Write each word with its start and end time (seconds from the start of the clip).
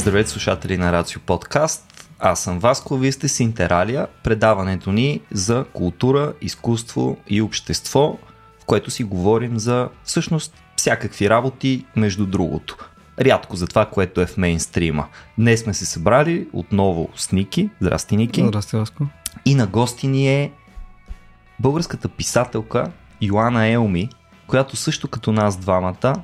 Здравейте 0.00 0.30
слушатели 0.30 0.76
на 0.76 0.92
Рацио 0.92 1.20
Подкаст. 1.20 2.10
Аз 2.18 2.42
съм 2.42 2.58
Васко, 2.58 2.96
вие 2.96 3.12
сте 3.12 3.28
с 3.28 3.40
Интералия, 3.40 4.06
предаването 4.24 4.92
ни 4.92 5.20
за 5.32 5.64
култура, 5.72 6.32
изкуство 6.40 7.16
и 7.28 7.42
общество, 7.42 8.18
в 8.60 8.64
което 8.66 8.90
си 8.90 9.04
говорим 9.04 9.58
за 9.58 9.88
всъщност 10.04 10.54
всякакви 10.76 11.30
работи 11.30 11.84
между 11.96 12.26
другото. 12.26 12.76
Рядко 13.20 13.56
за 13.56 13.66
това, 13.66 13.86
което 13.86 14.20
е 14.20 14.26
в 14.26 14.36
мейнстрима. 14.36 15.06
Днес 15.38 15.60
сме 15.60 15.74
се 15.74 15.86
събрали 15.86 16.48
отново 16.52 17.08
с 17.16 17.32
Ники. 17.32 17.70
Здрасти, 17.80 18.16
Ники. 18.16 18.46
Здрасти, 18.46 18.76
Васко. 18.76 19.06
И 19.44 19.54
на 19.54 19.66
гости 19.66 20.08
ни 20.08 20.42
е 20.42 20.52
българската 21.58 22.08
писателка 22.08 22.90
Йоана 23.22 23.66
Елми, 23.66 24.08
която 24.46 24.76
също 24.76 25.08
като 25.08 25.32
нас 25.32 25.56
двамата 25.56 26.14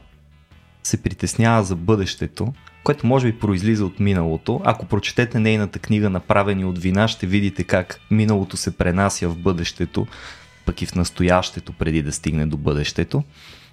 се 0.83 1.03
притеснява 1.03 1.65
за 1.65 1.77
бъдещето, 1.77 2.53
което 2.87 3.07
може 3.07 3.33
би 3.33 3.39
произлиза 3.39 3.87
от 3.87 4.01
миналото. 4.01 4.61
Ако 4.65 4.87
прочетете 4.87 5.41
нейната 5.41 5.79
книга 5.79 6.11
Направени 6.11 6.65
от 6.65 6.79
вина, 6.79 7.09
ще 7.09 7.27
видите 7.27 7.65
как 7.65 8.01
миналото 8.11 8.57
се 8.57 8.77
пренася 8.77 9.29
в 9.29 9.39
бъдещето, 9.39 10.07
пък 10.67 10.83
и 10.83 10.87
в 10.87 10.95
настоящето, 10.95 11.73
преди 11.73 12.03
да 12.03 12.13
стигне 12.13 12.47
до 12.47 12.57
бъдещето. 12.57 13.23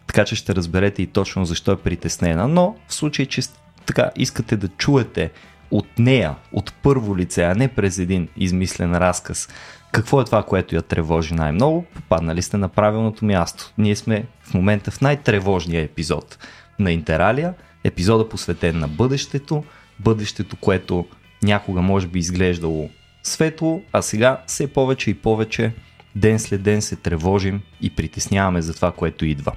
Така 0.07 0.25
че 0.25 0.35
ще 0.35 0.55
разберете 0.55 1.01
и 1.01 1.07
точно 1.07 1.45
защо 1.45 1.71
е 1.71 1.77
притеснена. 1.77 2.47
Но 2.47 2.75
в 2.87 2.93
случай, 2.93 3.25
че 3.25 3.41
така 3.85 4.09
искате 4.15 4.57
да 4.57 4.67
чуете 4.67 5.31
от 5.71 5.87
нея, 5.99 6.35
от 6.51 6.73
първо 6.83 7.17
лице, 7.17 7.43
а 7.43 7.55
не 7.55 7.67
през 7.67 7.97
един 7.97 8.27
измислен 8.37 8.97
разказ, 8.97 9.49
какво 9.91 10.21
е 10.21 10.25
това, 10.25 10.43
което 10.43 10.75
я 10.75 10.81
тревожи 10.81 11.33
най-много, 11.33 11.85
попаднали 11.95 12.41
сте 12.41 12.57
на 12.57 12.69
правилното 12.69 13.25
място. 13.25 13.73
Ние 13.77 13.95
сме 13.95 14.25
в 14.43 14.53
момента 14.53 14.91
в 14.91 15.01
най-тревожния 15.01 15.83
епизод 15.83 16.37
на 16.79 16.91
Интералия, 16.91 17.53
епизода 17.83 18.29
посветен 18.29 18.79
на 18.79 18.87
бъдещето, 18.87 19.63
бъдещето, 19.99 20.55
което 20.55 21.05
някога 21.43 21.81
може 21.81 22.07
би 22.07 22.19
изглеждало 22.19 22.89
светло, 23.23 23.81
а 23.91 24.01
сега 24.01 24.41
все 24.47 24.73
повече 24.73 25.09
и 25.09 25.13
повече 25.13 25.73
ден 26.15 26.39
след 26.39 26.63
ден 26.63 26.81
се 26.81 26.95
тревожим 26.95 27.61
и 27.81 27.89
притесняваме 27.89 28.61
за 28.61 28.73
това, 28.73 28.91
което 28.91 29.25
идва. 29.25 29.51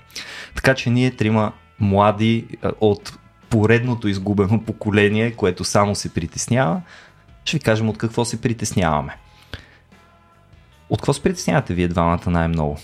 Така 0.55 0.75
че 0.75 0.91
ние 0.91 1.11
трима 1.11 1.53
млади 1.81 2.47
от 2.81 3.19
поредното 3.51 4.09
изгубено 4.09 4.65
поколение, 4.65 5.33
което 5.33 5.65
само 5.65 5.95
се 5.95 6.15
притеснява, 6.15 6.83
ще 7.45 7.57
ви 7.57 7.63
кажем 7.63 7.89
от 7.89 7.99
какво 7.99 8.25
се 8.25 8.41
притесняваме. 8.41 9.17
От 10.91 11.01
какво 11.01 11.13
се 11.13 11.23
притеснявате 11.23 11.75
вие 11.75 11.89
двамата 11.89 12.31
най-много? 12.31 12.79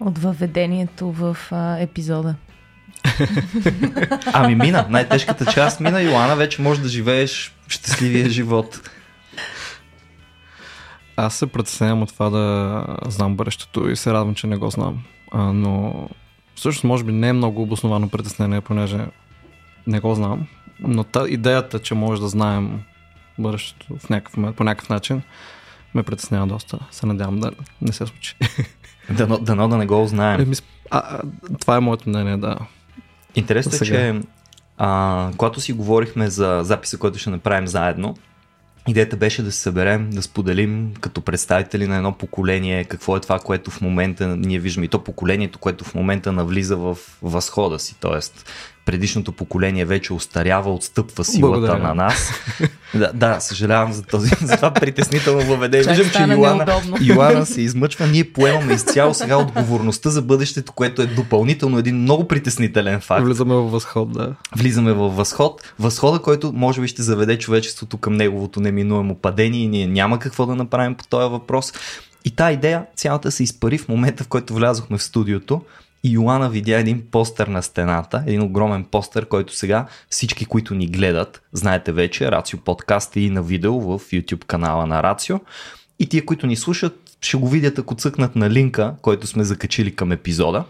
От 0.00 0.18
въведението 0.18 1.12
в 1.12 1.36
а, 1.50 1.78
епизода. 1.78 2.34
Ами 4.32 4.54
мина, 4.54 4.86
най-тежката 4.90 5.52
част 5.52 5.80
мина, 5.80 6.02
Йоана, 6.02 6.36
вече 6.36 6.62
можеш 6.62 6.82
да 6.82 6.88
живееш 6.88 7.54
щастливия 7.68 8.30
живот. 8.30 8.90
Аз 11.16 11.34
се 11.34 11.46
притеснявам 11.46 12.02
от 12.02 12.12
това 12.12 12.30
да 12.30 12.84
знам 13.06 13.36
бъдещето 13.36 13.88
и 13.88 13.96
се 13.96 14.12
радвам, 14.12 14.34
че 14.34 14.46
не 14.46 14.56
го 14.56 14.70
знам. 14.70 15.02
А, 15.32 15.38
но 15.38 16.08
всъщност 16.54 16.84
може 16.84 17.04
би 17.04 17.12
не 17.12 17.28
е 17.28 17.32
много 17.32 17.62
обосновано 17.62 18.08
притеснение, 18.08 18.60
понеже 18.60 18.98
не 19.86 20.00
го 20.00 20.14
знам. 20.14 20.46
Но 20.80 21.04
та, 21.04 21.28
идеята, 21.28 21.78
че 21.78 21.94
може 21.94 22.20
да 22.20 22.28
знаем 22.28 22.80
бъдещето 23.38 23.98
в 23.98 24.10
някакъв, 24.10 24.54
по 24.54 24.64
някакъв 24.64 24.88
начин, 24.88 25.22
ме 25.94 26.02
притеснява 26.02 26.46
доста. 26.46 26.78
Се 26.90 27.06
надявам 27.06 27.40
да 27.40 27.50
не 27.82 27.92
се 27.92 28.06
случи. 28.06 28.36
Дано, 29.40 29.68
да 29.68 29.76
не 29.76 29.86
го 29.86 30.08
а, 30.90 31.02
а, 31.08 31.20
това 31.60 31.76
е 31.76 31.80
моето 31.80 32.08
мнение, 32.08 32.36
да. 32.36 32.56
Интересно 33.34 33.72
е, 33.76 33.86
че 33.86 34.20
а, 34.78 35.30
когато 35.36 35.60
си 35.60 35.72
говорихме 35.72 36.30
за 36.30 36.60
записа, 36.62 36.98
който 36.98 37.18
ще 37.18 37.30
направим 37.30 37.66
заедно, 37.66 38.16
идеята 38.88 39.16
беше 39.16 39.42
да 39.42 39.52
се 39.52 39.58
съберем, 39.58 40.10
да 40.10 40.22
споделим 40.22 40.94
като 41.00 41.20
представители 41.20 41.86
на 41.86 41.96
едно 41.96 42.12
поколение 42.12 42.84
какво 42.84 43.16
е 43.16 43.20
това, 43.20 43.38
което 43.38 43.70
в 43.70 43.80
момента 43.80 44.36
ние 44.36 44.58
виждаме. 44.58 44.84
И 44.84 44.88
то 44.88 45.04
поколението, 45.04 45.58
което 45.58 45.84
в 45.84 45.94
момента 45.94 46.32
навлиза 46.32 46.76
в 46.76 46.98
възхода 47.22 47.78
си, 47.78 47.96
т.е 48.00 48.20
предишното 48.84 49.32
поколение 49.32 49.84
вече 49.84 50.12
остарява, 50.12 50.74
отстъпва 50.74 51.24
силата 51.24 51.60
Благодаря. 51.60 51.78
на 51.78 51.94
нас. 51.94 52.32
да, 52.94 53.10
да, 53.14 53.40
съжалявам 53.40 53.92
за, 53.92 54.02
този, 54.02 54.30
за 54.42 54.56
това 54.56 54.70
притеснително 54.70 55.40
въведение. 55.40 55.94
Виждам, 55.94 56.10
че 56.10 56.32
Йоана, 56.32 56.82
Йоана 57.00 57.46
се 57.46 57.60
измъчва. 57.60 58.06
Ние 58.06 58.32
поемаме 58.32 58.72
изцяло 58.72 59.14
сега 59.14 59.36
отговорността 59.36 60.10
за 60.10 60.22
бъдещето, 60.22 60.72
което 60.72 61.02
е 61.02 61.06
допълнително 61.06 61.78
един 61.78 61.96
много 61.96 62.28
притеснителен 62.28 63.00
факт. 63.00 63.24
Влизаме 63.24 63.54
в 63.54 63.70
възход, 63.70 64.12
да. 64.12 64.34
Влизаме 64.56 64.92
в 64.92 65.08
възход. 65.08 65.74
Възхода, 65.78 66.18
който 66.18 66.52
може 66.52 66.80
би 66.80 66.88
ще 66.88 67.02
заведе 67.02 67.38
човечеството 67.38 67.98
към 67.98 68.14
неговото 68.14 68.60
неминуемо 68.60 69.14
падение 69.14 69.60
и 69.60 69.68
ние 69.68 69.86
няма 69.86 70.18
какво 70.18 70.46
да 70.46 70.54
направим 70.54 70.94
по 70.94 71.06
този 71.06 71.30
въпрос. 71.30 71.72
И 72.24 72.30
тази 72.30 72.54
идея 72.54 72.84
цялата 72.96 73.30
се 73.30 73.42
изпари 73.42 73.78
в 73.78 73.88
момента, 73.88 74.24
в 74.24 74.28
който 74.28 74.54
влязохме 74.54 74.98
в 74.98 75.02
студиото 75.02 75.60
Йоана 76.04 76.50
видя 76.50 76.78
един 76.78 77.02
постер 77.10 77.46
на 77.46 77.62
стената, 77.62 78.24
един 78.26 78.42
огромен 78.42 78.84
постер, 78.84 79.26
който 79.26 79.56
сега 79.56 79.86
всички, 80.10 80.44
които 80.44 80.74
ни 80.74 80.86
гледат, 80.86 81.42
знаете 81.52 81.92
вече, 81.92 82.30
Рацио 82.30 82.58
подкаст 82.58 83.16
и 83.16 83.30
на 83.30 83.42
видео 83.42 83.80
в 83.80 83.98
YouTube 83.98 84.44
канала 84.44 84.86
на 84.86 85.02
Рацио. 85.02 85.40
И 85.98 86.06
тия, 86.06 86.24
които 86.24 86.46
ни 86.46 86.56
слушат, 86.56 87.16
ще 87.20 87.36
го 87.36 87.48
видят, 87.48 87.78
ако 87.78 87.94
цъкнат 87.94 88.36
на 88.36 88.50
линка, 88.50 88.94
който 89.02 89.26
сме 89.26 89.44
закачили 89.44 89.94
към 89.94 90.12
епизода. 90.12 90.64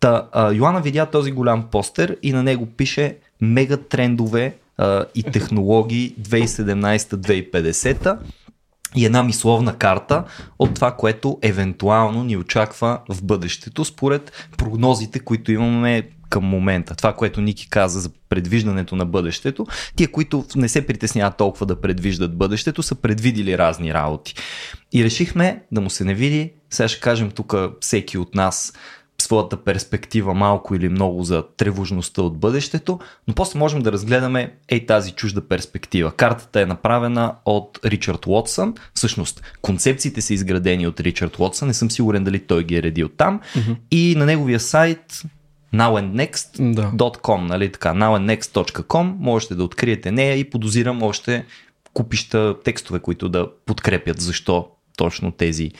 Та, 0.00 0.28
Йоана 0.54 0.80
видя 0.80 1.06
този 1.06 1.30
голям 1.30 1.62
постер 1.70 2.16
и 2.22 2.32
на 2.32 2.42
него 2.42 2.66
пише 2.66 3.16
мега 3.40 3.76
трендове 3.76 4.54
и 5.14 5.22
технологии 5.22 6.14
2017-2050 6.22 8.18
и 8.96 9.04
една 9.04 9.22
мисловна 9.22 9.76
карта 9.76 10.24
от 10.58 10.74
това, 10.74 10.96
което 10.96 11.38
евентуално 11.42 12.24
ни 12.24 12.36
очаква 12.36 13.00
в 13.08 13.24
бъдещето, 13.24 13.84
според 13.84 14.48
прогнозите, 14.56 15.20
които 15.20 15.52
имаме 15.52 16.08
към 16.30 16.44
момента. 16.44 16.94
Това, 16.94 17.12
което 17.12 17.40
Ники 17.40 17.70
каза 17.70 18.00
за 18.00 18.10
предвиждането 18.28 18.96
на 18.96 19.06
бъдещето, 19.06 19.66
тия, 19.96 20.10
които 20.10 20.44
не 20.56 20.68
се 20.68 20.86
притесняват 20.86 21.36
толкова 21.36 21.66
да 21.66 21.80
предвиждат 21.80 22.36
бъдещето, 22.36 22.82
са 22.82 22.94
предвидили 22.94 23.58
разни 23.58 23.94
работи. 23.94 24.34
И 24.92 25.04
решихме 25.04 25.62
да 25.72 25.80
му 25.80 25.90
се 25.90 26.04
не 26.04 26.14
види. 26.14 26.52
Сега 26.70 26.88
ще 26.88 27.00
кажем 27.00 27.30
тук 27.30 27.54
всеки 27.80 28.18
от 28.18 28.34
нас 28.34 28.72
своята 29.20 29.56
перспектива 29.64 30.34
малко 30.34 30.74
или 30.74 30.88
много 30.88 31.22
за 31.22 31.44
тревожността 31.56 32.22
от 32.22 32.38
бъдещето, 32.38 32.98
но 33.28 33.34
после 33.34 33.58
можем 33.58 33.82
да 33.82 33.92
разгледаме 33.92 34.52
ей 34.68 34.86
тази 34.86 35.12
чужда 35.12 35.40
перспектива. 35.48 36.12
Картата 36.12 36.60
е 36.60 36.66
направена 36.66 37.34
от 37.44 37.78
Ричард 37.84 38.26
Уотсън, 38.26 38.74
всъщност 38.94 39.42
концепциите 39.62 40.20
са 40.20 40.34
изградени 40.34 40.86
от 40.86 41.00
Ричард 41.00 41.38
Уотсън, 41.38 41.68
не 41.68 41.74
съм 41.74 41.90
сигурен 41.90 42.24
дали 42.24 42.38
той 42.38 42.64
ги 42.64 42.76
е 42.76 42.82
редил 42.82 43.08
там 43.08 43.40
mm-hmm. 43.40 43.76
и 43.90 44.14
на 44.18 44.26
неговия 44.26 44.60
сайт 44.60 45.22
nowandnext.com, 45.74 47.46
да. 47.46 47.54
нали 47.54 47.72
така, 47.72 47.92
nowandnext.com 47.94 49.14
можете 49.18 49.54
да 49.54 49.64
откриете 49.64 50.10
нея 50.12 50.36
и 50.36 50.50
подозирам 50.50 51.02
още 51.02 51.44
купища 51.94 52.56
текстове, 52.64 52.98
които 52.98 53.28
да 53.28 53.48
подкрепят 53.66 54.20
защо 54.20 54.68
точно 54.96 55.32
тези 55.32 55.72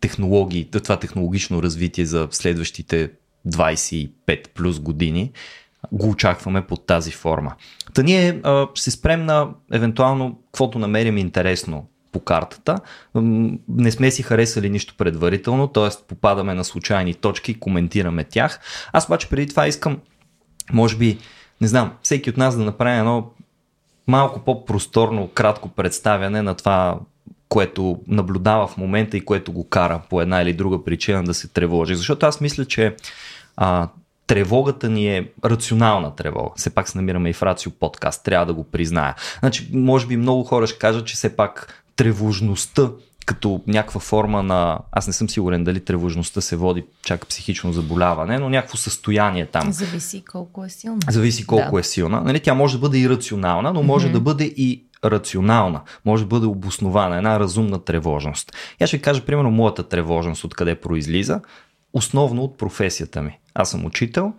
технологии, 0.00 0.68
това 0.70 0.96
технологично 0.96 1.62
развитие 1.62 2.04
за 2.04 2.28
следващите 2.30 3.10
25 3.48 4.48
плюс 4.54 4.80
години, 4.80 5.32
го 5.92 6.08
очакваме 6.08 6.66
под 6.66 6.86
тази 6.86 7.10
форма. 7.10 7.54
Та 7.94 8.02
ние 8.02 8.40
а, 8.42 8.66
се 8.74 8.90
спрем 8.90 9.24
на 9.24 9.48
евентуално 9.72 10.38
каквото 10.44 10.78
намерим 10.78 11.18
интересно 11.18 11.86
по 12.12 12.20
картата. 12.20 12.76
Не 13.68 13.90
сме 13.90 14.10
си 14.10 14.22
харесали 14.22 14.70
нищо 14.70 14.94
предварително, 14.98 15.68
т.е. 15.68 16.06
попадаме 16.08 16.54
на 16.54 16.64
случайни 16.64 17.14
точки, 17.14 17.60
коментираме 17.60 18.24
тях. 18.24 18.60
Аз 18.92 19.06
обаче 19.06 19.28
преди 19.28 19.46
това 19.46 19.66
искам, 19.66 19.98
може 20.72 20.96
би, 20.96 21.18
не 21.60 21.68
знам, 21.68 21.92
всеки 22.02 22.30
от 22.30 22.36
нас 22.36 22.56
да 22.56 22.64
направи 22.64 22.98
едно 22.98 23.30
малко 24.06 24.40
по-просторно, 24.40 25.28
кратко 25.28 25.68
представяне 25.68 26.42
на 26.42 26.54
това 26.54 26.98
което 27.48 28.00
наблюдава 28.08 28.66
в 28.66 28.76
момента 28.76 29.16
и 29.16 29.24
което 29.24 29.52
го 29.52 29.68
кара 29.68 30.02
по 30.10 30.20
една 30.20 30.42
или 30.42 30.52
друга 30.52 30.84
причина 30.84 31.24
да 31.24 31.34
се 31.34 31.48
тревожи. 31.48 31.94
Защото 31.94 32.26
аз 32.26 32.40
мисля, 32.40 32.64
че 32.64 32.96
а, 33.56 33.88
тревогата 34.26 34.88
ни 34.88 35.16
е 35.16 35.30
рационална 35.44 36.16
тревога. 36.16 36.50
Все 36.56 36.70
пак 36.70 36.88
се 36.88 36.98
намираме 36.98 37.30
и 37.30 37.32
в 37.32 37.42
Рацио 37.42 37.72
подкаст, 37.72 38.24
трябва 38.24 38.46
да 38.46 38.54
го 38.54 38.64
призная. 38.64 39.14
Значи, 39.38 39.68
може 39.72 40.06
би 40.06 40.16
много 40.16 40.44
хора 40.44 40.66
ще 40.66 40.78
кажат, 40.78 41.06
че 41.06 41.14
все 41.14 41.36
пак 41.36 41.84
тревожността 41.96 42.90
като 43.28 43.60
някаква 43.66 44.00
форма 44.00 44.42
на... 44.42 44.78
Аз 44.92 45.06
не 45.06 45.12
съм 45.12 45.28
сигурен 45.28 45.64
дали 45.64 45.80
тревожността 45.80 46.40
се 46.40 46.56
води 46.56 46.84
чак 47.04 47.26
психично 47.26 47.72
заболяване, 47.72 48.38
но 48.38 48.48
някакво 48.48 48.76
състояние 48.76 49.46
там. 49.46 49.72
Зависи 49.72 50.24
колко 50.30 50.64
е 50.64 50.68
силна. 50.68 50.98
Зависи 51.10 51.46
колко 51.46 51.74
да. 51.74 51.80
е 51.80 51.82
силна. 51.82 52.20
Нали, 52.20 52.40
тя 52.40 52.54
може 52.54 52.74
да 52.74 52.80
бъде 52.80 52.98
и 52.98 53.08
рационална, 53.08 53.72
но 53.72 53.82
може 53.82 54.08
mm-hmm. 54.08 54.12
да 54.12 54.20
бъде 54.20 54.44
и 54.44 54.84
рационална, 55.04 55.80
може 56.04 56.22
да 56.22 56.28
бъде 56.28 56.46
обоснована, 56.46 57.16
една 57.16 57.40
разумна 57.40 57.84
тревожност. 57.84 58.52
Я 58.80 58.86
ще 58.86 58.98
кажа, 58.98 59.24
примерно, 59.24 59.50
моята 59.50 59.88
тревожност 59.88 60.44
откъде 60.44 60.74
произлиза, 60.74 61.40
основно 61.92 62.42
от 62.42 62.58
професията 62.58 63.22
ми. 63.22 63.38
Аз 63.54 63.70
съм 63.70 63.84
учител 63.84 64.32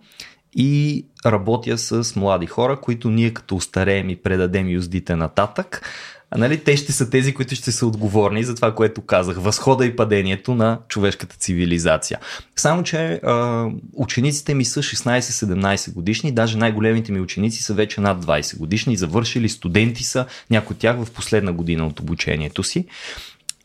и 0.56 1.06
работя 1.26 1.78
с 1.78 2.16
млади 2.16 2.46
хора, 2.46 2.80
които 2.80 3.10
ние 3.10 3.34
като 3.34 3.56
устареем 3.56 4.10
и 4.10 4.16
предадем 4.16 4.68
юздите 4.68 5.16
нататък, 5.16 5.82
а, 6.30 6.38
нали, 6.38 6.64
те 6.64 6.76
ще 6.76 6.92
са 6.92 7.10
тези, 7.10 7.34
които 7.34 7.54
ще 7.54 7.72
са 7.72 7.86
отговорни 7.86 8.44
за 8.44 8.54
това, 8.54 8.74
което 8.74 9.02
казах. 9.02 9.36
Възхода 9.36 9.86
и 9.86 9.96
падението 9.96 10.54
на 10.54 10.78
човешката 10.88 11.36
цивилизация. 11.36 12.18
Само, 12.56 12.82
че 12.82 13.20
а, 13.24 13.66
учениците 13.92 14.54
ми 14.54 14.64
са 14.64 14.82
16-17 14.82 15.92
годишни, 15.92 16.32
даже 16.32 16.58
най-големите 16.58 17.12
ми 17.12 17.20
ученици 17.20 17.62
са 17.62 17.74
вече 17.74 18.00
над 18.00 18.24
20 18.24 18.58
годишни, 18.58 18.96
завършили 18.96 19.48
студенти 19.48 20.04
са, 20.04 20.26
някои 20.50 20.74
от 20.74 20.80
тях 20.80 21.04
в 21.04 21.10
последна 21.10 21.52
година 21.52 21.86
от 21.86 22.00
обучението 22.00 22.62
си. 22.62 22.86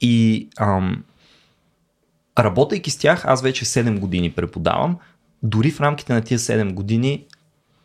И 0.01 0.47
ам, 0.59 1.03
работейки 2.39 2.91
с 2.91 2.97
тях, 2.97 3.25
аз 3.25 3.41
вече 3.41 3.65
7 3.65 3.99
години 3.99 4.31
преподавам, 4.31 4.97
дори 5.43 5.71
в 5.71 5.81
рамките 5.81 6.13
на 6.13 6.21
тия 6.21 6.39
7 6.39 6.73
години 6.73 7.25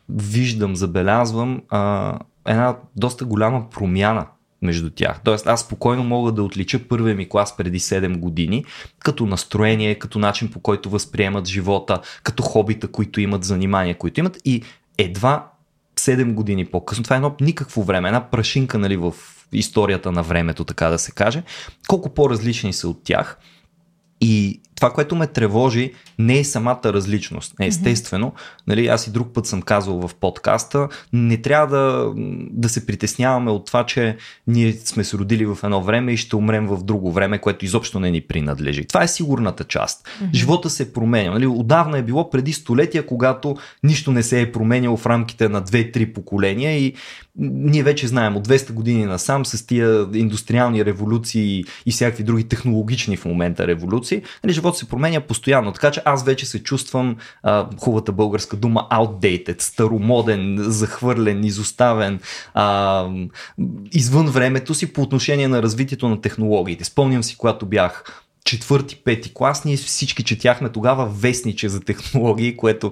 виждам, 0.09 0.75
забелязвам 0.75 1.61
а, 1.69 2.19
една 2.45 2.77
доста 2.95 3.25
голяма 3.25 3.69
промяна 3.69 4.25
между 4.61 4.89
тях. 4.89 5.21
Тоест 5.23 5.47
аз 5.47 5.61
спокойно 5.61 6.03
мога 6.03 6.31
да 6.31 6.43
отлича 6.43 6.79
първия 6.79 7.15
ми 7.15 7.29
клас 7.29 7.57
преди 7.57 7.79
7 7.79 8.17
години, 8.17 8.65
като 8.99 9.25
настроение, 9.25 9.95
като 9.95 10.19
начин 10.19 10.51
по 10.51 10.59
който 10.59 10.89
възприемат 10.89 11.47
живота, 11.47 12.01
като 12.23 12.43
хобита, 12.43 12.87
които 12.87 13.21
имат, 13.21 13.43
занимания, 13.43 13.97
които 13.97 14.19
имат 14.19 14.37
и 14.45 14.63
едва 14.97 15.51
7 15.95 16.33
години 16.33 16.65
по-късно, 16.65 17.03
това 17.03 17.15
е 17.15 17.17
едно 17.17 17.35
никакво 17.41 17.83
време, 17.83 18.09
една 18.09 18.29
прашинка 18.29 18.77
нали, 18.77 18.97
в 18.97 19.13
историята 19.53 20.11
на 20.11 20.23
времето, 20.23 20.63
така 20.63 20.87
да 20.87 20.99
се 20.99 21.11
каже, 21.11 21.43
колко 21.87 22.09
по-различни 22.09 22.73
са 22.73 22.89
от 22.89 23.03
тях 23.03 23.37
и 24.21 24.61
това, 24.81 24.93
което 24.93 25.15
ме 25.15 25.27
тревожи, 25.27 25.93
не 26.19 26.39
е 26.39 26.43
самата 26.43 26.81
различност. 26.85 27.53
Естествено, 27.59 28.27
mm-hmm. 28.27 28.61
нали, 28.67 28.87
аз 28.87 29.07
и 29.07 29.11
друг 29.11 29.33
път 29.33 29.45
съм 29.45 29.61
казал 29.61 30.07
в 30.07 30.15
подкаста, 30.15 30.87
не 31.13 31.37
трябва 31.37 31.77
да, 31.77 32.13
да 32.51 32.69
се 32.69 32.85
притесняваме 32.85 33.51
от 33.51 33.65
това, 33.65 33.85
че 33.85 34.17
ние 34.47 34.73
сме 34.73 35.03
се 35.03 35.17
родили 35.17 35.45
в 35.45 35.57
едно 35.63 35.81
време 35.81 36.11
и 36.11 36.17
ще 36.17 36.35
умрем 36.35 36.67
в 36.67 36.83
друго 36.83 37.11
време, 37.11 37.37
което 37.37 37.65
изобщо 37.65 37.99
не 37.99 38.11
ни 38.11 38.21
принадлежи. 38.21 38.87
Това 38.87 39.03
е 39.03 39.07
сигурната 39.07 39.63
част. 39.63 40.07
Mm-hmm. 40.07 40.33
Живота 40.33 40.69
се 40.69 40.93
променял. 40.93 41.33
Нали, 41.33 41.47
отдавна 41.47 41.97
е 41.97 42.03
било 42.03 42.29
преди 42.29 42.53
столетия, 42.53 43.05
когато 43.05 43.57
нищо 43.83 44.11
не 44.11 44.23
се 44.23 44.41
е 44.41 44.51
променяло 44.51 44.97
в 44.97 45.05
рамките 45.05 45.49
на 45.49 45.63
2-3 45.63 46.13
поколения 46.13 46.77
и 46.77 46.93
ние 47.39 47.83
вече 47.83 48.07
знаем 48.07 48.37
от 48.37 48.47
200 48.47 48.71
години 48.71 49.05
насам 49.05 49.45
с 49.45 49.67
тия 49.67 50.07
индустриални 50.13 50.85
революции 50.85 51.63
и 51.85 51.91
всякакви 51.91 52.23
други 52.23 52.43
технологични 52.43 53.17
в 53.17 53.25
момента 53.25 53.67
революции, 53.67 54.21
нали, 54.43 54.53
живот 54.71 54.77
се 54.77 54.89
променя 54.89 55.21
постоянно. 55.21 55.71
Така 55.71 55.91
че 55.91 56.01
аз 56.05 56.23
вече 56.23 56.45
се 56.45 56.63
чувствам 56.63 57.15
а, 57.43 57.67
хубавата 57.79 58.11
българска 58.11 58.57
дума 58.57 58.87
outdated, 58.91 59.61
старомоден, 59.61 60.57
захвърлен, 60.59 61.43
изоставен, 61.43 62.19
а, 62.53 63.07
извън 63.91 64.27
времето 64.27 64.73
си 64.73 64.93
по 64.93 65.01
отношение 65.01 65.47
на 65.47 65.61
развитието 65.61 66.09
на 66.09 66.21
технологиите. 66.21 66.83
Спомням 66.83 67.23
си, 67.23 67.37
когато 67.37 67.65
бях 67.65 68.23
четвърти, 68.45 68.95
пети 68.95 69.33
клас, 69.33 69.65
ние 69.65 69.77
всички 69.77 70.23
четяхме 70.23 70.69
тогава 70.69 71.05
вестниче 71.05 71.69
за 71.69 71.81
технологии, 71.81 72.57
което 72.57 72.91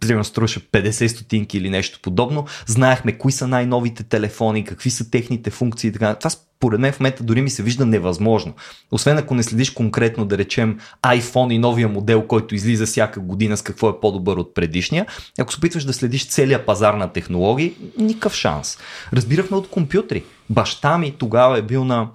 примерно 0.00 0.24
струваше 0.24 0.70
50 0.70 1.06
стотинки 1.06 1.58
или 1.58 1.70
нещо 1.70 1.98
подобно. 2.02 2.46
Знаехме 2.66 3.18
кои 3.18 3.32
са 3.32 3.48
най-новите 3.48 4.02
телефони, 4.02 4.64
какви 4.64 4.90
са 4.90 5.10
техните 5.10 5.50
функции. 5.50 5.92
Така. 5.92 6.14
Това 6.14 6.30
според 6.30 6.80
мен 6.80 6.92
в 6.92 7.00
момента 7.00 7.24
дори 7.24 7.42
ми 7.42 7.50
се 7.50 7.62
вижда 7.62 7.86
невъзможно. 7.86 8.54
Освен 8.90 9.18
ако 9.18 9.34
не 9.34 9.42
следиш 9.42 9.70
конкретно, 9.70 10.24
да 10.24 10.38
речем, 10.38 10.78
iPhone 11.02 11.52
и 11.52 11.58
новия 11.58 11.88
модел, 11.88 12.26
който 12.26 12.54
излиза 12.54 12.86
всяка 12.86 13.20
година 13.20 13.56
с 13.56 13.62
какво 13.62 13.88
е 13.88 14.00
по-добър 14.00 14.36
от 14.36 14.54
предишния, 14.54 15.06
ако 15.38 15.52
се 15.52 15.58
опитваш 15.58 15.84
да 15.84 15.92
следиш 15.92 16.28
целия 16.28 16.66
пазар 16.66 16.94
на 16.94 17.12
технологии, 17.12 17.74
никакъв 17.98 18.34
шанс. 18.34 18.78
Разбирахме 19.12 19.56
от 19.56 19.70
компютри. 19.70 20.24
Баща 20.50 20.98
ми 20.98 21.14
тогава 21.18 21.58
е 21.58 21.62
бил 21.62 21.84
на 21.84 22.08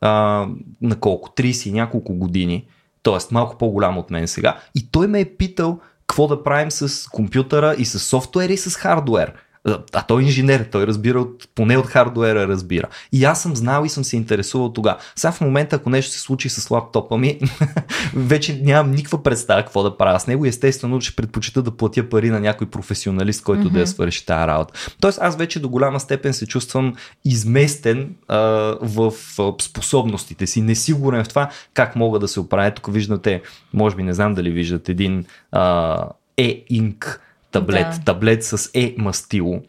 а, 0.00 0.46
на 0.80 1.00
колко? 1.00 1.28
30 1.28 1.68
и 1.68 1.72
няколко 1.72 2.14
години, 2.14 2.66
т.е. 3.02 3.18
малко 3.30 3.58
по-голям 3.58 3.98
от 3.98 4.10
мен 4.10 4.28
сега, 4.28 4.58
и 4.74 4.90
той 4.90 5.06
ме 5.06 5.20
е 5.20 5.36
питал 5.36 5.80
какво 6.06 6.26
да 6.26 6.42
правим 6.42 6.70
с 6.70 7.08
компютъра 7.08 7.74
и 7.78 7.84
с 7.84 7.98
софтуер 7.98 8.48
и 8.48 8.56
с 8.56 8.76
хардуер. 8.76 9.32
А 9.92 10.02
той 10.02 10.22
е 10.22 10.24
инженер, 10.24 10.68
той 10.72 10.86
разбира 10.86 11.20
от, 11.20 11.48
поне 11.54 11.76
от 11.76 11.86
хардуера 11.86 12.48
разбира. 12.48 12.88
И 13.12 13.24
аз 13.24 13.42
съм 13.42 13.56
знал 13.56 13.84
и 13.84 13.88
съм 13.88 14.04
се 14.04 14.16
интересувал 14.16 14.72
тогава. 14.72 14.96
Сега 15.16 15.32
в 15.32 15.40
момента, 15.40 15.76
ако 15.76 15.90
нещо 15.90 16.12
се 16.12 16.20
случи 16.20 16.48
с 16.48 16.70
лаптопа 16.70 17.18
ми, 17.18 17.38
вече 18.14 18.60
нямам 18.62 18.90
никаква 18.90 19.22
представа 19.22 19.62
какво 19.62 19.82
да 19.82 19.96
правя 19.96 20.20
с 20.20 20.26
него. 20.26 20.46
Естествено, 20.46 21.00
ще 21.00 21.16
предпочита 21.16 21.62
да 21.62 21.70
платя 21.70 22.08
пари 22.08 22.30
на 22.30 22.40
някой 22.40 22.70
професионалист, 22.70 23.42
който 23.42 23.68
mm-hmm. 23.68 23.72
да 23.72 23.80
я 23.80 23.86
свърши 23.86 24.26
тази 24.26 24.46
работа. 24.46 24.74
Тоест, 25.00 25.18
аз 25.22 25.36
вече 25.36 25.60
до 25.60 25.68
голяма 25.68 26.00
степен 26.00 26.34
се 26.34 26.46
чувствам 26.46 26.94
изместен 27.24 28.14
а, 28.28 28.38
в 28.82 29.12
а, 29.38 29.52
способностите 29.60 30.46
си, 30.46 30.60
несигурен 30.60 31.24
в 31.24 31.28
това 31.28 31.50
как 31.74 31.96
мога 31.96 32.18
да 32.18 32.28
се 32.28 32.40
оправя. 32.40 32.70
Тук 32.70 32.92
виждате, 32.92 33.42
може 33.72 33.96
би 33.96 34.02
не 34.02 34.14
знам 34.14 34.34
дали 34.34 34.50
виждате 34.50 34.92
един 34.92 35.24
а, 35.52 36.06
e-ink 36.38 37.18
таблет, 37.52 37.86
да. 37.90 38.04
таблет 38.04 38.44
с 38.44 38.70
е 38.74 38.94
мастило, 38.98 39.62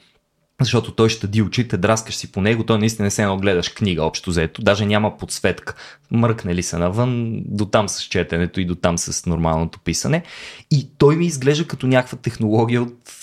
защото 0.62 0.92
той 0.92 1.10
ще 1.10 1.28
ди 1.28 1.42
очите, 1.42 1.78
драскаш 1.78 2.16
си 2.16 2.32
по 2.32 2.42
него, 2.42 2.64
той 2.64 2.80
наистина 2.80 3.04
не 3.04 3.12
се 3.12 3.22
едно 3.22 3.38
гледаш 3.38 3.70
книга 3.70 4.04
общо 4.04 4.30
взето, 4.30 4.62
даже 4.62 4.86
няма 4.86 5.18
подсветка. 5.18 5.76
Мръкне 6.12 6.56
ли 6.56 6.64
се 6.64 6.78
навън, 6.78 7.42
до 7.46 7.66
там 7.66 7.90
с 7.90 8.02
четенето 8.02 8.62
и 8.62 8.66
до 8.66 8.76
там 8.76 8.98
с 8.98 9.26
нормалното 9.26 9.80
писане. 9.80 10.24
И 10.72 10.90
той 10.98 11.16
ми 11.16 11.26
изглежда 11.26 11.68
като 11.68 11.88
някаква 11.88 12.18
технология 12.18 12.82
от, 12.82 13.14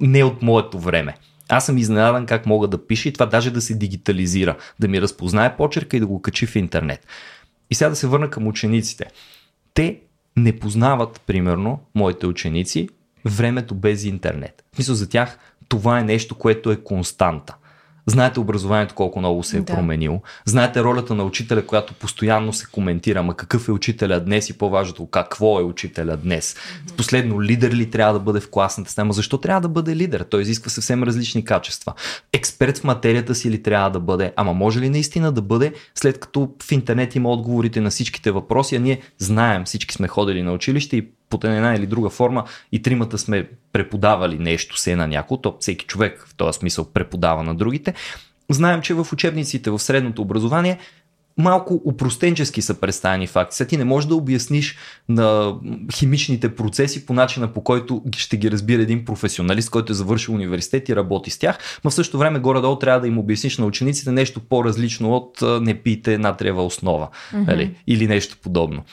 не 0.00 0.24
от 0.24 0.42
моето 0.42 0.78
време. 0.78 1.14
Аз 1.48 1.66
съм 1.66 1.78
изненадан 1.78 2.26
как 2.26 2.46
мога 2.46 2.68
да 2.68 2.86
пиша 2.86 3.08
и 3.08 3.12
това 3.12 3.26
даже 3.26 3.50
да 3.50 3.60
се 3.60 3.74
дигитализира, 3.74 4.56
да 4.80 4.88
ми 4.88 5.00
разпознае 5.00 5.56
почерка 5.56 5.96
и 5.96 6.00
да 6.00 6.06
го 6.06 6.22
качи 6.22 6.46
в 6.46 6.56
интернет. 6.56 7.06
И 7.70 7.74
сега 7.74 7.90
да 7.90 7.96
се 7.96 8.06
върна 8.06 8.30
към 8.30 8.46
учениците. 8.46 9.04
Те 9.74 10.00
не 10.36 10.58
познават, 10.58 11.20
примерно, 11.26 11.80
моите 11.94 12.26
ученици, 12.26 12.88
времето 13.26 13.74
без 13.74 14.04
интернет. 14.04 14.64
В 14.72 14.76
смисъл 14.76 14.94
за 14.94 15.08
тях 15.08 15.38
това 15.68 15.98
е 15.98 16.04
нещо, 16.04 16.34
което 16.34 16.70
е 16.70 16.76
константа. 16.76 17.54
Знаете 18.08 18.40
образованието 18.40 18.94
колко 18.94 19.18
много 19.18 19.42
се 19.42 19.56
е 19.56 19.60
да. 19.60 19.72
променило. 19.72 20.20
Знаете 20.44 20.82
ролята 20.82 21.14
на 21.14 21.24
учителя, 21.24 21.66
която 21.66 21.94
постоянно 21.94 22.52
се 22.52 22.66
коментира. 22.72 23.22
Ма 23.22 23.34
какъв 23.34 23.68
е 23.68 23.72
учителя 23.72 24.20
днес 24.20 24.50
и 24.50 24.58
по-важното 24.58 25.06
какво 25.06 25.60
е 25.60 25.62
учителя 25.62 26.16
днес. 26.16 26.54
Mm-hmm. 26.54 26.96
Последно, 26.96 27.42
лидер 27.42 27.72
ли 27.72 27.90
трябва 27.90 28.12
да 28.12 28.20
бъде 28.20 28.40
в 28.40 28.50
класната 28.50 28.90
система? 28.90 29.12
Защо 29.12 29.38
трябва 29.38 29.60
да 29.60 29.68
бъде 29.68 29.96
лидер? 29.96 30.20
Той 30.30 30.42
изисква 30.42 30.70
съвсем 30.70 31.02
различни 31.02 31.44
качества. 31.44 31.92
Експерт 32.32 32.78
в 32.78 32.84
материята 32.84 33.34
си 33.34 33.50
ли 33.50 33.62
трябва 33.62 33.90
да 33.90 34.00
бъде? 34.00 34.32
Ама 34.36 34.54
може 34.54 34.80
ли 34.80 34.88
наистина 34.88 35.32
да 35.32 35.42
бъде, 35.42 35.72
след 35.94 36.20
като 36.20 36.50
в 36.62 36.72
интернет 36.72 37.14
има 37.14 37.30
отговорите 37.30 37.80
на 37.80 37.90
всичките 37.90 38.30
въпроси, 38.30 38.76
а 38.76 38.80
ние 38.80 39.00
знаем, 39.18 39.64
всички 39.64 39.94
сме 39.94 40.08
ходили 40.08 40.42
на 40.42 40.52
училище 40.52 40.96
и 40.96 41.08
под 41.30 41.44
една 41.44 41.74
или 41.74 41.86
друга 41.86 42.10
форма 42.10 42.44
и 42.72 42.82
тримата 42.82 43.18
сме 43.18 43.48
преподавали 43.72 44.38
нещо 44.38 44.78
се 44.78 44.96
на 44.96 45.06
някого, 45.06 45.40
то 45.40 45.56
всеки 45.60 45.86
човек 45.86 46.26
в 46.28 46.34
този 46.34 46.58
смисъл 46.58 46.84
преподава 46.84 47.42
на 47.42 47.54
другите. 47.54 47.94
Знаем, 48.50 48.80
че 48.82 48.94
в 48.94 49.06
учебниците 49.12 49.70
в 49.70 49.78
средното 49.78 50.22
образование 50.22 50.78
малко 51.38 51.80
упростенчески 51.84 52.62
са 52.62 52.80
представени 52.80 53.26
факти. 53.26 53.56
Сега 53.56 53.68
ти 53.68 53.76
не 53.76 53.84
можеш 53.84 54.08
да 54.08 54.14
обясниш 54.14 54.76
на 55.08 55.54
химичните 55.94 56.54
процеси 56.54 57.06
по 57.06 57.12
начина 57.12 57.52
по 57.52 57.64
който 57.64 58.02
ще 58.16 58.36
ги 58.36 58.50
разбира 58.50 58.82
един 58.82 59.04
професионалист, 59.04 59.70
който 59.70 59.92
е 59.92 59.94
завършил 59.94 60.34
университет 60.34 60.88
и 60.88 60.96
работи 60.96 61.30
с 61.30 61.38
тях, 61.38 61.58
но 61.84 61.90
в 61.90 61.94
същото 61.94 62.18
време 62.18 62.38
горе-долу 62.38 62.78
трябва 62.78 63.00
да 63.00 63.08
им 63.08 63.18
обясниш 63.18 63.58
на 63.58 63.66
учениците 63.66 64.12
нещо 64.12 64.40
по-различно 64.40 65.14
от 65.14 65.62
не 65.62 65.74
пийте 65.74 66.18
натриева 66.18 66.64
основа 66.64 67.08
mm-hmm. 67.34 67.70
или 67.86 68.06
нещо 68.06 68.36
подобно. 68.42 68.84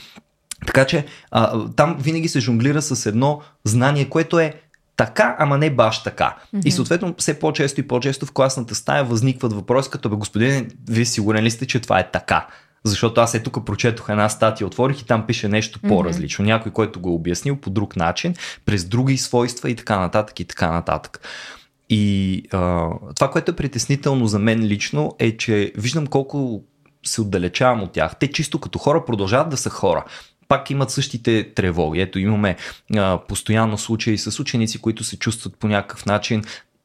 Така 0.68 0.86
че 0.86 1.06
а, 1.32 1.68
там 1.76 1.98
винаги 2.00 2.28
се 2.28 2.40
жонглира 2.40 2.82
с 2.82 3.06
едно 3.06 3.42
знание, 3.66 4.10
което 4.10 4.40
е 4.40 4.54
така, 4.98 5.36
ама 5.40 5.58
не 5.58 5.70
баш 5.70 6.04
така. 6.04 6.36
Mm-hmm. 6.56 6.66
И 6.66 6.72
съответно 6.72 7.16
все 7.18 7.40
по-често 7.40 7.80
и 7.80 7.88
по-често 7.88 8.26
в 8.26 8.32
класната 8.32 8.76
стая 8.76 9.04
възникват 9.04 9.54
въпроси 9.54 9.90
като 9.90 10.10
бе, 10.10 10.16
господин, 10.16 10.72
вие 10.90 11.06
сигурен 11.06 11.44
ли 11.44 11.52
сте, 11.52 11.66
че 11.66 11.80
това 11.80 12.00
е 12.00 12.12
така? 12.12 12.48
Защото 12.84 13.22
аз 13.22 13.34
е 13.34 13.44
тук 13.44 13.66
прочетох 13.66 14.10
една 14.10 14.30
статия, 14.30 14.68
отворих 14.68 15.02
и 15.02 15.06
там 15.06 15.28
пише 15.28 15.48
нещо 15.48 15.80
mm-hmm. 15.80 15.88
по-различно. 15.88 16.46
Някой, 16.46 16.72
който 16.72 17.00
го 17.00 17.10
е 17.10 17.14
обяснил 17.14 17.56
по 17.56 17.70
друг 17.70 17.96
начин, 17.96 18.36
през 18.66 18.86
други 18.86 19.18
свойства 19.18 19.70
и 19.70 19.76
така 19.76 20.00
нататък 20.00 20.40
и 20.40 20.46
така 20.46 20.72
нататък. 20.72 21.20
И 21.90 22.44
а, 22.52 22.90
това, 23.16 23.32
което 23.32 23.52
е 23.52 23.56
притеснително 23.56 24.28
за 24.28 24.40
мен 24.40 24.64
лично 24.64 25.16
е, 25.20 25.38
че 25.38 25.72
виждам 25.78 26.08
колко 26.08 26.64
се 27.06 27.22
отдалечавам 27.22 27.84
от 27.84 27.92
тях. 27.92 28.16
Те 28.20 28.32
чисто 28.32 28.60
като 28.60 28.80
хора 28.80 29.06
продължават 29.06 29.50
да 29.50 29.58
са 29.58 29.70
хора 29.70 30.06
пак 30.48 30.70
имат 30.70 30.92
същите 30.92 31.54
тревоги. 31.56 32.02
Ето 32.02 32.20
имаме 32.20 32.56
а, 32.96 33.20
постоянно 33.28 33.78
случаи 33.78 34.18
с 34.18 34.40
ученици, 34.40 34.82
които 34.82 35.04
се 35.04 35.18
чувстват 35.18 35.58
по 35.58 35.68
някакъв 35.68 36.06
начин 36.06 36.44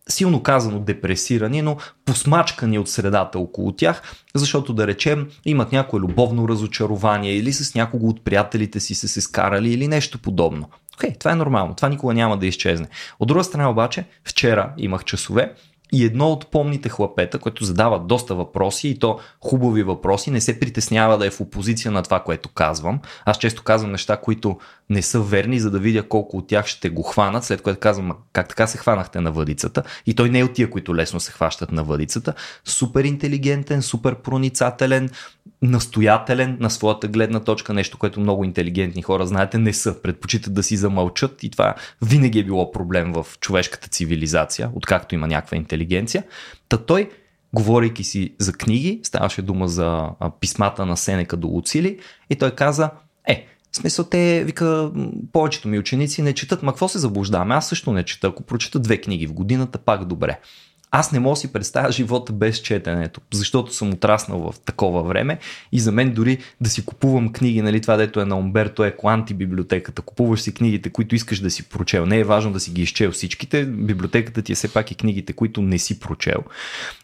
силно 0.09 0.43
казано 0.43 0.79
депресирани, 0.81 1.63
но 1.63 1.77
посмачкани 2.05 2.79
от 2.79 2.89
средата 2.89 3.39
около 3.39 3.73
тях, 3.73 4.03
защото 4.35 4.73
да 4.73 4.87
речем 4.87 5.29
имат 5.45 5.73
някое 5.73 6.01
любовно 6.01 6.49
разочарование 6.49 7.33
или 7.33 7.53
с 7.53 7.75
някого 7.75 8.09
от 8.09 8.25
приятелите 8.25 8.81
си 8.81 8.95
се 8.95 9.09
се 9.09 9.21
скарали 9.21 9.73
или 9.73 9.89
нещо 9.89 10.19
подобно. 10.19 10.69
Окей, 10.95 11.11
okay, 11.11 11.19
това 11.19 11.33
е 11.33 11.35
нормално, 11.35 11.75
това 11.75 11.89
никога 11.89 12.15
няма 12.15 12.37
да 12.39 12.47
изчезне. 12.47 12.89
От 13.21 13.29
друга 13.29 13.45
страна 13.45 13.71
обаче, 13.71 14.05
вчера 14.25 14.73
имах 14.77 15.05
часове, 15.05 15.53
и 15.93 16.05
едно 16.05 16.33
от 16.33 16.51
помните 16.51 16.89
хлапета, 16.89 17.39
което 17.39 17.65
задава 17.65 17.99
доста 17.99 18.35
въпроси 18.35 18.89
и 18.89 18.99
то 18.99 19.19
хубави 19.41 19.83
въпроси, 19.83 20.31
не 20.31 20.41
се 20.41 20.61
притеснява 20.61 21.19
да 21.19 21.27
е 21.27 21.31
в 21.31 21.41
опозиция 21.41 21.91
на 21.91 22.03
това, 22.03 22.21
което 22.21 22.49
казвам. 22.49 23.01
Аз 23.25 23.39
често 23.39 23.63
казвам 23.63 23.93
неща, 23.93 24.17
които 24.17 24.59
не 24.91 25.03
са 25.03 25.21
верни, 25.21 25.61
за 25.61 25.71
да 25.71 25.79
видя 25.79 26.09
колко 26.09 26.37
от 26.37 26.47
тях 26.47 26.67
ще 26.67 26.91
го 26.91 27.03
хванат, 27.03 27.45
след 27.45 27.63
което 27.63 27.81
казвам 27.81 28.13
как 28.33 28.49
така 28.49 28.67
се 28.67 28.79
хванахте 28.79 29.21
на 29.21 29.33
въдицата. 29.33 29.83
И 30.07 30.15
той 30.15 30.31
не 30.31 30.39
е 30.39 30.45
от 30.45 30.53
тия, 30.53 30.71
които 30.71 30.97
лесно 30.97 31.21
се 31.21 31.33
хващат 31.33 31.73
на 31.73 31.85
въдицата. 31.85 32.35
Супер 32.65 33.05
интелигентен, 33.05 33.83
супер 33.83 34.15
проницателен, 34.15 35.11
настоятелен 35.63 36.57
на 36.61 36.71
своята 36.71 37.09
гледна 37.09 37.41
точка, 37.41 37.75
нещо, 37.75 37.99
което 37.99 38.21
много 38.21 38.45
интелигентни 38.45 39.03
хора, 39.03 39.27
знаете, 39.27 39.59
не 39.59 39.73
са. 39.73 40.03
Предпочитат 40.03 40.55
да 40.55 40.63
си 40.63 40.77
замълчат 40.77 41.43
и 41.43 41.51
това 41.51 41.75
винаги 42.03 42.39
е 42.39 42.45
било 42.45 42.73
проблем 42.73 43.13
в 43.13 43.27
човешката 43.41 43.89
цивилизация, 43.89 44.71
откакто 44.75 45.15
има 45.15 45.27
някаква 45.27 45.57
интелигенция. 45.57 46.25
Та 46.69 46.77
той 46.77 47.11
говорейки 47.53 48.05
си 48.05 48.35
за 48.39 48.53
книги, 48.53 49.01
ставаше 49.03 49.43
дума 49.43 49.69
за 49.69 50.09
писмата 50.41 50.87
на 50.87 50.97
Сенека 50.97 51.37
до 51.37 51.49
Луцили 51.49 51.99
и 52.31 52.37
той 52.37 52.51
каза, 52.51 52.91
е, 53.27 53.47
в 53.73 53.77
смисъл, 53.77 54.05
те, 54.05 54.45
вика, 54.45 54.91
повечето 55.33 55.69
ми 55.69 55.79
ученици 55.79 56.23
не 56.23 56.35
четат, 56.35 56.63
ма 56.63 56.73
какво 56.73 56.89
се 56.89 56.99
заблуждаваме? 56.99 57.55
Аз 57.55 57.69
също 57.69 57.93
не 57.93 58.05
чета. 58.05 58.27
Ако 58.27 58.43
прочета 58.43 58.79
две 58.79 59.01
книги 59.01 59.27
в 59.27 59.33
годината, 59.33 59.79
пак 59.79 60.05
добре. 60.05 60.39
Аз 60.91 61.13
не 61.13 61.21
мога 61.21 61.33
да 61.33 61.41
си 61.41 61.53
представя 61.53 61.93
живота 61.93 62.33
без 62.33 62.59
четенето, 62.59 63.21
защото 63.33 63.75
съм 63.75 63.93
отраснал 63.93 64.53
в 64.53 64.61
такова 64.61 65.03
време 65.03 65.39
и 65.73 65.81
за 65.81 65.93
мен 65.93 66.13
дори 66.13 66.39
да 66.61 66.71
си 66.71 66.85
купувам 66.85 67.33
книги, 67.33 67.63
нали, 67.63 67.81
това 67.81 67.97
дето 67.97 68.21
е 68.21 68.25
на 68.25 68.39
Умберто 68.39 68.85
Еко 68.85 69.09
антибиблиотеката, 69.09 70.03
купуваш 70.03 70.41
си 70.41 70.55
книгите, 70.55 70.91
които 70.91 71.15
искаш 71.15 71.41
да 71.41 71.51
си 71.51 71.69
прочел. 71.69 72.07
Не 72.07 72.19
е 72.19 72.25
важно 72.25 72.53
да 72.53 72.61
си 72.61 72.71
ги 72.71 72.83
изчел 72.83 73.11
всичките, 73.11 73.65
библиотеката 73.65 74.43
ти 74.43 74.53
е 74.53 74.55
все 74.55 74.73
пак 74.73 74.91
и 74.91 74.95
книгите, 74.95 75.33
които 75.33 75.63
не 75.63 75.79
си 75.79 76.01
прочел. 76.01 76.45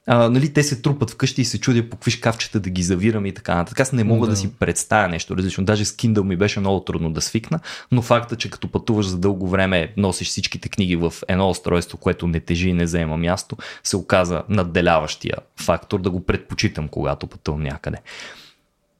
А, 0.06 0.30
нали, 0.30 0.52
те 0.52 0.62
се 0.62 0.82
трупат 0.82 1.10
вкъщи 1.10 1.40
и 1.40 1.44
се 1.44 1.60
чудя 1.60 1.90
по 1.90 1.96
какви 1.96 2.10
шкафчета 2.10 2.60
да 2.60 2.70
ги 2.70 2.82
завирам 2.82 3.26
и 3.26 3.34
така 3.34 3.54
нататък. 3.54 3.80
Аз 3.80 3.92
не 3.92 4.04
мога 4.04 4.26
да. 4.26 4.30
да 4.30 4.36
си 4.36 4.52
представя 4.52 5.08
нещо 5.08 5.36
различно. 5.36 5.64
Даже 5.64 5.84
с 5.84 5.92
Kindle 5.92 6.22
ми 6.22 6.36
беше 6.36 6.60
много 6.60 6.80
трудно 6.80 7.10
да 7.10 7.20
свикна, 7.20 7.60
но 7.92 8.02
факта, 8.02 8.36
че 8.36 8.50
като 8.50 8.68
пътуваш 8.68 9.06
за 9.06 9.18
дълго 9.18 9.48
време, 9.48 9.92
носиш 9.96 10.28
всичките 10.28 10.68
книги 10.68 10.96
в 10.96 11.14
едно 11.28 11.50
устройство, 11.50 11.98
което 11.98 12.26
не 12.26 12.40
тежи 12.40 12.68
и 12.68 12.72
не 12.72 12.86
заема 12.86 13.16
място, 13.16 13.56
се 13.82 13.96
оказа 13.96 14.42
надделяващия 14.48 15.36
фактор 15.56 16.00
да 16.00 16.10
го 16.10 16.24
предпочитам, 16.26 16.88
когато 16.88 17.26
пътувам 17.26 17.62
някъде. 17.62 17.98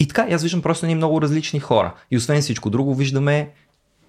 И 0.00 0.08
така, 0.08 0.26
аз 0.30 0.42
виждам 0.42 0.62
просто 0.62 0.86
ни 0.86 0.94
много 0.94 1.22
различни 1.22 1.60
хора. 1.60 1.94
И 2.10 2.16
освен 2.16 2.40
всичко 2.40 2.70
друго, 2.70 2.94
виждаме 2.94 3.50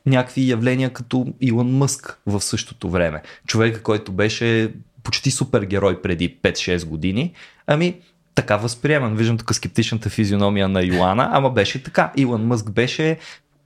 някакви 0.05 0.49
явления 0.49 0.89
като 0.89 1.27
Илон 1.41 1.77
Мъск 1.77 2.19
в 2.25 2.41
същото 2.41 2.89
време. 2.89 3.21
Човека, 3.47 3.83
който 3.83 4.11
беше 4.11 4.73
почти 5.03 5.31
супергерой 5.31 6.01
преди 6.01 6.37
5-6 6.43 6.85
години. 6.85 7.33
Ами, 7.67 7.99
така 8.35 8.57
възприемам. 8.57 9.15
Виждам 9.15 9.37
тук 9.37 9.55
скептичната 9.55 10.09
физиономия 10.09 10.69
на 10.69 10.83
Йоана, 10.83 11.29
ама 11.31 11.49
беше 11.49 11.83
така. 11.83 12.11
Илон 12.17 12.45
Мъск 12.45 12.71
беше 12.71 13.17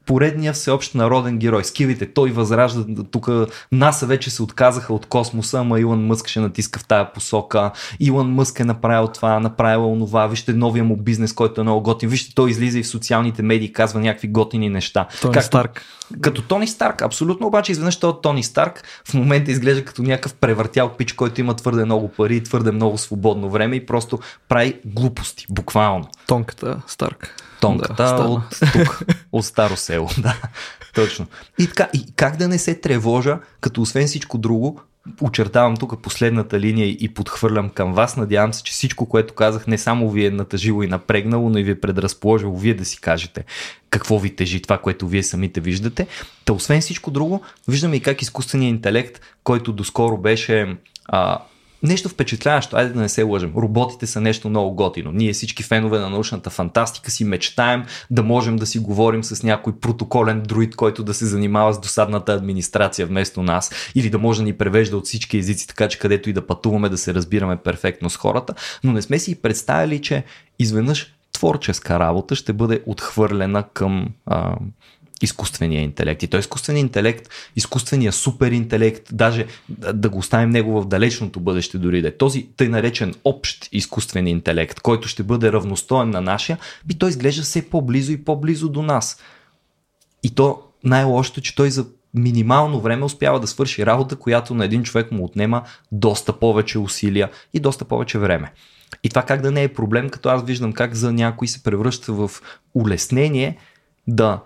поредния 0.10 0.54
всеобщ 0.54 0.96
народен 0.96 1.38
герой. 1.38 1.64
Скивите, 1.64 2.14
той 2.14 2.32
възражда, 2.32 3.04
тук 3.12 3.30
НАСА 3.72 4.06
вече 4.06 4.30
се 4.30 4.44
отказаха 4.44 4.94
от 4.94 5.06
космоса, 5.06 5.60
ама 5.60 5.80
Илон 5.80 6.06
Мъск 6.06 6.28
ще 6.28 6.40
натиска 6.40 6.80
в 6.80 6.88
тая 6.88 7.14
посока. 7.14 7.72
Илон 8.00 8.34
Мъск 8.34 8.60
е 8.60 8.64
направил 8.64 9.08
това, 9.08 9.40
направил 9.40 9.92
онова, 9.92 10.28
вижте 10.28 10.54
новия 10.54 10.84
му 10.84 10.98
бизнес, 10.98 11.34
който 11.34 11.62
е 11.62 11.64
много 11.64 11.82
готин. 11.82 12.10
Вижте, 12.10 12.36
той 12.36 12.50
излиза 12.50 12.80
и 12.80 12.84
в 12.84 12.88
социалните 12.88 13.42
медии, 13.42 13.74
казва 13.74 14.00
някакви 14.00 14.28
готини 14.28 14.70
неща. 14.70 15.08
Тони 15.22 15.34
Както, 15.34 15.48
Старк. 15.48 15.82
Като 16.22 16.42
Тони 16.42 16.68
Старк, 16.68 17.02
абсолютно, 17.02 17.48
обаче 17.48 17.72
изведнъж 17.72 18.00
той 18.00 18.10
от 18.10 18.22
Тони 18.22 18.44
Старк 18.44 18.84
в 19.10 19.14
момента 19.14 19.52
изглежда 19.52 19.86
като 19.86 20.02
някакъв 20.02 20.34
превъртял 20.34 20.90
пич, 20.90 21.14
който 21.14 21.42
има 21.42 21.54
твърде 21.54 21.86
много 21.86 22.08
пари 22.08 22.36
и 22.36 22.44
твърде 22.44 22.72
много 22.72 22.98
свободно 22.98 23.50
време 23.50 23.76
и 23.76 23.86
просто 23.86 24.20
прави 24.48 24.80
глупости, 24.86 25.46
буквално. 25.50 26.08
Тонката 26.28 26.82
Старк. 26.88 27.49
Тонката 27.60 28.04
да, 28.04 28.24
от 28.24 28.42
тук, 28.74 29.00
от 29.32 29.46
Старо 29.46 29.78
село, 29.78 30.10
да, 30.18 30.36
точно. 30.96 31.26
И 31.60 31.68
така, 31.68 31.90
и 31.94 32.06
как 32.16 32.38
да 32.38 32.48
не 32.48 32.58
се 32.58 32.76
тревожа, 32.76 33.40
като 33.62 33.82
освен 33.82 34.08
всичко 34.08 34.38
друго, 34.38 34.82
очертавам 35.22 35.78
тук 35.78 36.02
последната 36.02 36.60
линия 36.60 36.88
и 36.88 37.14
подхвърлям 37.14 37.70
към 37.70 37.94
вас. 37.94 38.18
Надявам 38.18 38.54
се, 38.54 38.64
че 38.64 38.72
всичко, 38.72 39.06
което 39.06 39.34
казах, 39.34 39.68
не 39.68 39.78
само 39.78 40.12
ви 40.12 40.26
е 40.26 40.32
натъжило 40.32 40.84
и 40.84 40.88
напрегнало, 40.88 41.50
но 41.50 41.58
и 41.58 41.64
ви 41.64 41.72
е 41.72 41.80
предразположило 41.80 42.58
вие 42.58 42.74
да 42.74 42.86
си 42.86 43.02
кажете 43.02 43.46
какво 43.90 44.20
ви 44.20 44.36
тежи 44.36 44.62
това, 44.62 44.78
което 44.78 45.08
вие 45.08 45.24
самите 45.24 45.62
виждате. 45.62 46.08
Та 46.46 46.54
освен 46.54 46.82
всичко 46.82 47.12
друго, 47.12 47.42
виждаме 47.68 47.96
и 47.96 48.02
как 48.02 48.22
изкуственият 48.22 48.76
интелект, 48.76 49.22
който 49.44 49.74
доскоро 49.74 50.18
беше 50.18 50.78
а, 51.06 51.40
нещо 51.84 52.10
впечатляващо, 52.10 52.78
айде 52.78 52.94
да 52.94 53.00
не 53.00 53.10
се 53.10 53.24
лъжем. 53.24 53.54
Роботите 53.58 54.08
са 54.08 54.22
нещо 54.22 54.50
много 54.50 54.76
готино. 54.76 55.12
Ние 55.12 55.34
всички 55.34 55.64
фенове 55.64 56.00
на 56.00 56.10
научната 56.10 56.50
фантастика 56.50 57.12
си 57.12 57.24
мечтаем 57.24 57.84
да 58.12 58.24
можем 58.24 58.56
да 58.56 58.66
си 58.66 58.80
говорим 58.80 59.24
с 59.24 59.44
някой 59.44 59.74
протоколен 59.80 60.42
друид, 60.42 60.76
който 60.76 61.04
да 61.04 61.14
се 61.14 61.26
занимава 61.26 61.74
с 61.74 61.80
досадната 61.80 62.34
администрация 62.34 63.08
вместо 63.08 63.44
нас 63.44 63.72
или 63.96 64.10
да 64.10 64.20
може 64.20 64.40
да 64.40 64.46
ни 64.46 64.54
превежда 64.54 64.98
от 64.98 65.06
всички 65.06 65.38
езици, 65.38 65.68
така 65.68 65.88
че 65.88 66.00
където 66.00 66.30
и 66.30 66.34
да 66.34 66.48
пътуваме 66.48 66.90
да 66.90 66.98
се 66.98 67.14
разбираме 67.14 67.58
перфектно 67.58 68.10
с 68.10 68.18
хората, 68.18 68.54
но 68.84 68.94
не 68.94 69.02
сме 69.02 69.20
си 69.20 69.42
представили, 69.42 70.02
че 70.02 70.24
изведнъж 70.60 71.14
творческа 71.32 72.00
работа 72.00 72.36
ще 72.36 72.54
бъде 72.54 72.82
отхвърлена 72.86 73.64
към 73.74 74.08
а, 74.26 74.56
изкуствения 75.22 75.82
интелект. 75.82 76.24
И 76.24 76.28
той 76.28 76.40
изкуственият 76.40 76.88
интелект, 76.88 77.30
изкуственият 77.56 78.16
супер 78.16 78.52
интелект, 78.52 79.04
даже 79.12 79.46
да 79.94 80.10
го 80.10 80.18
оставим 80.18 80.50
него 80.50 80.82
в 80.82 80.88
далечното 80.88 81.40
бъдеще 81.40 81.78
дори 81.78 82.02
да 82.02 82.08
е 82.08 82.18
този 82.18 82.48
тъй 82.58 82.70
наречен 82.70 83.14
общ 83.24 83.70
изкуствен 83.72 84.28
интелект, 84.28 84.80
който 84.80 85.08
ще 85.08 85.24
бъде 85.24 85.52
равностоен 85.52 86.10
на 86.10 86.22
нашия, 86.22 86.58
би 86.86 86.98
той 86.98 87.10
изглежда 87.10 87.44
все 87.44 87.70
по-близо 87.70 88.12
и 88.12 88.24
по-близо 88.24 88.70
до 88.70 88.82
нас. 88.82 89.20
И 90.24 90.30
то 90.30 90.62
най-лошото, 90.84 91.42
че 91.42 91.56
той 91.56 91.72
за 91.72 91.86
минимално 92.14 92.82
време 92.82 93.06
успява 93.06 93.40
да 93.40 93.48
свърши 93.48 93.86
работа, 93.86 94.16
която 94.16 94.54
на 94.54 94.66
един 94.66 94.84
човек 94.84 95.12
му 95.12 95.26
отнема 95.26 95.64
доста 95.92 96.34
повече 96.34 96.80
усилия 96.80 97.30
и 97.54 97.60
доста 97.60 97.86
повече 97.86 98.20
време. 98.20 98.52
И 99.04 99.10
това 99.10 99.22
как 99.22 99.42
да 99.42 99.52
не 99.52 99.64
е 99.64 99.74
проблем, 99.74 100.10
като 100.10 100.30
аз 100.30 100.44
виждам 100.44 100.74
как 100.74 100.96
за 100.96 101.12
някой 101.12 101.48
се 101.48 101.64
превръща 101.64 102.14
в 102.14 102.32
улеснение 102.74 103.58
да 104.08 104.40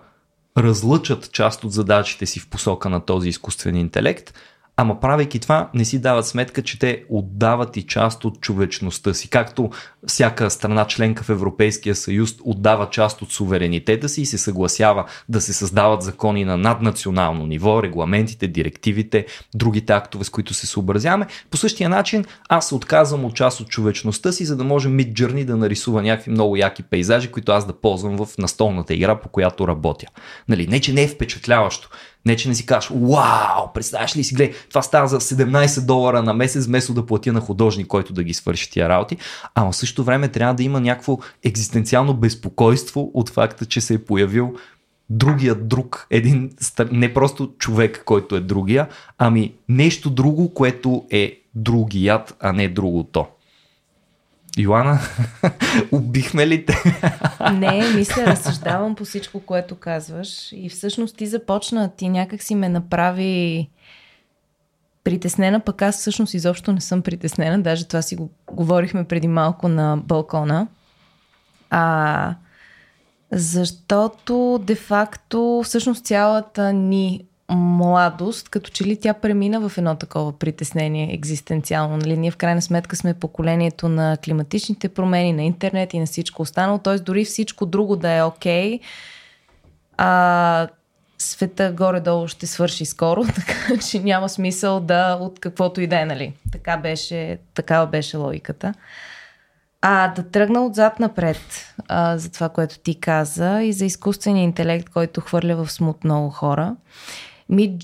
разлъчат 0.58 1.32
част 1.32 1.64
от 1.64 1.72
задачите 1.72 2.26
си 2.26 2.40
в 2.40 2.48
посока 2.48 2.90
на 2.90 3.00
този 3.00 3.28
изкуствен 3.28 3.76
интелект, 3.76 4.34
Ама 4.76 5.00
правейки 5.00 5.38
това, 5.38 5.70
не 5.74 5.84
си 5.84 5.98
дават 5.98 6.26
сметка, 6.26 6.62
че 6.62 6.78
те 6.78 7.04
отдават 7.08 7.76
и 7.76 7.82
част 7.82 8.24
от 8.24 8.40
човечността 8.40 9.14
си. 9.14 9.30
Както 9.30 9.70
всяка 10.06 10.50
страна 10.50 10.86
членка 10.86 11.22
в 11.24 11.30
Европейския 11.30 11.94
съюз 11.94 12.34
отдава 12.44 12.90
част 12.90 13.22
от 13.22 13.32
суверенитета 13.32 14.08
си 14.08 14.22
и 14.22 14.26
се 14.26 14.38
съгласява 14.38 15.04
да 15.28 15.40
се 15.40 15.52
създават 15.52 16.02
закони 16.02 16.44
на 16.44 16.56
наднационално 16.56 17.46
ниво, 17.46 17.82
регламентите, 17.82 18.46
директивите, 18.48 19.26
другите 19.54 19.92
актове, 19.92 20.24
с 20.24 20.30
които 20.30 20.54
се 20.54 20.66
съобразяваме. 20.66 21.26
По 21.50 21.56
същия 21.56 21.88
начин 21.88 22.24
аз 22.48 22.72
отказвам 22.72 23.24
от 23.24 23.34
част 23.34 23.60
от 23.60 23.68
човечността 23.68 24.32
си, 24.32 24.44
за 24.44 24.56
да 24.56 24.64
може 24.64 24.88
Midjourney 24.88 25.44
да 25.44 25.56
нарисува 25.56 26.02
някакви 26.02 26.30
много 26.30 26.56
яки 26.56 26.82
пейзажи, 26.82 27.30
които 27.30 27.52
аз 27.52 27.66
да 27.66 27.80
ползвам 27.80 28.16
в 28.16 28.38
настолната 28.38 28.94
игра, 28.94 29.20
по 29.20 29.28
която 29.28 29.68
работя. 29.68 30.06
Нали, 30.48 30.66
не, 30.66 30.80
че 30.80 30.92
не 30.92 31.02
е 31.02 31.08
впечатляващо, 31.08 31.88
не, 32.26 32.36
че 32.36 32.48
не 32.48 32.54
си 32.54 32.66
кажеш, 32.66 32.90
вау, 32.94 33.72
представяш 33.74 34.16
ли 34.16 34.24
си, 34.24 34.34
гледай, 34.34 34.54
това 34.68 34.82
става 34.82 35.08
за 35.08 35.20
17 35.20 35.86
долара 35.86 36.22
на 36.22 36.34
месец, 36.34 36.66
вместо 36.66 36.94
да 36.94 37.06
платя 37.06 37.32
на 37.32 37.40
художник, 37.40 37.86
който 37.86 38.12
да 38.12 38.22
ги 38.22 38.34
свърши 38.34 38.70
тия 38.70 38.88
работи. 38.88 39.16
Ама 39.54 39.72
в 39.72 39.76
същото 39.76 40.04
време 40.04 40.28
трябва 40.28 40.54
да 40.54 40.62
има 40.62 40.80
някакво 40.80 41.18
екзистенциално 41.44 42.14
безпокойство 42.14 43.10
от 43.14 43.30
факта, 43.30 43.66
че 43.66 43.80
се 43.80 43.94
е 43.94 44.04
появил 44.04 44.54
другия 45.10 45.54
друг, 45.54 46.06
един, 46.10 46.50
не 46.92 47.14
просто 47.14 47.52
човек, 47.58 48.02
който 48.04 48.36
е 48.36 48.40
другия, 48.40 48.88
ами 49.18 49.54
нещо 49.68 50.10
друго, 50.10 50.54
което 50.54 51.04
е 51.10 51.40
другият, 51.54 52.36
а 52.40 52.52
не 52.52 52.68
другото. 52.68 53.26
Йоана, 54.58 54.98
убихме 55.92 56.46
ли 56.46 56.66
те? 56.66 56.76
Не, 57.52 57.92
мисля, 57.96 58.26
разсъждавам 58.26 58.94
по 58.94 59.04
всичко, 59.04 59.40
което 59.40 59.76
казваш. 59.76 60.52
И 60.52 60.68
всъщност 60.68 61.16
ти 61.16 61.26
започна, 61.26 61.90
ти 61.96 62.08
някак 62.08 62.42
си 62.42 62.54
ме 62.54 62.68
направи 62.68 63.68
притеснена, 65.04 65.60
пък 65.60 65.82
аз 65.82 65.98
всъщност 65.98 66.34
изобщо 66.34 66.72
не 66.72 66.80
съм 66.80 67.02
притеснена. 67.02 67.62
Даже 67.62 67.84
това 67.84 68.02
си 68.02 68.16
го 68.16 68.30
говорихме 68.52 69.04
преди 69.04 69.28
малко 69.28 69.68
на 69.68 69.96
балкона. 69.96 70.66
А, 71.70 72.34
защото 73.32 74.60
де-факто 74.62 75.62
всъщност 75.64 76.04
цялата 76.04 76.72
ни 76.72 77.24
младост, 77.50 78.48
като 78.48 78.70
че 78.70 78.84
ли 78.84 79.00
тя 79.00 79.14
премина 79.14 79.68
в 79.68 79.78
едно 79.78 79.94
такова 79.94 80.38
притеснение 80.38 81.14
екзистенциално. 81.14 81.96
Нали? 81.96 82.16
Ние 82.16 82.30
в 82.30 82.36
крайна 82.36 82.62
сметка 82.62 82.96
сме 82.96 83.14
поколението 83.14 83.88
на 83.88 84.16
климатичните 84.24 84.88
промени, 84.88 85.32
на 85.32 85.42
интернет 85.42 85.94
и 85.94 85.98
на 85.98 86.06
всичко 86.06 86.42
останало, 86.42 86.78
т.е. 86.78 86.98
дори 86.98 87.24
всичко 87.24 87.66
друго 87.66 87.96
да 87.96 88.10
е 88.10 88.22
окей, 88.22 88.78
okay, 88.78 88.80
а 89.96 90.68
света 91.18 91.72
горе-долу 91.72 92.28
ще 92.28 92.46
свърши 92.46 92.84
скоро, 92.84 93.24
така 93.34 93.82
че 93.88 94.00
няма 94.00 94.28
смисъл 94.28 94.80
да 94.80 95.18
от 95.20 95.40
каквото 95.40 95.80
и 95.80 95.86
да 95.86 96.00
е, 96.00 96.04
нали. 96.04 96.32
Така 96.52 96.76
беше, 96.76 97.38
такава 97.54 97.86
беше 97.86 98.16
логиката. 98.16 98.74
А 99.80 100.08
да 100.08 100.30
тръгна 100.30 100.66
отзад 100.66 101.00
напред 101.00 101.74
а, 101.88 102.18
за 102.18 102.32
това, 102.32 102.48
което 102.48 102.78
ти 102.78 103.00
каза 103.00 103.62
и 103.62 103.72
за 103.72 103.84
изкуствения 103.84 104.44
интелект, 104.44 104.88
който 104.88 105.20
хвърля 105.20 105.56
в 105.56 105.72
смут 105.72 106.04
много 106.04 106.30
хора. 106.30 106.76
Ми 107.48 107.78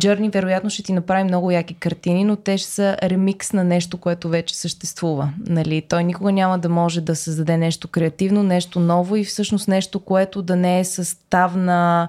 Journey 0.00 0.32
вероятно 0.32 0.70
ще 0.70 0.82
ти 0.82 0.92
направи 0.92 1.24
много 1.24 1.50
яки 1.50 1.74
картини, 1.74 2.24
но 2.24 2.36
те 2.36 2.58
ще 2.58 2.70
са 2.70 2.96
ремикс 3.02 3.52
на 3.52 3.64
нещо, 3.64 3.98
което 3.98 4.28
вече 4.28 4.56
съществува. 4.56 5.32
Нали? 5.46 5.82
Той 5.82 6.04
никога 6.04 6.32
няма 6.32 6.58
да 6.58 6.68
може 6.68 7.00
да 7.00 7.16
създаде 7.16 7.56
нещо 7.56 7.88
креативно, 7.88 8.42
нещо 8.42 8.80
ново 8.80 9.16
и 9.16 9.24
всъщност 9.24 9.68
нещо, 9.68 10.00
което 10.00 10.42
да 10.42 10.56
не 10.56 10.80
е 10.80 10.84
съставна 10.84 12.08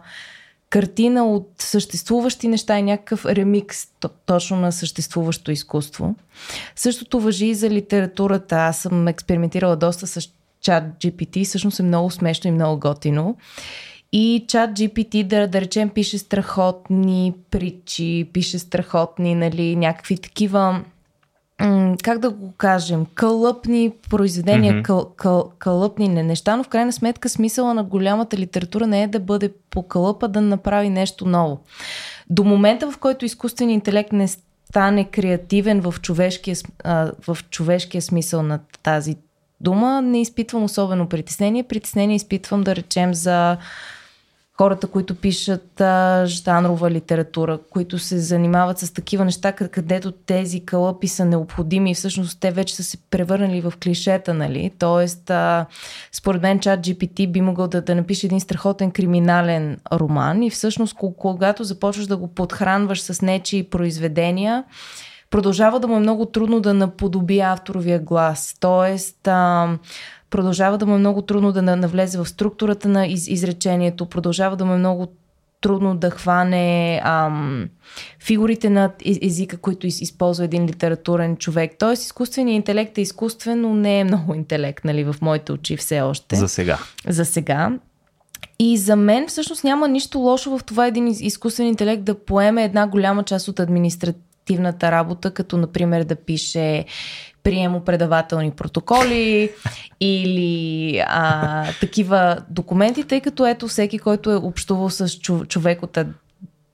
картина 0.70 1.26
от 1.26 1.52
съществуващи 1.60 2.48
неща 2.48 2.80
и 2.80 2.82
някакъв 2.82 3.26
ремикс 3.26 3.88
точно 4.26 4.58
на 4.58 4.72
съществуващо 4.72 5.52
изкуство. 5.52 6.16
Същото 6.76 7.20
въжи 7.20 7.46
и 7.46 7.56
за 7.56 7.70
литературата. 7.70 8.56
Аз 8.56 8.78
съм 8.78 9.08
експериментирала 9.08 9.76
доста 9.76 10.08
с 10.08 10.30
чат 10.62 10.84
GPT. 10.84 11.46
Всъщност 11.46 11.80
е 11.80 11.84
много 11.84 12.12
смешно 12.12 12.48
и 12.48 12.52
много 12.52 12.80
готино. 12.80 13.38
И 14.20 14.46
чат 14.48 14.70
GPT, 14.70 15.24
да, 15.24 15.48
да 15.48 15.62
речем, 15.62 15.90
пише 15.90 16.18
страхотни 16.18 17.34
притчи, 17.52 18.30
пише 18.34 18.60
страхотни, 18.60 19.36
нали, 19.36 19.76
някакви 19.76 20.18
такива 20.18 20.82
как 22.04 22.20
да 22.20 22.30
го 22.30 22.52
кажем, 22.58 23.06
кълъпни 23.14 23.92
произведения, 24.10 24.74
mm-hmm. 24.74 24.82
къл, 24.82 25.12
къл, 25.16 25.52
кълъпни 25.60 26.08
неща, 26.08 26.56
но 26.56 26.64
в 26.64 26.68
крайна 26.68 26.94
сметка 26.94 27.30
смисъла 27.30 27.74
на 27.74 27.84
голямата 27.84 28.38
литература 28.38 28.88
не 28.88 29.04
е 29.04 29.08
да 29.08 29.20
бъде 29.20 29.52
по 29.70 29.84
кълъпа, 29.84 30.28
да 30.28 30.42
направи 30.42 30.90
нещо 30.90 31.26
ново. 31.26 31.60
До 32.30 32.44
момента, 32.44 32.92
в 32.92 32.98
който 32.98 33.26
изкуственият 33.26 33.76
интелект 33.76 34.12
не 34.12 34.28
стане 34.28 35.06
креативен 35.06 35.82
в 35.82 35.96
човешкия, 36.02 36.56
в 37.28 37.38
човешкия 37.50 38.02
смисъл 38.02 38.44
на 38.44 38.60
тази 38.84 39.16
дума, 39.62 40.02
не 40.02 40.22
изпитвам 40.22 40.64
особено 40.64 41.10
притеснение. 41.10 41.64
Притеснение 41.64 42.16
изпитвам, 42.16 42.64
да 42.64 42.76
речем, 42.76 43.14
за 43.14 43.58
хората, 44.58 44.88
които 44.88 45.16
пишат 45.16 45.82
а, 45.82 46.24
жанрова 46.26 46.92
литература, 46.92 47.60
които 47.70 48.00
се 48.00 48.18
занимават 48.20 48.80
с 48.80 48.94
такива 48.94 49.26
неща, 49.26 49.52
където 49.52 50.12
тези 50.12 50.66
кълъпи 50.66 51.08
са 51.08 51.26
необходими 51.26 51.92
и 51.92 51.96
всъщност 51.96 52.40
те 52.40 52.52
вече 52.52 52.76
са 52.76 52.84
се 52.84 52.98
превърнали 52.98 53.62
в 53.62 53.74
клишета, 53.84 54.34
нали? 54.34 54.72
Тоест, 54.80 55.30
а, 55.30 55.66
според 56.12 56.42
мен 56.42 56.60
чат 56.60 56.80
GPT 56.80 57.32
би 57.32 57.42
могъл 57.42 57.68
да, 57.68 57.82
да 57.82 57.96
напише 57.96 58.26
един 58.26 58.40
страхотен 58.40 58.92
криминален 58.92 59.78
роман 59.94 60.44
и 60.44 60.50
всъщност 60.50 60.96
когато 61.18 61.64
започваш 61.64 62.08
да 62.08 62.18
го 62.18 62.28
подхранваш 62.28 63.02
с 63.02 63.22
нечи 63.22 63.68
произведения, 63.70 64.64
продължава 65.30 65.80
да 65.80 65.88
му 65.88 65.96
е 65.96 66.00
много 66.00 66.26
трудно 66.26 66.60
да 66.60 66.74
наподоби 66.74 67.40
авторовия 67.40 68.00
глас. 68.00 68.58
Тоест, 68.60 69.28
а, 69.28 69.78
продължава 70.30 70.78
да 70.78 70.86
му 70.86 70.96
е 70.96 71.00
много 71.00 71.22
трудно 71.22 71.52
да 71.52 71.62
навлезе 71.62 72.18
в 72.18 72.26
структурата 72.26 72.88
на 72.88 73.08
из, 73.08 73.28
изречението, 73.28 74.06
продължава 74.06 74.56
да 74.56 74.66
му 74.66 74.74
е 74.74 74.78
много 74.78 75.08
трудно 75.62 75.98
да 75.98 76.10
хване 76.10 77.02
ам, 77.04 77.70
фигурите 78.20 78.70
на 78.70 78.92
езика, 79.22 79.58
които 79.58 79.88
из, 79.88 80.02
използва 80.02 80.46
един 80.46 80.66
литературен 80.66 81.38
човек. 81.38 81.72
Тоест, 81.80 82.04
изкуственият 82.04 82.56
интелект 82.56 82.98
е 82.98 83.02
изкуствен, 83.02 83.62
но 83.62 83.74
не 83.74 84.00
е 84.00 84.04
много 84.04 84.34
интелект, 84.34 84.86
нали, 84.86 85.04
в 85.04 85.16
моите 85.22 85.52
очи 85.52 85.78
все 85.78 86.02
още. 86.02 86.36
За 86.36 86.48
сега. 86.48 86.80
За 87.08 87.26
сега. 87.26 87.72
И 88.60 88.78
за 88.78 88.96
мен 88.96 89.28
всъщност 89.28 89.64
няма 89.64 89.88
нищо 89.88 90.20
лошо 90.20 90.58
в 90.58 90.64
това 90.64 90.88
един 90.88 91.08
изкуствен 91.08 91.68
интелект 91.68 92.04
да 92.04 92.26
поеме 92.26 92.64
една 92.64 92.88
голяма 92.88 93.24
част 93.24 93.48
от 93.48 93.60
административната 93.60 94.92
работа, 94.92 95.32
като 95.32 95.58
например 95.58 96.04
да 96.04 96.16
пише 96.16 96.86
приемо-предавателни 97.48 98.52
протоколи 98.52 99.52
или 100.00 101.04
а, 101.08 101.66
такива 101.80 102.38
документи, 102.50 103.04
тъй 103.04 103.22
като 103.22 103.48
ето 103.48 103.68
всеки, 103.68 104.00
който 104.00 104.32
е 104.32 104.36
общувал 104.36 104.90
с 104.90 105.10
човек 105.48 105.84
от 105.84 105.98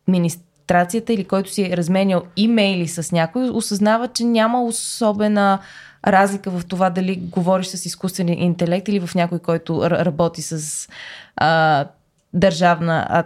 администрацията 0.08 1.14
или 1.14 1.24
който 1.24 1.52
си 1.52 1.64
е 1.64 1.78
разменял 1.78 2.24
имейли 2.36 2.88
с 2.88 3.12
някой, 3.12 3.50
осъзнава, 3.50 4.08
че 4.08 4.24
няма 4.24 4.64
особена 4.64 5.60
разлика 6.08 6.52
в 6.52 6.66
това 6.66 6.90
дали 6.90 7.16
говориш 7.16 7.68
с 7.68 7.86
изкуствен 7.86 8.30
интелект 8.30 8.88
или 8.88 9.00
в 9.00 9.16
някой, 9.16 9.40
който 9.40 9.90
работи 9.90 10.42
с 10.42 10.88
а, 11.36 11.86
държавна 12.34 13.24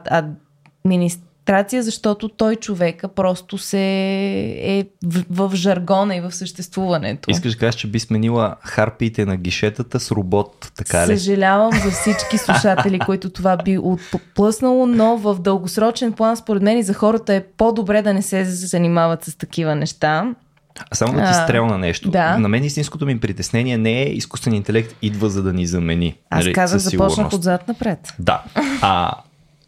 администрация 0.85 1.26
администрация, 1.47 1.83
защото 1.83 2.29
той 2.29 2.55
човека 2.55 3.07
просто 3.07 3.57
се 3.57 3.79
е 4.61 4.85
в, 5.05 5.23
в 5.29 5.55
жаргона 5.55 6.15
и 6.15 6.21
в 6.21 6.31
съществуването. 6.31 7.31
Искаш 7.31 7.53
да 7.53 7.59
кажеш, 7.59 7.75
че 7.75 7.87
би 7.87 7.99
сменила 7.99 8.55
харпиите 8.63 9.25
на 9.25 9.37
гишетата 9.37 9.99
с 9.99 10.11
робот, 10.11 10.71
така 10.77 11.07
ли? 11.07 11.17
Съжалявам 11.17 11.71
за 11.71 11.91
всички 11.91 12.37
слушатели, 12.45 12.99
които 12.99 13.29
това 13.29 13.57
би 13.57 13.77
отплъснало, 13.77 14.85
но 14.85 15.17
в 15.17 15.39
дългосрочен 15.39 16.13
план, 16.13 16.37
според 16.37 16.63
мен 16.63 16.77
и 16.77 16.83
за 16.83 16.93
хората 16.93 17.33
е 17.33 17.43
по-добре 17.57 18.01
да 18.01 18.13
не 18.13 18.21
се 18.21 18.45
занимават 18.45 19.25
с 19.25 19.35
такива 19.35 19.75
неща. 19.75 20.35
А 20.91 20.95
само 20.95 21.13
да 21.13 21.27
ти 21.27 21.33
стрелна 21.33 21.77
нещо. 21.77 22.09
Да. 22.09 22.37
На 22.37 22.47
мен 22.49 22.63
истинското 22.63 23.05
ми 23.05 23.19
притеснение 23.19 23.77
не 23.77 24.01
е 24.01 24.05
изкуствен 24.05 24.53
интелект 24.53 24.95
идва 25.01 25.29
за 25.29 25.43
да 25.43 25.53
ни 25.53 25.67
замени. 25.67 26.15
Аз 26.29 26.43
нали, 26.43 26.53
казах, 26.53 26.79
започнах 26.79 27.33
отзад 27.33 27.67
напред. 27.67 28.13
Да. 28.19 28.43
А 28.81 29.11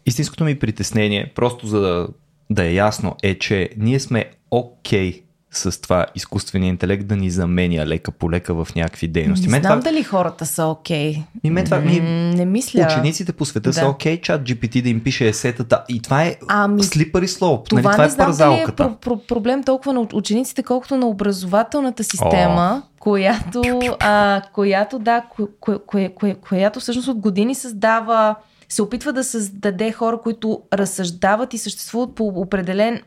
истинското 0.06 0.44
ми 0.44 0.58
притеснение, 0.58 1.32
просто 1.34 1.66
за 1.66 1.80
да, 1.80 2.08
да 2.50 2.64
е 2.64 2.74
ясно, 2.74 3.16
е, 3.22 3.38
че 3.38 3.70
ние 3.76 4.00
сме 4.00 4.30
окей 4.50 5.12
okay 5.12 5.22
с 5.52 5.80
това 5.80 6.06
изкуствения 6.14 6.68
интелект 6.68 7.06
да 7.06 7.16
ни 7.16 7.30
заменя 7.30 7.86
лека 7.86 8.10
по 8.10 8.30
лека 8.30 8.64
в 8.64 8.68
някакви 8.76 9.08
дейности. 9.08 9.48
Не 9.48 9.60
знам 9.60 9.80
това... 9.80 9.90
дали 9.90 10.02
хората 10.02 10.46
са 10.46 10.64
окей. 10.64 11.14
Okay. 11.14 11.22
И 11.44 11.50
мен 11.50 11.64
това, 11.64 11.78
ми... 11.78 12.00
Не 12.36 12.44
мисля. 12.44 12.86
Учениците 12.90 13.32
по 13.32 13.44
света 13.44 13.68
да. 13.68 13.72
са 13.72 13.86
окей, 13.86 14.16
okay, 14.16 14.20
чат 14.20 14.42
GPT 14.42 14.82
да 14.82 14.88
им 14.88 15.00
пише 15.00 15.28
есетата. 15.28 15.84
И 15.88 16.02
това 16.02 16.24
е 16.24 16.36
ами, 16.48 16.82
слипари 16.82 17.28
слоп. 17.28 17.68
Това, 17.68 17.82
нали, 17.82 17.92
това 17.92 18.02
не 18.02 18.06
е 18.06 18.10
знам 18.10 18.26
парзалката. 18.26 18.82
Дали 18.82 18.92
е 18.92 18.96
про- 18.96 19.06
про- 19.06 19.26
проблем 19.26 19.62
толкова 19.62 19.92
на 19.92 20.06
учениците, 20.12 20.62
колкото 20.62 20.96
на 20.96 21.06
образователната 21.06 22.04
система, 22.04 22.82
О. 22.84 22.88
която, 22.98 23.62
а, 24.00 24.42
която, 24.52 24.98
да, 24.98 25.22
ко- 25.36 25.48
ко- 25.60 25.80
ко- 25.86 26.14
ко- 26.14 26.36
която 26.48 26.80
всъщност 26.80 27.08
от 27.08 27.18
години 27.18 27.54
създава 27.54 28.34
се 28.70 28.82
опитва 28.82 29.12
да 29.12 29.24
създаде 29.24 29.92
хора, 29.92 30.18
които 30.22 30.62
разсъждават 30.72 31.54
и 31.54 31.58
съществуват 31.58 32.14
по 32.14 32.26
определен 32.26 33.00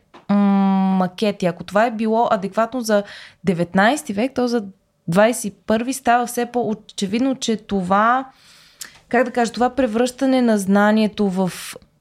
макет. 0.97 1.43
И 1.43 1.45
ако 1.45 1.63
това 1.63 1.85
е 1.85 1.91
било 1.91 2.27
адекватно 2.31 2.81
за 2.81 3.03
19 3.47 4.13
век, 4.13 4.31
то 4.35 4.47
за 4.47 4.63
21 5.11 5.91
става 5.91 6.25
все 6.25 6.45
по-очевидно, 6.45 7.35
че 7.35 7.57
това, 7.57 8.25
как 9.09 9.25
да 9.25 9.31
кажа, 9.31 9.51
това 9.51 9.69
превръщане 9.69 10.41
на 10.41 10.57
знанието 10.57 11.29
в 11.29 11.51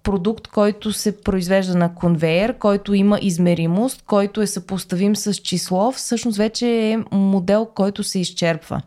продукт, 0.02 0.48
който 0.48 0.92
се 0.92 1.20
произвежда 1.20 1.74
на 1.74 1.94
конвейер, 1.94 2.58
който 2.58 2.94
има 2.94 3.18
измеримост, 3.22 4.02
който 4.06 4.40
е 4.40 4.46
съпоставим 4.46 5.16
с 5.16 5.34
число, 5.34 5.92
всъщност 5.92 6.38
вече 6.38 6.90
е 6.90 6.98
модел, 7.12 7.68
който 7.74 8.02
се 8.02 8.18
изчерпва. 8.18 8.82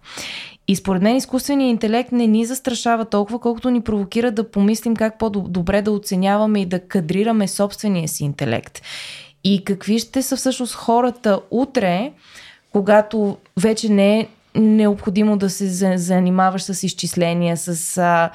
И 0.68 0.76
според 0.76 1.02
мен 1.02 1.16
изкуственият 1.16 1.72
интелект 1.72 2.12
не 2.12 2.28
ни 2.28 2.46
застрашава 2.46 3.06
толкова, 3.06 3.40
колкото 3.40 3.70
ни 3.70 3.82
провокира 3.82 4.32
да 4.32 4.52
помислим 4.52 4.96
как 4.96 5.18
по-добре 5.20 5.82
да 5.82 5.92
оценяваме 5.92 6.62
и 6.62 6.66
да 6.66 6.80
кадрираме 6.80 7.48
собствения 7.48 8.08
си 8.08 8.24
интелект. 8.24 8.82
И 9.44 9.64
какви 9.66 10.00
ще 10.00 10.22
са 10.22 10.38
всъщност 10.38 10.74
хората 10.74 11.40
утре, 11.52 12.12
когато 12.72 13.38
вече 13.58 13.90
не 13.90 14.20
е 14.20 14.28
необходимо 14.56 15.38
да 15.38 15.50
се 15.50 15.98
занимаваш 15.98 16.64
с 16.64 16.84
изчисления, 16.84 17.58
с 17.58 17.98
а, 17.98 18.32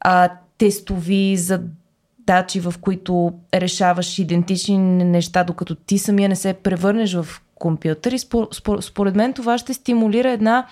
а, 0.00 0.30
тестови 0.58 1.36
задачи, 1.36 2.60
в 2.60 2.74
които 2.80 3.32
решаваш 3.54 4.18
идентични 4.18 4.78
неща, 4.78 5.44
докато 5.44 5.74
ти 5.74 5.98
самия 5.98 6.28
не 6.28 6.36
се 6.36 6.52
превърнеш 6.52 7.14
в 7.14 7.26
компютър. 7.54 8.12
И 8.12 8.18
спор, 8.18 8.48
спор, 8.52 8.80
според 8.80 9.14
мен 9.16 9.32
това 9.32 9.58
ще 9.58 9.74
стимулира 9.74 10.30
една 10.30 10.66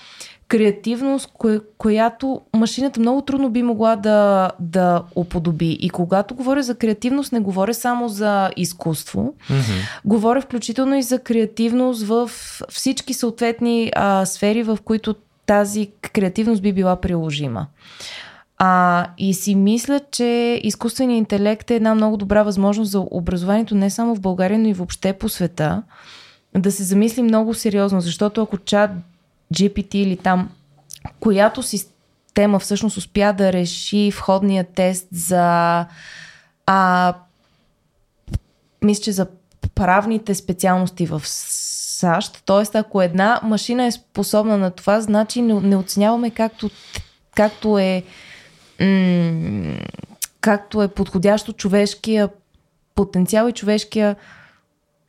креативност, 0.48 1.30
кое, 1.32 1.60
която 1.78 2.40
машината 2.56 3.00
много 3.00 3.22
трудно 3.22 3.50
би 3.50 3.62
могла 3.62 3.96
да, 3.96 4.50
да 4.60 5.02
оподоби. 5.14 5.72
И 5.80 5.90
когато 5.90 6.34
говоря 6.34 6.62
за 6.62 6.74
креативност, 6.74 7.32
не 7.32 7.40
говоря 7.40 7.74
само 7.74 8.08
за 8.08 8.50
изкуство, 8.56 9.34
mm-hmm. 9.50 10.00
говоря 10.04 10.40
включително 10.40 10.96
и 10.96 11.02
за 11.02 11.18
креативност 11.18 12.02
в 12.02 12.30
всички 12.68 13.14
съответни 13.14 13.92
а, 13.96 14.26
сфери, 14.26 14.62
в 14.62 14.78
които 14.84 15.14
тази 15.46 15.90
креативност 16.12 16.62
би 16.62 16.72
била 16.72 16.96
приложима. 16.96 17.66
А, 18.58 19.06
и 19.18 19.34
си 19.34 19.54
мисля, 19.54 20.00
че 20.10 20.60
изкуственият 20.64 21.18
интелект 21.18 21.70
е 21.70 21.74
една 21.74 21.94
много 21.94 22.16
добра 22.16 22.42
възможност 22.42 22.90
за 22.90 23.00
образованието 23.10 23.74
не 23.74 23.90
само 23.90 24.14
в 24.14 24.20
България, 24.20 24.58
но 24.58 24.68
и 24.68 24.72
въобще 24.72 25.12
по 25.12 25.28
света. 25.28 25.82
Да 26.56 26.72
се 26.72 26.82
замисли 26.82 27.22
много 27.22 27.54
сериозно, 27.54 28.00
защото 28.00 28.42
ако 28.42 28.58
чат 28.58 28.90
GPT 29.54 29.94
или 29.94 30.16
там, 30.16 30.50
която 31.20 31.62
система 31.62 32.58
всъщност 32.58 32.96
успя 32.96 33.32
да 33.32 33.52
реши 33.52 34.10
входния 34.14 34.64
тест 34.64 35.06
за 35.12 35.86
а, 36.66 37.14
мисля, 38.82 39.02
че 39.02 39.12
за 39.12 39.26
правните 39.74 40.34
специалности 40.34 41.06
в 41.06 41.22
САЩ. 41.24 42.42
Тоест, 42.44 42.74
ако 42.74 43.02
една 43.02 43.40
машина 43.42 43.86
е 43.86 43.92
способна 43.92 44.58
на 44.58 44.70
това, 44.70 45.00
значи 45.00 45.42
не, 45.42 45.60
не 45.60 45.76
оценяваме 45.76 46.30
както, 46.30 46.70
както 47.34 47.78
е 47.78 48.02
м- 48.80 49.78
както 50.40 50.82
е 50.82 50.88
подходящо 50.88 51.52
човешкия 51.52 52.28
потенциал 52.94 53.48
и 53.48 53.52
човешкия 53.52 54.16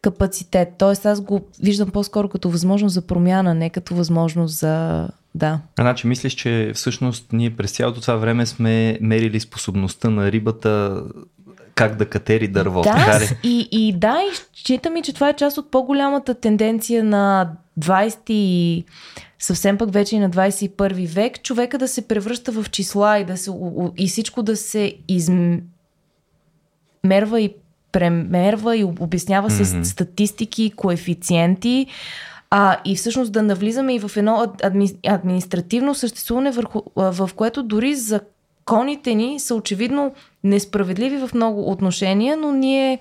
капацитет. 0.01 0.69
Тоест 0.77 1.05
аз 1.05 1.21
го 1.21 1.47
виждам 1.63 1.89
по-скоро 1.89 2.29
като 2.29 2.49
възможност 2.49 2.93
за 2.93 3.01
промяна, 3.01 3.53
не 3.53 3.69
като 3.69 3.95
възможност 3.95 4.59
за 4.59 5.07
да. 5.35 5.59
Значи 5.79 6.07
мислиш, 6.07 6.33
че 6.33 6.71
всъщност 6.75 7.33
ние 7.33 7.55
през 7.55 7.71
цялото 7.71 8.01
това 8.01 8.15
време 8.15 8.45
сме 8.45 8.97
мерили 9.01 9.39
способността 9.39 10.09
на 10.09 10.31
рибата 10.31 11.03
как 11.75 11.95
да 11.95 12.05
катери 12.05 12.47
дърво. 12.47 12.81
Да, 12.81 12.93
така 12.93 13.19
ли? 13.19 13.37
И, 13.43 13.69
и 13.71 13.93
да, 13.93 14.21
и 14.21 14.35
считам 14.53 14.97
и, 14.97 15.01
че 15.01 15.13
това 15.13 15.29
е 15.29 15.35
част 15.35 15.57
от 15.57 15.71
по-голямата 15.71 16.33
тенденция 16.33 17.03
на 17.03 17.51
20 17.79 18.17
и 18.29 18.83
съвсем 19.39 19.77
пък 19.77 19.93
вече 19.93 20.15
и 20.15 20.19
на 20.19 20.29
21 20.29 21.07
век, 21.07 21.43
човека 21.43 21.77
да 21.77 21.87
се 21.87 22.07
превръща 22.07 22.51
в 22.51 22.69
числа 22.69 23.19
и, 23.19 23.25
да 23.25 23.37
се, 23.37 23.51
и 23.97 24.07
всичко 24.07 24.43
да 24.43 24.55
се 24.55 24.93
измерва 25.07 25.71
и 27.41 27.53
премерва 27.91 28.77
и 28.77 28.83
обяснява 28.83 29.49
mm-hmm. 29.49 29.83
с 29.83 29.89
статистики, 29.89 30.73
коефициенти. 30.75 31.87
А, 32.51 32.77
и 32.85 32.95
всъщност 32.95 33.31
да 33.31 33.43
навлизаме 33.43 33.95
и 33.95 33.99
в 33.99 34.11
едно 34.17 34.53
адми, 34.63 34.89
административно 35.07 35.95
съществуване, 35.95 36.51
върху, 36.51 36.81
в 36.95 37.29
което 37.35 37.63
дори 37.63 37.95
законите 37.95 39.15
ни 39.15 39.39
са 39.39 39.55
очевидно 39.55 40.13
несправедливи 40.43 41.17
в 41.17 41.29
много 41.33 41.71
отношения, 41.71 42.37
но 42.37 42.51
ние 42.51 42.99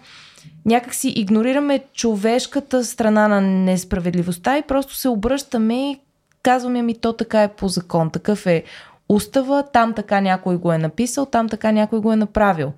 някак 0.67 0.95
си 0.95 1.09
игнорираме 1.09 1.81
човешката 1.95 2.85
страна 2.85 3.29
на 3.29 3.41
несправедливостта 3.41 4.59
и 4.59 4.63
просто 4.63 4.95
се 4.95 5.09
обръщаме 5.09 5.91
и 5.91 6.01
казваме 6.43 6.83
ми 6.83 6.95
то 6.95 7.13
така 7.13 7.43
е 7.43 7.49
по 7.49 7.69
закон, 7.69 8.11
такъв 8.11 8.47
е 8.47 8.65
устава, 9.09 9.65
там 9.73 9.95
така 9.95 10.21
някой 10.21 10.57
го 10.57 10.73
е 10.73 10.79
написал, 10.79 11.27
там 11.27 11.49
така 11.49 11.73
някой 11.73 12.01
го 12.01 12.13
е 12.13 12.17
направил. 12.17 12.73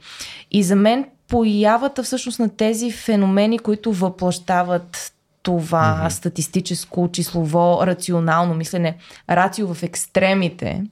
И 0.50 0.62
за 0.62 0.76
мен 0.76 1.04
появата 1.30 2.02
всъщност 2.02 2.38
на 2.38 2.56
тези 2.56 2.90
феномени, 2.90 3.58
които 3.58 3.92
въплащават 3.92 5.12
това 5.42 6.02
mm-hmm. 6.02 6.08
статистическо, 6.08 7.08
числово, 7.12 7.86
рационално 7.86 8.54
мислене, 8.54 8.96
рацио 9.30 9.74
в 9.74 9.82
екстремите, 9.82 10.84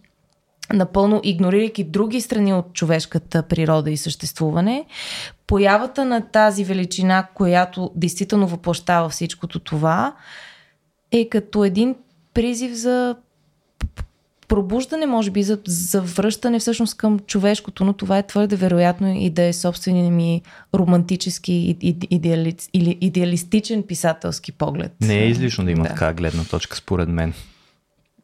напълно 0.72 1.20
игнорирайки 1.24 1.84
други 1.84 2.20
страни 2.20 2.54
от 2.54 2.72
човешката 2.72 3.42
природа 3.42 3.90
и 3.90 3.96
съществуване, 3.96 4.84
появата 5.46 6.04
на 6.04 6.20
тази 6.20 6.64
величина, 6.64 7.26
която 7.34 7.90
действително 7.94 8.46
въплащава 8.46 9.08
всичкото 9.08 9.58
това, 9.58 10.14
е 11.12 11.28
като 11.28 11.64
един 11.64 11.94
призив 12.34 12.72
за 12.72 13.16
пробуждане, 14.48 15.06
може 15.06 15.30
би, 15.30 15.42
за, 15.42 15.58
за 15.66 16.02
връщане 16.02 16.58
всъщност 16.58 16.96
към 16.96 17.18
човешкото, 17.18 17.84
но 17.84 17.92
това 17.92 18.18
е 18.18 18.26
твърде 18.26 18.56
вероятно 18.56 19.14
и 19.14 19.30
да 19.30 19.42
е 19.42 19.52
собствения 19.52 20.10
ми 20.10 20.42
романтически 20.74 21.76
идеали, 22.10 22.56
или 22.72 22.98
идеалистичен 23.00 23.82
писателски 23.82 24.52
поглед. 24.52 24.92
Не 25.00 25.18
е 25.18 25.28
излишно 25.28 25.64
да 25.64 25.70
има 25.70 25.82
да. 25.82 25.88
така 25.88 26.12
гледна 26.12 26.44
точка, 26.44 26.76
според 26.76 27.08
мен. 27.08 27.32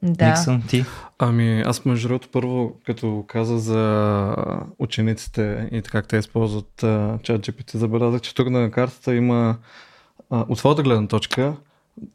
Да. 0.03 0.29
Никсън, 0.29 0.63
ти? 0.69 0.85
Ами, 1.19 1.63
аз 1.67 1.85
между 1.85 2.09
другото 2.09 2.29
първо, 2.33 2.73
като 2.87 3.25
каза 3.29 3.59
за 3.59 4.37
учениците 4.79 5.69
и 5.73 5.83
как 5.83 6.09
те 6.09 6.17
използват 6.17 6.73
чат 7.23 7.47
GPT, 7.47 7.77
забелязах, 7.77 8.21
че 8.21 8.35
тук 8.35 8.51
на 8.51 8.71
картата 8.71 9.15
има 9.15 9.57
от 10.31 10.59
своята 10.59 10.83
гледна 10.83 11.09
точка 11.09 11.55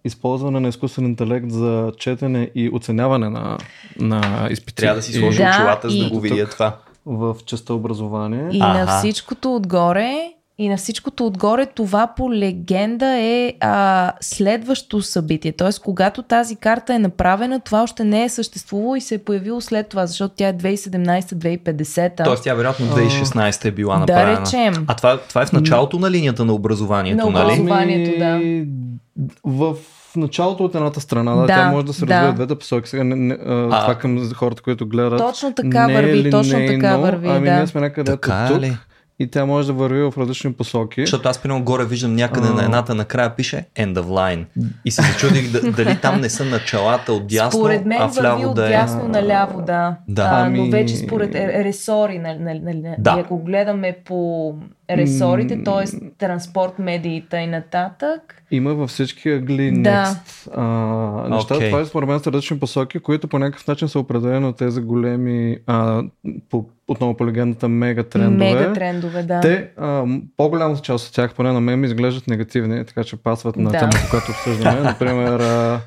използване 0.05 0.59
на 0.59 0.67
изкуствен 0.67 1.05
интелект 1.05 1.51
за 1.51 1.91
четене 1.97 2.51
и 2.55 2.69
оценяване 2.73 3.29
на, 3.29 3.57
на 3.99 4.47
изпити. 4.51 4.75
Трябва 4.75 4.95
да 4.95 5.01
си 5.01 5.13
сложи 5.13 5.43
очилата, 5.43 5.89
за 5.89 6.03
да 6.03 6.09
го 6.09 6.19
видя 6.19 6.49
това. 6.49 6.77
В 7.05 7.35
частта 7.45 7.73
образование. 7.73 8.49
И 8.51 8.59
Аха. 8.61 8.73
на 8.73 8.97
всичкото 8.97 9.55
отгоре 9.55 10.33
и 10.59 10.69
на 10.69 10.77
всичкото 10.77 11.25
отгоре 11.25 11.65
това 11.65 12.07
по 12.15 12.33
легенда 12.33 13.05
е 13.05 13.53
а, 13.59 14.13
следващо 14.21 15.01
събитие. 15.01 15.51
Тоест, 15.51 15.81
когато 15.81 16.23
тази 16.23 16.55
карта 16.55 16.93
е 16.93 16.99
направена, 16.99 17.59
това 17.59 17.83
още 17.83 18.03
не 18.03 18.23
е 18.23 18.29
съществувало 18.29 18.95
и 18.95 19.01
се 19.01 19.15
е 19.15 19.17
появило 19.17 19.61
след 19.61 19.87
това, 19.87 20.05
защото 20.05 20.33
тя 20.37 20.47
е 20.47 20.53
2017-2050. 20.53 22.23
Тоест, 22.23 22.43
тя 22.43 22.53
вероятно 22.53 22.85
2016 22.85 23.65
е 23.65 23.71
била 23.71 23.99
направена. 23.99 24.33
Да 24.33 24.41
речем. 24.41 24.85
А 24.87 24.95
това, 24.95 25.17
това 25.17 25.41
е 25.41 25.45
в 25.45 25.51
началото 25.51 25.99
на 25.99 26.11
линията 26.11 26.45
на 26.45 26.53
образованието, 26.53 27.29
на 27.29 27.43
образованието, 27.43 28.19
нали? 28.19 28.67
да. 29.15 29.25
В 29.43 29.75
началото 30.15 30.65
от 30.65 30.75
едната 30.75 31.01
страна, 31.01 31.35
да, 31.35 31.41
да 31.41 31.47
тя 31.47 31.71
може 31.71 31.85
да 31.85 31.93
се 31.93 32.07
развива 32.07 32.27
да. 32.27 32.33
двете 32.33 32.55
посоки. 32.55 32.89
Сега 32.89 33.03
не, 33.03 33.15
не, 33.15 33.33
а, 33.45 33.81
това 33.81 33.95
към 33.95 34.33
хората, 34.33 34.61
които 34.61 34.87
гледат. 34.87 35.19
Точно 35.19 35.53
така 35.53 35.87
не 35.87 35.93
върви, 35.93 36.27
е 36.27 36.29
точно 36.29 36.59
така 36.67 36.97
върви. 36.97 37.27
Ами 37.29 37.49
да. 37.49 37.55
ние 37.55 37.67
сме 37.67 37.81
някъде 37.81 38.11
така 38.11 38.47
тук. 38.51 38.61
Ли? 38.61 38.77
И 39.19 39.27
тя 39.27 39.45
може 39.45 39.67
да 39.67 39.73
върви 39.73 40.01
в 40.01 40.13
различни 40.17 40.53
посоки. 40.53 41.01
Защото 41.01 41.29
аз 41.29 41.37
примерно 41.37 41.63
горе 41.63 41.85
виждам 41.85 42.15
някъде 42.15 42.47
а... 42.47 42.53
на 42.53 42.63
едната 42.63 42.95
накрая 42.95 43.35
пише 43.35 43.65
End 43.75 43.93
of 43.93 44.05
Line. 44.05 44.45
И 44.85 44.91
се 44.91 45.01
зачудих 45.01 45.71
дали 45.71 45.97
там 46.01 46.21
не 46.21 46.29
са 46.29 46.45
началата 46.45 47.13
от 47.13 47.27
дясно, 47.27 47.59
според 47.59 47.85
мен 47.85 48.01
а 48.01 48.07
вляво 48.07 48.41
върви 48.41 48.55
да 48.55 48.65
е. 48.65 48.69
дясно 48.69 49.07
наляво, 49.07 49.61
да. 49.61 49.95
да. 50.07 50.23
А, 50.23 50.45
ами... 50.45 50.59
Но 50.59 50.71
вече 50.71 50.95
според 50.95 51.35
е, 51.35 51.63
ресори, 51.63 52.19
нали, 52.19 52.39
нали, 52.39 52.59
нали, 52.59 52.95
да. 52.97 53.17
ако 53.19 53.43
гледаме 53.43 53.97
по 54.05 54.53
ресорите, 54.89 55.63
т.е. 55.63 56.09
транспорт, 56.17 56.79
медии 56.79 57.23
и 57.33 57.47
нататък. 57.47 58.43
Има 58.51 58.73
във 58.73 58.89
всички 58.89 59.29
ъгли 59.29 59.71
да. 59.71 59.89
next 59.89 60.49
а, 60.55 61.29
неща. 61.29 61.55
Okay. 61.55 61.69
Това 61.69 61.79
е 61.79 61.85
според 61.85 62.09
мен 62.09 62.19
са 62.19 62.31
различни 62.31 62.59
посоки, 62.59 62.99
които 62.99 63.27
по 63.27 63.39
някакъв 63.39 63.67
начин 63.67 63.87
са 63.87 63.99
определени 63.99 64.45
от 64.45 64.57
тези 64.57 64.81
големи, 64.81 65.57
а, 65.67 66.03
по, 66.49 66.65
отново 66.87 67.17
по 67.17 67.27
легендата, 67.27 67.67
мега 67.67 68.03
трендове. 68.03 68.53
Мега 68.53 68.73
трендове, 68.73 69.23
да. 69.23 69.41
Те, 69.41 69.69
а, 69.77 70.05
по-голямата 70.37 70.81
част 70.81 71.07
от 71.07 71.13
тях, 71.13 71.33
поне 71.33 71.51
на 71.51 71.61
мен, 71.61 71.79
ми 71.79 71.87
изглеждат 71.87 72.27
негативни, 72.27 72.85
така 72.85 73.03
че 73.03 73.17
пасват 73.17 73.55
на 73.55 73.71
да. 73.71 73.79
темата, 73.79 74.07
която 74.09 74.31
обсъждаме. 74.31 74.79
Например, 74.81 75.39
а, 75.39 75.81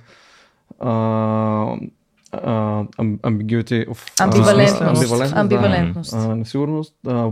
а, 0.80 1.76
ambiguity 3.22 3.88
of... 3.88 4.20
Амбивалентност. 4.20 5.36
Амбивалентност. 5.36 6.10
Да, 6.10 6.36
несигурност. 6.36 6.94
А, 7.06 7.30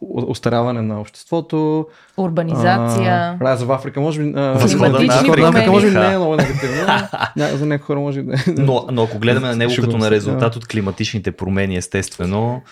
остаряване 0.00 0.82
на 0.82 1.00
обществото. 1.00 1.86
Урбанизация. 2.16 3.38
Rise 3.40 3.64
в 3.64 3.72
Африка, 3.72 4.00
може 4.00 4.22
би... 4.22 4.32
Възхода 4.32 4.88
на 4.88 5.14
Африка, 5.14 5.70
може 5.70 5.86
би 5.90 5.94
не 5.94 6.12
е 6.12 6.18
много 6.18 6.36
негативно. 6.36 6.86
за 7.36 7.66
някои 7.66 7.84
хора 7.86 8.00
може 8.00 8.22
би 8.22 8.32
но, 8.58 8.86
но 8.92 9.02
ако 9.02 9.18
гледаме 9.18 9.48
на 9.48 9.56
него 9.56 9.72
като 9.80 9.98
на 9.98 10.10
резултат 10.10 10.56
от 10.56 10.68
климатичните 10.68 11.32
промени, 11.32 11.76
естествено... 11.76 12.62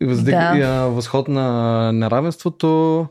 Да. 0.00 0.86
Възход 0.88 1.28
на 1.28 1.92
неравенството, 1.92 3.06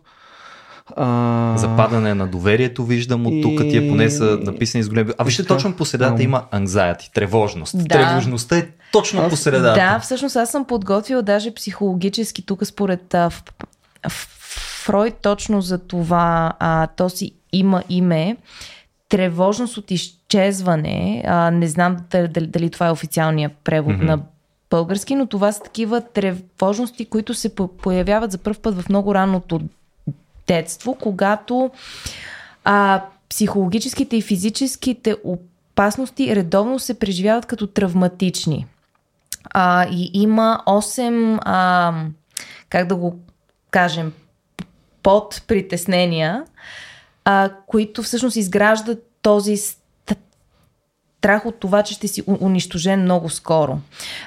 а... 0.97 1.57
Западане 1.57 2.13
на 2.13 2.27
доверието 2.27 2.85
виждам 2.85 3.27
от 3.27 3.41
тук, 3.41 3.59
и... 3.63 3.69
тия 3.69 3.89
поне 3.89 4.09
са 4.09 4.39
написани 4.41 4.83
с 4.83 4.89
големи... 4.89 5.11
А 5.17 5.23
вижте, 5.23 5.45
точно 5.45 5.73
по 5.73 5.85
средата 5.85 6.23
има 6.23 6.43
anxiety, 6.53 7.13
тревожност. 7.13 7.77
Да. 7.77 7.85
Тревожността 7.85 8.57
е 8.57 8.67
точно 8.91 9.21
аз... 9.21 9.29
по 9.29 9.35
средата. 9.35 9.73
Да, 9.73 9.99
всъщност 9.99 10.35
аз 10.35 10.51
съм 10.51 10.65
подготвила 10.65 11.21
даже 11.21 11.53
психологически 11.53 12.45
тук 12.45 12.65
според 12.65 13.13
а, 13.13 13.29
в, 13.29 13.43
в, 14.09 14.27
Фройд 14.83 15.15
точно 15.21 15.61
за 15.61 15.77
това, 15.77 16.53
а, 16.59 16.87
то 16.87 17.09
си 17.09 17.31
има 17.53 17.83
име, 17.89 18.37
тревожност 19.09 19.77
от 19.77 19.91
изчезване, 19.91 21.23
а, 21.27 21.51
не 21.51 21.67
знам 21.67 21.97
дали, 22.11 22.47
дали 22.47 22.69
това 22.69 22.87
е 22.87 22.91
официалния 22.91 23.51
превод 23.63 23.95
mm-hmm. 23.95 24.05
на 24.05 24.19
български, 24.69 25.15
но 25.15 25.25
това 25.25 25.51
са 25.51 25.63
такива 25.63 26.01
тревожности, 26.01 27.05
които 27.05 27.33
се 27.33 27.55
появяват 27.55 28.31
за 28.31 28.37
първ 28.37 28.59
път 28.61 28.81
в 28.81 28.89
много 28.89 29.15
ранното 29.15 29.61
детство, 30.47 30.95
когато 30.95 31.71
а, 32.63 33.03
психологическите 33.29 34.17
и 34.17 34.21
физическите 34.21 35.15
опасности 35.23 36.35
редовно 36.35 36.79
се 36.79 36.99
преживяват 36.99 37.45
като 37.45 37.67
травматични. 37.67 38.65
А, 39.49 39.87
и 39.91 40.11
има 40.13 40.63
8, 40.67 41.39
а, 41.45 41.93
как 42.69 42.87
да 42.87 42.95
го 42.95 43.19
кажем, 43.71 44.13
под 45.03 45.43
притеснения, 45.47 46.43
а, 47.25 47.49
които 47.67 48.03
всъщност 48.03 48.35
изграждат 48.35 49.11
този 49.21 49.57
страх 51.21 51.45
от 51.45 51.59
това, 51.59 51.83
че 51.83 51.93
ще 51.93 52.07
си 52.07 52.23
унищожен 52.41 53.01
много 53.01 53.29
скоро. 53.29 53.79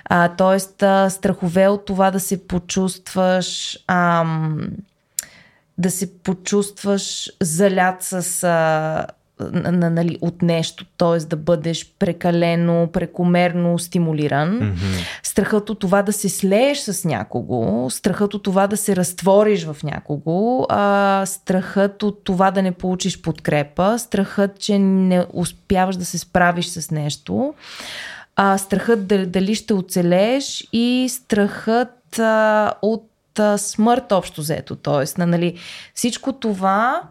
А, 0.05 0.29
тоест, 0.37 0.83
а, 0.83 1.11
страхове 1.11 1.69
от 1.69 1.85
това 1.85 2.11
да 2.11 2.21
се 2.21 2.47
почувстваш. 2.47 3.79
Ам, 3.87 4.61
да 5.79 5.91
се 5.91 6.19
почувстваш 6.19 7.31
залят 7.41 7.97
с 8.01 8.45
а, 8.45 9.07
на, 9.53 9.91
нали, 9.91 10.19
от 10.21 10.43
нещо, 10.43 10.85
т.е. 10.99 11.25
да 11.25 11.37
бъдеш 11.37 11.95
прекалено, 11.99 12.89
прекомерно 12.93 13.79
стимулиран. 13.79 14.61
Mm-hmm. 14.61 15.07
Страхът 15.23 15.71
от 15.71 15.79
това 15.79 16.03
да 16.03 16.13
се 16.13 16.29
слееш 16.29 16.79
с 16.79 17.05
някого, 17.05 17.91
страхът 17.91 18.35
от 18.35 18.43
това 18.43 18.67
да 18.67 18.77
се 18.77 18.97
разтвориш 18.97 19.65
в 19.65 19.77
някого, 19.83 20.67
а, 20.69 21.23
страхът 21.27 22.03
от 22.03 22.25
това 22.25 22.51
да 22.51 22.63
не 22.63 22.73
получиш 22.73 23.23
подкрепа, 23.23 23.99
страхът, 23.99 24.59
че 24.59 24.79
не 24.79 25.27
успяваш 25.33 25.97
да 25.97 26.05
се 26.05 26.19
справиш 26.19 26.67
с 26.67 26.91
нещо, 26.91 27.55
а, 28.37 28.59
страхът 28.59 29.07
дали 29.07 29.55
ще 29.55 29.75
оцелееш 29.75 30.69
и 30.73 31.07
страхът 31.11 32.19
а, 32.19 32.73
от 32.83 33.11
смърт 33.57 34.13
общо 34.13 34.41
взето. 34.41 34.77
Тоест, 34.77 35.19
нали, 35.19 35.59
всичко 35.95 36.33
това 36.33 37.03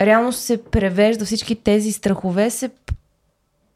реално 0.00 0.32
се 0.32 0.64
превежда, 0.64 1.24
всички 1.24 1.54
тези 1.54 1.92
страхове 1.92 2.50
се 2.50 2.70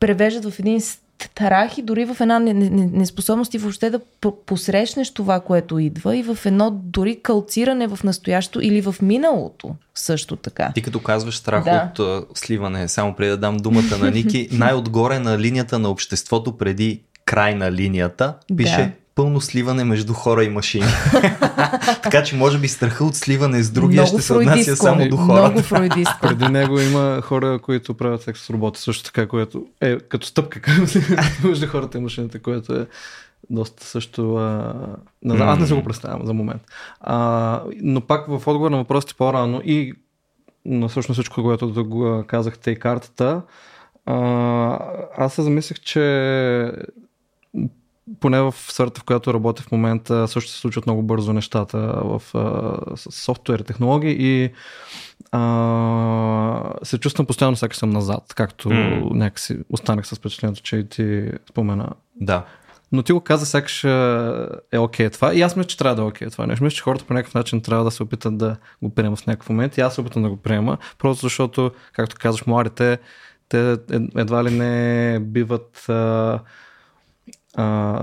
превеждат 0.01 0.53
в 0.53 0.61
един 0.61 0.81
страх 0.81 1.79
и 1.79 1.83
дори 1.83 2.05
в 2.05 2.17
една 2.21 2.39
неспособност 2.39 3.55
и 3.55 3.59
въобще 3.59 3.91
да 3.91 4.01
посрещнеш 4.47 5.11
това, 5.11 5.41
което 5.41 5.79
идва 5.79 6.17
и 6.17 6.23
в 6.23 6.39
едно 6.45 6.71
дори 6.71 7.21
калциране 7.23 7.87
в 7.87 7.99
настоящето 8.05 8.61
или 8.61 8.81
в 8.81 8.95
миналото 9.03 9.75
също 9.95 10.37
така. 10.37 10.73
Ти 10.75 10.83
като 10.83 11.01
казваш 11.01 11.37
страх 11.37 11.65
да. 11.65 11.91
от 11.93 11.99
uh, 11.99 12.27
сливане, 12.35 12.89
само 12.89 13.15
преди 13.15 13.31
да 13.31 13.37
дам 13.37 13.57
думата 13.57 13.99
на 14.01 14.11
Ники, 14.11 14.49
най-отгоре 14.53 15.19
на 15.19 15.39
линията 15.39 15.79
на 15.79 15.89
обществото 15.91 16.59
преди 16.59 17.03
край 17.25 17.55
на 17.55 17.73
линията 17.73 18.35
пише 18.57 18.77
да 18.77 18.91
пълно 19.17 19.41
сливане 19.41 19.85
между 19.85 20.13
хора 20.13 20.45
и 20.45 20.49
машини. 20.49 20.87
така 22.03 22.23
че 22.23 22.37
може 22.37 22.59
би 22.59 22.69
страха 22.69 23.05
от 23.05 23.15
сливане 23.15 23.63
с 23.63 23.71
другия 23.71 24.03
Много 24.03 24.19
ще 24.19 24.27
се 24.27 24.33
отнася 24.33 24.77
само 24.77 25.09
до 25.09 25.17
хората. 25.17 25.43
Много 25.43 25.63
фройдистко. 25.63 26.19
Преди 26.23 26.49
него 26.49 26.81
има 26.81 27.21
хора, 27.23 27.59
които 27.59 27.95
правят 27.95 28.23
секс 28.23 28.41
с 28.41 28.51
роботи, 28.51 28.81
също 28.81 29.05
така, 29.05 29.29
което 29.29 29.67
е 29.81 29.99
като 29.99 30.27
стъпка 30.27 30.61
към 30.61 30.87
между 31.45 31.67
хората 31.67 31.99
и 31.99 32.01
машините, 32.01 32.39
което 32.39 32.75
е 32.75 32.87
доста 33.51 33.85
също... 33.85 34.37
А... 34.37 34.75
Не 35.23 35.45
аз 35.45 35.59
не 35.59 35.67
се 35.67 35.75
го 35.75 35.85
представям 35.85 36.27
за 36.27 36.33
момент. 36.33 36.63
А, 37.01 37.63
но 37.83 38.01
пак 38.01 38.27
в 38.27 38.33
отговор 38.47 38.71
на 38.71 38.77
въпросите 38.77 39.15
по-рано 39.19 39.61
и 39.65 39.95
на 40.65 40.89
всъщност 40.89 41.21
всичко, 41.21 41.43
което 41.43 41.67
да 41.67 41.85
го 41.85 42.25
казахте 42.27 42.71
и 42.71 42.79
картата, 42.79 43.43
а, 44.07 44.15
аз 45.17 45.35
се 45.35 45.43
замислих, 45.43 45.81
че 45.81 46.73
поне 48.21 48.41
в 48.41 48.55
сферата, 48.59 49.01
в 49.01 49.05
която 49.05 49.35
работя 49.35 49.63
в 49.63 49.73
момента, 49.73 50.29
също 50.29 50.51
се 50.51 50.59
случват 50.59 50.87
много 50.87 51.03
бързо 51.03 51.33
нещата 51.33 51.79
в 52.05 52.23
софтуер 52.97 53.61
технологии 53.61 54.17
и 54.19 54.51
а, 55.33 56.75
се 56.83 56.99
чувствам 56.99 57.27
постоянно 57.27 57.57
всяка 57.57 57.77
съм 57.77 57.91
назад, 57.91 58.35
както 58.35 58.69
mm. 58.69 59.11
някакси 59.15 59.59
останах 59.71 60.07
с 60.07 60.15
впечатлението, 60.15 60.63
че 60.63 60.77
и 60.77 60.89
ти 60.89 61.31
спомена. 61.51 61.89
Да. 62.21 62.45
Но 62.93 63.03
ти 63.03 63.13
го 63.13 63.21
каза, 63.21 63.47
сякаш 63.47 63.85
е 63.85 64.79
окей 64.79 65.07
okay 65.07 65.13
това. 65.13 65.35
И 65.35 65.43
аз 65.43 65.57
мисля, 65.57 65.69
че 65.69 65.79
трябва 65.79 65.97
да 65.97 66.03
е 66.03 66.05
окей 66.05 66.29
okay 66.29 66.33
това 66.33 66.47
нещо. 66.47 66.65
Мисля, 66.65 66.77
че 66.77 66.83
хората 66.83 67.05
по 67.05 67.15
някакъв 67.15 67.35
начин 67.35 67.63
трябва 67.63 67.85
да 67.85 67.91
се 67.91 68.03
опитат 68.03 68.39
да 68.39 68.57
го 68.83 68.95
приемат 68.95 69.21
в 69.21 69.27
някакъв 69.27 69.49
момент. 69.49 69.77
И 69.77 69.81
аз 69.81 69.95
се 69.95 70.01
опитам 70.01 70.23
да 70.23 70.31
го 70.31 70.37
приема, 70.37 70.79
просто 70.99 71.27
защото, 71.27 71.71
както 71.93 72.17
казваш, 72.19 72.47
младите, 72.47 72.99
те 73.49 73.77
едва 74.17 74.45
ли 74.45 74.51
не 74.51 75.19
биват 75.21 75.89
а, 75.89 76.41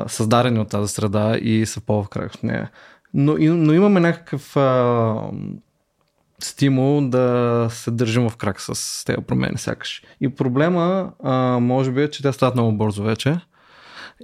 създадени 0.07 0.59
от 0.59 0.69
тази 0.69 0.93
среда 0.93 1.37
и 1.37 1.65
са 1.65 1.81
по-в 1.81 2.09
крак 2.09 2.33
от 2.33 2.43
нея. 2.43 2.71
Но, 3.13 3.37
но 3.39 3.73
имаме 3.73 3.99
някакъв 3.99 4.57
а, 4.57 5.15
стимул 6.39 7.09
да 7.09 7.67
се 7.71 7.91
държим 7.91 8.29
в 8.29 8.37
крак 8.37 8.61
с 8.61 9.03
тези 9.05 9.17
промени 9.27 9.57
сякаш. 9.57 10.03
И 10.21 10.29
проблема, 10.29 11.11
а, 11.23 11.59
може 11.59 11.91
би, 11.91 12.03
е, 12.03 12.09
че 12.09 12.23
те 12.23 12.33
стават 12.33 12.55
много 12.55 12.77
бързо 12.77 13.03
вече. 13.03 13.39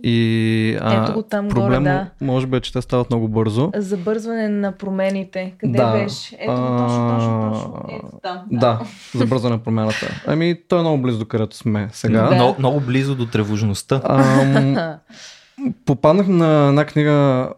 И 0.03 0.77
а, 0.81 1.03
Ето 1.03 1.13
го 1.13 1.23
там 1.23 1.47
проблема, 1.49 1.69
горе, 1.69 1.83
да. 1.83 2.09
може 2.21 2.47
би, 2.47 2.57
е, 2.57 2.59
че 2.59 2.73
те 2.73 2.81
стават 2.81 3.09
много 3.09 3.27
бързо. 3.27 3.71
Забързване 3.75 4.49
на 4.49 4.71
промените. 4.71 5.53
Къде 5.57 5.77
да. 5.77 5.91
беше? 5.91 6.37
Ето, 6.39 6.51
а, 6.51 6.77
точно, 6.77 7.09
точно, 7.09 7.51
точно. 7.53 7.97
Ето 7.97 8.19
там. 8.23 8.39
Да, 8.51 8.59
да 8.59 9.19
забързване 9.19 9.55
на 9.55 9.63
промената. 9.63 10.21
Ами, 10.27 10.55
той 10.67 10.79
е 10.79 10.81
много 10.81 11.01
близо 11.01 11.19
до 11.19 11.25
където 11.25 11.55
сме 11.55 11.89
сега. 11.91 12.23
Да. 12.23 12.35
Много, 12.35 12.55
много 12.59 12.79
близо 12.79 13.15
до 13.15 13.25
тревожността. 13.25 14.01
Ам, 14.03 14.77
попаднах 15.85 16.27
на 16.27 16.67
една 16.67 16.85
книга 16.85 17.49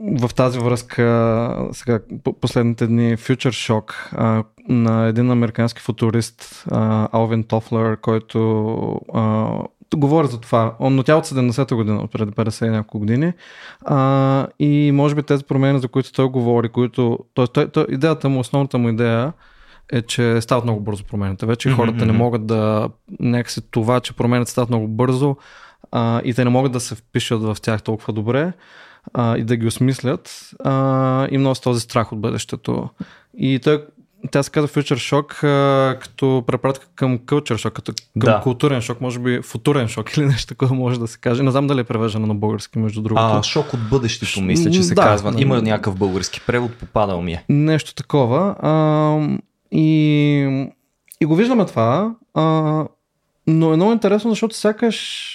в 0.00 0.34
тази 0.34 0.58
връзка 0.58 1.68
сега 1.72 2.00
последните 2.40 2.86
дни 2.86 3.16
Future 3.16 3.72
Shock 3.72 3.94
а, 4.12 4.44
на 4.68 5.06
един 5.06 5.30
американски 5.30 5.82
футурист 5.82 6.64
а, 6.70 7.08
Алвин 7.12 7.44
Тофлер, 7.44 7.96
който 7.96 9.00
а, 9.14 9.50
говори 9.96 10.28
за 10.28 10.40
това, 10.40 10.74
но 10.80 11.02
тя 11.02 11.16
от 11.16 11.26
70-та 11.26 11.76
година, 11.76 12.00
от 12.00 12.10
преди 12.12 12.32
50 12.32 12.66
и 12.66 12.70
няколко 12.70 12.98
години. 12.98 13.32
А, 13.80 14.46
и 14.58 14.92
може 14.92 15.14
би 15.14 15.22
тези 15.22 15.44
промени, 15.44 15.78
за 15.78 15.88
които 15.88 16.12
той 16.12 16.28
говори, 16.28 16.68
които, 16.68 17.18
той, 17.34 17.46
той, 17.46 17.68
той, 17.68 17.86
идеята 17.88 18.28
му, 18.28 18.40
основната 18.40 18.78
му 18.78 18.88
идея 18.88 19.32
е, 19.92 20.02
че 20.02 20.40
стават 20.40 20.64
много 20.64 20.80
бързо 20.80 21.04
промените. 21.04 21.46
Вече 21.46 21.68
mm-hmm. 21.68 21.76
хората 21.76 22.06
не 22.06 22.12
могат 22.12 22.46
да, 22.46 22.88
някакси 23.20 23.70
това, 23.70 24.00
че 24.00 24.16
промените 24.16 24.50
стават 24.50 24.70
много 24.70 24.88
бързо, 24.88 25.36
а, 25.92 26.20
и 26.24 26.34
те 26.34 26.44
не 26.44 26.50
могат 26.50 26.72
да 26.72 26.80
се 26.80 26.94
впишат 26.94 27.42
в 27.42 27.56
тях 27.62 27.82
толкова 27.82 28.12
добре 28.12 28.52
а, 29.14 29.36
и 29.36 29.44
да 29.44 29.56
ги 29.56 29.66
осмислят, 29.66 30.50
а, 30.64 31.28
им 31.30 31.42
носи 31.42 31.62
този 31.62 31.80
страх 31.80 32.12
от 32.12 32.20
бъдещето. 32.20 32.88
И 33.38 33.58
той, 33.58 33.84
тя 34.30 34.42
се 34.42 34.50
казва 34.50 34.68
Future 34.68 34.94
Shock 34.94 35.44
а, 35.44 35.98
като 35.98 36.44
препратка 36.46 36.86
към 36.94 37.18
Culture 37.18 37.54
Shock, 37.54 37.70
като 37.70 37.92
към 38.18 38.32
да. 38.32 38.40
културен 38.40 38.80
шок, 38.80 39.00
може 39.00 39.18
би 39.18 39.42
футурен 39.42 39.88
шок 39.88 40.16
или 40.16 40.26
нещо 40.26 40.46
такова 40.46 40.74
може 40.74 41.00
да 41.00 41.06
се 41.06 41.18
каже. 41.18 41.42
Не 41.42 41.50
знам 41.50 41.66
дали 41.66 41.80
е 41.80 41.84
превеждано 41.84 42.26
на 42.26 42.34
български, 42.34 42.78
между 42.78 43.02
другото. 43.02 43.24
А, 43.24 43.42
шок 43.42 43.74
от 43.74 43.88
бъдещето, 43.90 44.40
мисля, 44.40 44.70
че 44.70 44.82
се 44.82 44.94
да, 44.94 45.02
казва. 45.02 45.32
Да, 45.32 45.42
Има 45.42 45.62
някакъв 45.62 45.96
български 45.96 46.40
превод, 46.46 46.74
попадал 46.74 47.22
ми 47.22 47.32
е. 47.32 47.44
Нещо 47.48 47.94
такова. 47.94 48.56
А, 48.60 49.38
и, 49.72 50.68
и 51.20 51.26
го 51.26 51.36
виждаме 51.36 51.66
това, 51.66 52.14
а, 52.34 52.42
но 53.46 53.72
е 53.72 53.76
много 53.76 53.92
интересно, 53.92 54.30
защото 54.30 54.56
сякаш 54.56 55.34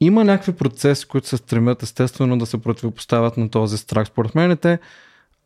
има 0.00 0.24
някакви 0.24 0.52
процеси, 0.52 1.06
които 1.06 1.28
се 1.28 1.36
стремят 1.36 1.82
естествено 1.82 2.38
да 2.38 2.46
се 2.46 2.58
противопоставят 2.58 3.36
на 3.36 3.48
този 3.48 3.78
страх. 3.78 4.06
Според 4.06 4.34
мен 4.34 4.56
те, 4.56 4.78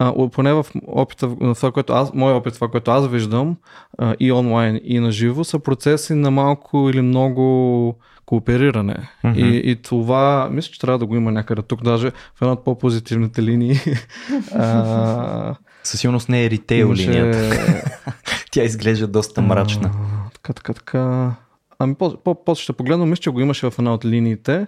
а, 0.02 0.28
поне 0.30 0.52
в 0.52 0.66
опита, 0.86 1.28
на 1.40 1.54
това, 1.54 1.72
което 1.72 1.92
аз, 1.92 2.14
мой 2.14 2.32
опит, 2.32 2.54
това, 2.54 2.68
което 2.68 2.90
аз 2.90 3.08
виждам 3.08 3.56
а, 3.98 4.14
и 4.20 4.32
онлайн, 4.32 4.80
и 4.84 5.00
на 5.00 5.12
живо, 5.12 5.44
са 5.44 5.58
процеси 5.58 6.14
на 6.14 6.30
малко 6.30 6.90
или 6.90 7.00
много 7.00 7.94
коопериране. 8.26 8.96
Mm-hmm. 9.24 9.36
И, 9.36 9.70
и 9.70 9.76
това, 9.76 10.48
мисля, 10.52 10.72
че 10.72 10.80
трябва 10.80 10.98
да 10.98 11.06
го 11.06 11.16
има 11.16 11.32
някъде 11.32 11.62
тук, 11.62 11.82
даже 11.82 12.10
в 12.10 12.42
една 12.42 12.52
от 12.52 12.64
по-позитивните 12.64 13.42
линии. 13.42 13.76
а, 14.54 15.54
Със 15.82 16.00
сигурност 16.00 16.28
не 16.28 16.44
е 16.44 16.50
ритейл 16.50 16.86
имаше... 16.86 17.10
линията. 17.10 17.90
Тя 18.50 18.62
изглежда 18.62 19.06
доста 19.06 19.42
мрачна. 19.42 19.90
А, 19.94 20.30
така, 20.30 20.52
така, 20.52 20.74
така. 20.74 21.34
Ами 21.78 21.94
по-после 21.94 22.62
ще 22.62 22.72
погледна, 22.72 23.06
мисля, 23.06 23.22
че 23.22 23.30
го 23.30 23.40
имаше 23.40 23.70
в 23.70 23.74
една 23.78 23.94
от 23.94 24.04
линиите, 24.04 24.66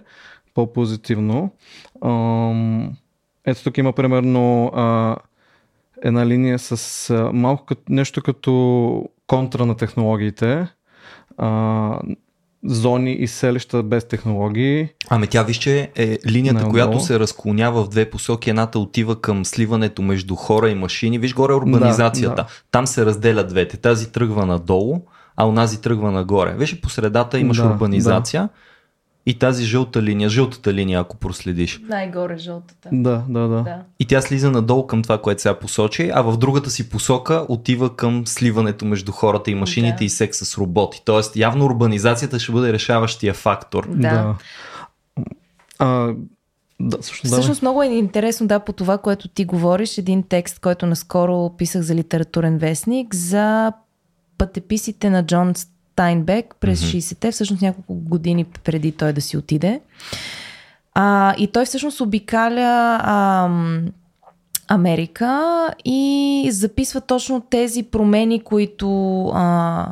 по-позитивно. 0.53 1.51
Ето 3.45 3.63
тук 3.63 3.77
има 3.77 3.93
примерно 3.93 4.71
а, 4.75 5.15
една 6.01 6.25
линия 6.25 6.59
с 6.59 7.09
а, 7.09 7.31
малко 7.33 7.65
като, 7.65 7.81
нещо 7.89 8.21
като 8.21 9.05
контра 9.27 9.65
на 9.65 9.77
технологиите. 9.77 10.67
А, 11.37 11.99
зони 12.65 13.13
и 13.13 13.27
селища 13.27 13.83
без 13.83 14.07
технологии. 14.07 14.89
Ами 15.09 15.27
тя 15.27 15.43
виж, 15.43 15.57
че 15.57 15.91
е 15.95 16.17
линията, 16.27 16.69
която 16.69 16.99
се 16.99 17.19
разклонява 17.19 17.83
в 17.83 17.89
две 17.89 18.09
посоки. 18.09 18.49
Едната 18.49 18.79
отива 18.79 19.21
към 19.21 19.45
сливането 19.45 20.01
между 20.01 20.35
хора 20.35 20.69
и 20.69 20.75
машини. 20.75 21.19
Виж 21.19 21.33
горе 21.33 21.53
урбанизацията. 21.53 22.35
Да, 22.35 22.41
да. 22.43 22.47
Там 22.71 22.87
се 22.87 23.05
разделят 23.05 23.49
двете. 23.49 23.77
Тази 23.77 24.11
тръгва 24.11 24.45
надолу, 24.45 25.01
а 25.35 25.47
онази 25.47 25.81
тръгва 25.81 26.11
нагоре. 26.11 26.55
Виж, 26.57 26.81
по 26.81 26.89
средата 26.89 27.39
имаш 27.39 27.57
да, 27.57 27.65
урбанизация 27.65 28.41
да. 28.41 28.49
И 29.25 29.39
тази 29.39 29.65
жълта 29.65 30.01
линия, 30.01 30.29
жълтата 30.29 30.73
линия, 30.73 30.99
ако 30.99 31.17
проследиш. 31.17 31.79
Най-горе 31.89 32.37
жълтата. 32.37 32.89
Да, 32.91 33.23
да, 33.29 33.39
да, 33.39 33.47
да. 33.47 33.81
И 33.99 34.05
тя 34.05 34.21
слиза 34.21 34.51
надолу 34.51 34.87
към 34.87 35.03
това, 35.03 35.21
което 35.21 35.41
сега 35.41 35.59
посочи, 35.59 36.11
а 36.13 36.21
в 36.21 36.37
другата 36.37 36.69
си 36.69 36.89
посока 36.89 37.45
отива 37.49 37.95
към 37.95 38.27
сливането 38.27 38.85
между 38.85 39.11
хората 39.11 39.51
и 39.51 39.55
машините 39.55 39.97
да. 39.97 40.05
и 40.05 40.09
секса 40.09 40.45
с 40.45 40.57
роботи. 40.57 41.01
Тоест, 41.05 41.35
явно 41.35 41.65
урбанизацията 41.65 42.39
ще 42.39 42.51
бъде 42.51 42.73
решаващия 42.73 43.33
фактор. 43.33 43.87
Да. 43.89 43.95
да. 43.97 44.35
А, 45.79 46.13
да, 46.79 46.97
също, 47.01 47.27
Всъщност 47.27 47.61
да. 47.61 47.65
много 47.65 47.83
е 47.83 47.87
интересно, 47.87 48.47
да, 48.47 48.59
по 48.59 48.73
това, 48.73 48.97
което 48.97 49.27
ти 49.27 49.45
говориш, 49.45 49.97
един 49.97 50.23
текст, 50.23 50.59
който 50.59 50.85
наскоро 50.85 51.55
писах 51.57 51.81
за 51.81 51.95
литературен 51.95 52.57
вестник, 52.57 53.15
за 53.15 53.73
пътеписите 54.37 55.09
на 55.09 55.25
Джон 55.25 55.53
Стайнбек 55.93 56.55
през 56.59 56.81
mm-hmm. 56.81 56.97
60-те, 56.97 57.31
всъщност 57.31 57.61
няколко 57.61 57.95
години 57.95 58.43
преди 58.43 58.91
той 58.91 59.13
да 59.13 59.21
си 59.21 59.37
отиде. 59.37 59.81
А, 60.93 61.35
и 61.37 61.47
той 61.47 61.65
всъщност 61.65 62.01
обикаля 62.01 62.99
а, 63.03 63.49
Америка 64.67 65.39
и 65.85 66.49
записва 66.51 67.01
точно 67.01 67.41
тези 67.41 67.83
промени, 67.83 68.43
които, 68.43 69.27
а, 69.33 69.87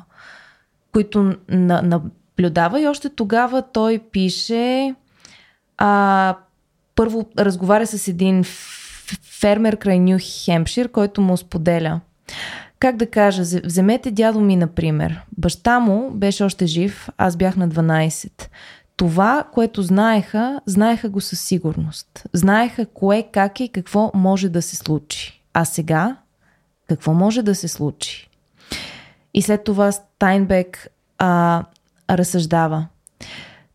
които 0.91 1.35
на, 1.49 1.81
наблюдава. 1.81 2.81
И 2.81 2.87
още 2.87 3.09
тогава 3.09 3.61
той 3.61 3.99
пише. 4.11 4.95
А, 5.77 6.35
първо 6.95 7.29
разговаря 7.39 7.87
с 7.87 8.07
един 8.07 8.43
фермер 9.21 9.77
край 9.77 9.99
Нью 9.99 10.17
Хемпшир, 10.21 10.89
който 10.89 11.21
му 11.21 11.37
споделя. 11.37 11.99
Как 12.81 12.97
да 12.97 13.05
кажа, 13.05 13.41
вземете 13.63 14.11
дядо 14.11 14.39
ми, 14.39 14.55
например. 14.55 15.21
Баща 15.37 15.79
му 15.79 16.11
беше 16.11 16.43
още 16.43 16.65
жив, 16.65 17.09
аз 17.17 17.37
бях 17.37 17.55
на 17.55 17.69
12. 17.69 18.31
Това, 18.95 19.43
което 19.53 19.81
знаеха, 19.81 20.61
знаеха 20.65 21.09
го 21.09 21.21
със 21.21 21.41
сигурност. 21.41 22.23
Знаеха 22.33 22.85
кое, 22.85 23.23
как 23.31 23.59
и 23.59 23.69
какво 23.69 24.11
може 24.13 24.49
да 24.49 24.61
се 24.61 24.75
случи. 24.75 25.41
А 25.53 25.65
сега, 25.65 26.17
какво 26.87 27.13
може 27.13 27.41
да 27.41 27.55
се 27.55 27.67
случи? 27.67 28.29
И 29.33 29.41
след 29.41 29.63
това 29.63 29.91
Стайнбек 29.91 30.87
а, 31.17 31.63
разсъждава. 32.09 32.87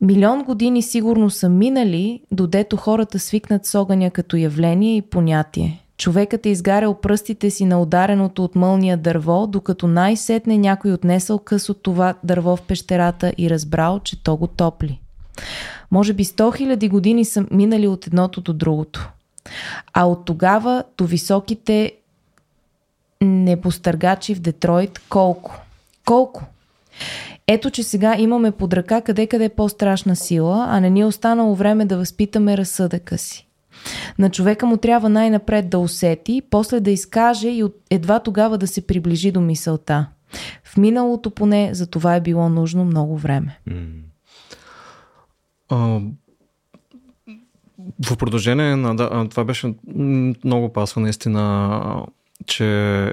Милион 0.00 0.44
години 0.44 0.82
сигурно 0.82 1.30
са 1.30 1.48
минали, 1.48 2.22
додето 2.32 2.76
хората 2.76 3.18
свикнат 3.18 3.66
с 3.66 3.74
огъня 3.74 4.10
като 4.10 4.36
явление 4.36 4.96
и 4.96 5.02
понятие. 5.02 5.85
Човекът 5.98 6.46
е 6.46 6.48
изгарял 6.48 6.94
пръстите 6.94 7.50
си 7.50 7.64
на 7.64 7.82
удареното 7.82 8.44
от 8.44 8.54
мълния 8.54 8.96
дърво, 8.96 9.46
докато 9.46 9.88
най-сетне 9.88 10.58
някой 10.58 10.92
отнесъл 10.92 11.38
къс 11.38 11.68
от 11.68 11.82
това 11.82 12.14
дърво 12.24 12.56
в 12.56 12.62
пещерата 12.62 13.32
и 13.38 13.50
разбрал, 13.50 14.00
че 14.00 14.22
то 14.22 14.36
го 14.36 14.46
топли. 14.46 15.00
Може 15.90 16.12
би 16.12 16.24
100 16.24 16.76
000 16.76 16.88
години 16.88 17.24
са 17.24 17.46
минали 17.50 17.88
от 17.88 18.06
едното 18.06 18.40
до 18.40 18.52
другото. 18.52 19.10
А 19.92 20.04
от 20.04 20.24
тогава 20.24 20.84
до 20.98 21.04
високите 21.04 21.92
небостъргачи 23.20 24.34
в 24.34 24.40
Детройт 24.40 25.00
колко? 25.08 25.60
Колко? 26.04 26.44
Ето, 27.46 27.70
че 27.70 27.82
сега 27.82 28.16
имаме 28.18 28.50
под 28.50 28.72
ръка 28.72 29.00
къде-къде 29.00 29.48
по-страшна 29.48 30.16
сила, 30.16 30.66
а 30.68 30.80
не 30.80 30.90
ни 30.90 31.00
е 31.00 31.04
останало 31.04 31.54
време 31.54 31.84
да 31.84 31.96
възпитаме 31.96 32.56
разсъдъка 32.56 33.18
си. 33.18 33.45
На 34.18 34.30
човека 34.30 34.66
му 34.66 34.76
трябва 34.76 35.08
най-напред 35.08 35.70
да 35.70 35.78
усети, 35.78 36.42
после 36.50 36.80
да 36.80 36.90
изкаже 36.90 37.48
и 37.48 37.64
едва 37.90 38.20
тогава 38.20 38.58
да 38.58 38.66
се 38.66 38.86
приближи 38.86 39.32
до 39.32 39.40
мисълта. 39.40 40.06
В 40.64 40.76
миналото 40.76 41.30
поне 41.30 41.70
за 41.72 41.86
това 41.86 42.16
е 42.16 42.20
било 42.20 42.48
нужно 42.48 42.84
много 42.84 43.16
време. 43.18 43.60
в 48.06 48.16
продължение 48.18 48.76
на 48.76 48.96
да, 48.96 49.28
това 49.28 49.44
беше 49.44 49.74
много 50.44 50.72
пасва 50.72 51.00
наистина 51.00 52.06
че 52.46 52.64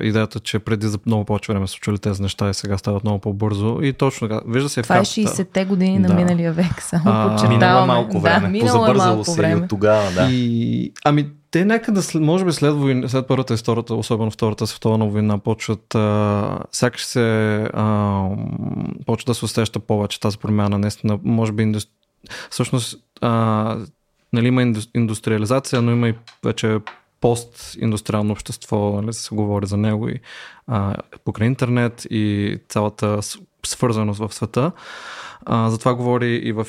идеята, 0.02 0.40
че 0.40 0.60
преди 0.60 0.88
за 0.88 1.00
много 1.06 1.26
повече 1.26 1.52
време 1.52 1.68
са 1.68 1.76
чули 1.76 2.00
тези 2.00 2.22
неща 2.22 2.50
и 2.50 2.54
сега 2.54 2.78
стават 2.78 3.04
много 3.04 3.20
по-бързо. 3.20 3.80
И 3.82 3.94
точно 3.94 4.28
така. 4.28 4.42
Вижда 4.48 4.70
се 4.70 4.82
Това 4.82 4.98
е 4.98 5.02
60-те 5.02 5.66
години 5.66 6.02
да. 6.02 6.08
на 6.10 6.16
миналия 6.16 6.54
век. 6.54 6.82
Само 6.82 7.04
а, 7.08 7.28
подчертаваме. 7.28 7.58
Минало 7.58 7.88
малко 7.88 8.20
време. 8.20 8.40
Да, 8.40 8.48
минало 8.48 8.88
е 8.88 8.94
малко 8.94 9.24
се 9.24 9.42
време. 9.42 9.56
от 9.56 9.70
тогава, 9.70 10.12
да. 10.12 10.28
И, 10.32 10.92
ами, 11.06 11.30
те 11.52 11.66
някъде, 11.66 12.02
може 12.16 12.46
би 12.46 12.52
след, 12.52 12.74
война, 12.74 13.10
след 13.10 13.28
първата 13.28 13.54
и 13.54 13.58
втората, 13.58 13.96
особено 13.96 14.32
втората 14.32 14.68
световна 14.68 15.06
война, 15.06 15.38
почват, 15.38 15.96
а, 15.96 16.60
сякаш 16.72 17.06
се 17.06 17.56
а, 17.74 18.28
почва 19.06 19.26
да 19.26 19.34
се 19.34 19.46
усеща 19.46 19.80
повече 19.80 20.20
тази 20.20 20.38
промяна. 20.38 20.78
Наистина, 20.78 21.20
може 21.24 21.52
би, 21.52 21.64
индустри... 21.64 21.92
всъщност, 22.50 22.98
а, 23.22 23.78
нали, 24.34 24.48
има 24.48 24.74
индустриализация, 24.96 25.82
но 25.82 25.92
има 25.92 26.10
и 26.10 26.14
вече 26.46 26.80
постиндустриално 27.24 28.32
общество, 28.32 29.02
нали, 29.02 29.14
се 29.14 29.36
говори 29.36 29.66
за 29.66 29.78
него 29.78 30.10
и 30.10 30.20
а, 30.68 30.96
покрай 31.26 31.48
интернет 31.48 32.08
и 32.10 32.58
цялата 32.70 33.20
свързаност 33.66 34.20
в 34.20 34.34
света. 34.34 34.72
А, 35.46 35.70
за 35.70 35.78
това 35.78 35.96
говори 35.96 36.36
и 36.36 36.52
в 36.52 36.60
а, 36.60 36.66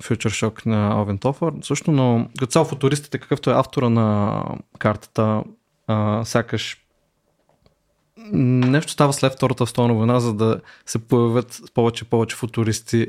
Future 0.00 0.48
Shock 0.48 0.66
на 0.66 1.02
Овен 1.02 1.18
Тофър. 1.18 1.52
Също, 1.62 1.92
но 1.92 2.28
като 2.38 2.50
цяло 2.50 2.64
футуристите, 2.64 3.18
какъвто 3.18 3.50
е 3.50 3.58
автора 3.58 3.88
на 3.88 4.42
картата, 4.78 5.44
а, 5.86 6.24
сякаш 6.24 6.78
нещо 8.32 8.92
става 8.92 9.12
след 9.12 9.32
Втората 9.32 9.66
столна 9.66 9.94
война, 9.94 10.20
за 10.20 10.34
да 10.34 10.60
се 10.86 10.98
появят 10.98 11.60
повече 11.74 12.04
повече 12.04 12.36
футуристи 12.36 13.06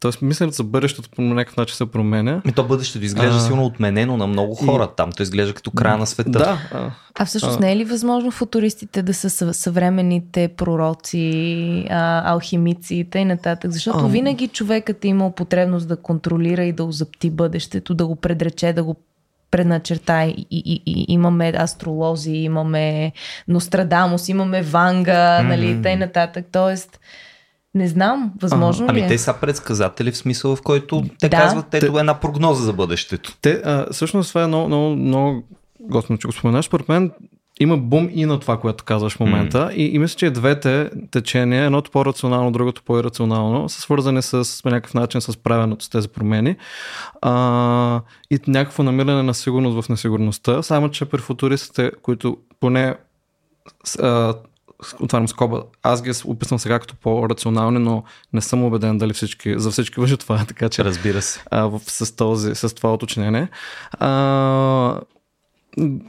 Тоест, 0.00 0.22
мисленето 0.22 0.56
за 0.56 0.64
бъдещето 0.64 1.10
по 1.10 1.22
някакъв 1.22 1.56
начин 1.56 1.76
се 1.76 1.90
променя. 1.90 2.42
И 2.48 2.52
то 2.52 2.64
бъдещето 2.64 3.04
изглежда 3.04 3.36
а... 3.36 3.40
силно 3.40 3.64
отменено 3.64 4.16
на 4.16 4.26
много 4.26 4.54
хора 4.54 4.88
и... 4.92 4.96
там. 4.96 5.12
То 5.12 5.22
изглежда 5.22 5.54
като 5.54 5.70
края 5.70 5.98
на 5.98 6.06
света. 6.06 6.30
Да. 6.30 6.58
А, 6.72 6.90
а 7.18 7.24
всъщност 7.24 7.56
а... 7.56 7.60
не 7.60 7.72
е 7.72 7.76
ли 7.76 7.84
възможно 7.84 8.30
футуристите 8.30 9.02
да 9.02 9.14
са 9.14 9.54
съвременните 9.54 10.48
пророци, 10.48 11.86
а, 11.90 12.32
алхимици 12.32 12.94
и 12.94 13.04
т.н. 13.04 13.24
нататък? 13.24 13.70
Защото 13.70 13.98
а... 13.98 14.08
винаги 14.08 14.48
човекът 14.48 15.04
е 15.04 15.08
имал 15.08 15.30
потребност 15.30 15.88
да 15.88 15.96
контролира 15.96 16.64
и 16.64 16.72
да 16.72 16.84
озапти 16.84 17.30
бъдещето, 17.30 17.94
да 17.94 18.06
го 18.06 18.16
предрече, 18.16 18.72
да 18.72 18.84
го 18.84 18.96
предначерта. 19.50 20.24
И, 20.24 20.46
и, 20.50 20.62
и, 20.64 20.82
и 20.86 21.04
имаме 21.08 21.52
астролози, 21.58 22.30
имаме 22.30 23.12
Нострадамус, 23.48 24.28
имаме 24.28 24.62
Ванга, 24.62 25.40
mm-hmm. 25.40 25.48
нали, 25.48 25.82
т.н. 25.82 25.96
нататък. 25.96 26.46
Тоест, 26.52 27.00
не 27.74 27.88
знам, 27.88 28.32
възможно 28.42 28.86
ами 28.88 29.00
ли 29.00 29.04
е? 29.04 29.08
те 29.08 29.18
са 29.18 29.34
предсказатели 29.40 30.10
в 30.10 30.16
смисъл, 30.16 30.56
в 30.56 30.62
който 30.62 31.04
те 31.18 31.28
да. 31.28 31.36
казват, 31.36 31.74
ето 31.74 31.92
те, 31.92 31.98
една 31.98 32.20
прогноза 32.20 32.64
за 32.64 32.72
бъдещето. 32.72 33.36
Те, 33.42 33.62
а, 33.64 33.92
всъщност 33.92 34.28
това 34.28 34.42
е 34.42 34.46
много, 34.46 34.68
много, 34.68 34.96
много 34.96 35.42
готино, 35.80 36.18
че 36.18 36.28
го 36.28 36.32
споменаш. 36.32 36.64
Според 36.64 36.88
мен 36.88 37.12
има 37.60 37.76
бум 37.76 38.08
и 38.12 38.26
на 38.26 38.40
това, 38.40 38.60
което 38.60 38.84
казваш 38.84 39.16
в 39.16 39.20
момента. 39.20 39.58
Mm. 39.58 39.74
И, 39.74 39.94
и 39.94 39.98
мисля, 39.98 40.16
че 40.16 40.30
двете 40.30 40.90
течения, 41.10 41.64
едното 41.64 41.90
по-рационално, 41.90 42.52
другото 42.52 42.82
по-ирационално, 42.82 43.68
са 43.68 43.80
свързани 43.80 44.22
с, 44.22 44.44
с 44.44 44.64
някакъв 44.64 44.94
начин 44.94 45.20
с 45.20 45.36
правенето 45.36 45.84
с 45.84 45.88
тези 45.88 46.08
промени. 46.08 46.56
А, 47.22 48.00
и 48.30 48.38
някакво 48.46 48.82
намиране 48.82 49.22
на 49.22 49.34
сигурност 49.34 49.86
в 49.86 49.88
несигурността. 49.88 50.62
Само, 50.62 50.90
че 50.90 51.04
при 51.04 51.18
футуристите, 51.18 51.90
които 52.02 52.36
поне 52.60 52.94
а, 54.02 54.34
отварям 55.00 55.28
скоба, 55.28 55.62
аз 55.82 56.02
ги 56.02 56.12
описвам 56.24 56.58
сега 56.58 56.78
като 56.78 56.96
по-рационални, 56.96 57.78
но 57.78 58.02
не 58.32 58.40
съм 58.40 58.64
убеден 58.64 58.98
дали 58.98 59.12
всички, 59.12 59.54
за 59.58 59.70
всички 59.70 60.00
въжи 60.00 60.16
това, 60.16 60.44
така 60.48 60.68
че... 60.68 60.84
Разбира 60.84 61.22
се. 61.22 61.42
А, 61.50 61.66
в, 61.66 61.80
с, 61.86 62.16
този, 62.16 62.54
с 62.54 62.74
това 62.74 62.92
уточнение. 62.92 63.48
А, 63.92 65.00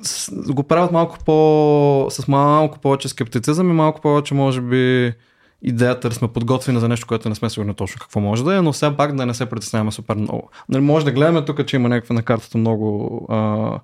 с, 0.04 0.32
го 0.54 0.64
правят 0.64 0.92
малко 0.92 1.18
по... 1.26 2.08
с 2.10 2.28
малко 2.28 2.80
повече 2.80 3.10
скептицизъм 3.10 3.70
и 3.70 3.74
малко 3.74 4.02
повече, 4.02 4.34
може 4.34 4.62
би, 4.62 5.14
идеята 5.62 6.10
да 6.10 6.16
сме 6.16 6.28
подготвени 6.28 6.80
за 6.80 6.90
нещо, 6.90 7.08
което 7.08 7.30
не 7.30 7.36
сме 7.36 7.50
сигурни 7.50 7.74
точно 7.74 8.00
какво 8.00 8.20
може 8.20 8.44
да 8.44 8.56
е, 8.56 8.62
но 8.62 8.74
все 8.74 8.98
пак 8.98 9.16
да 9.16 9.26
не 9.26 9.34
се 9.34 9.46
притесняваме 9.46 9.92
супер 9.92 10.16
много. 10.16 10.50
Нали, 10.70 10.84
може 10.84 11.06
да 11.06 11.12
гледаме 11.12 11.46
тук, 11.46 11.66
че 11.66 11.76
има 11.76 11.90
някакви 11.90 12.14
на 12.14 12.24
картата 12.24 12.58
много 12.58 13.26
а, 13.30 13.80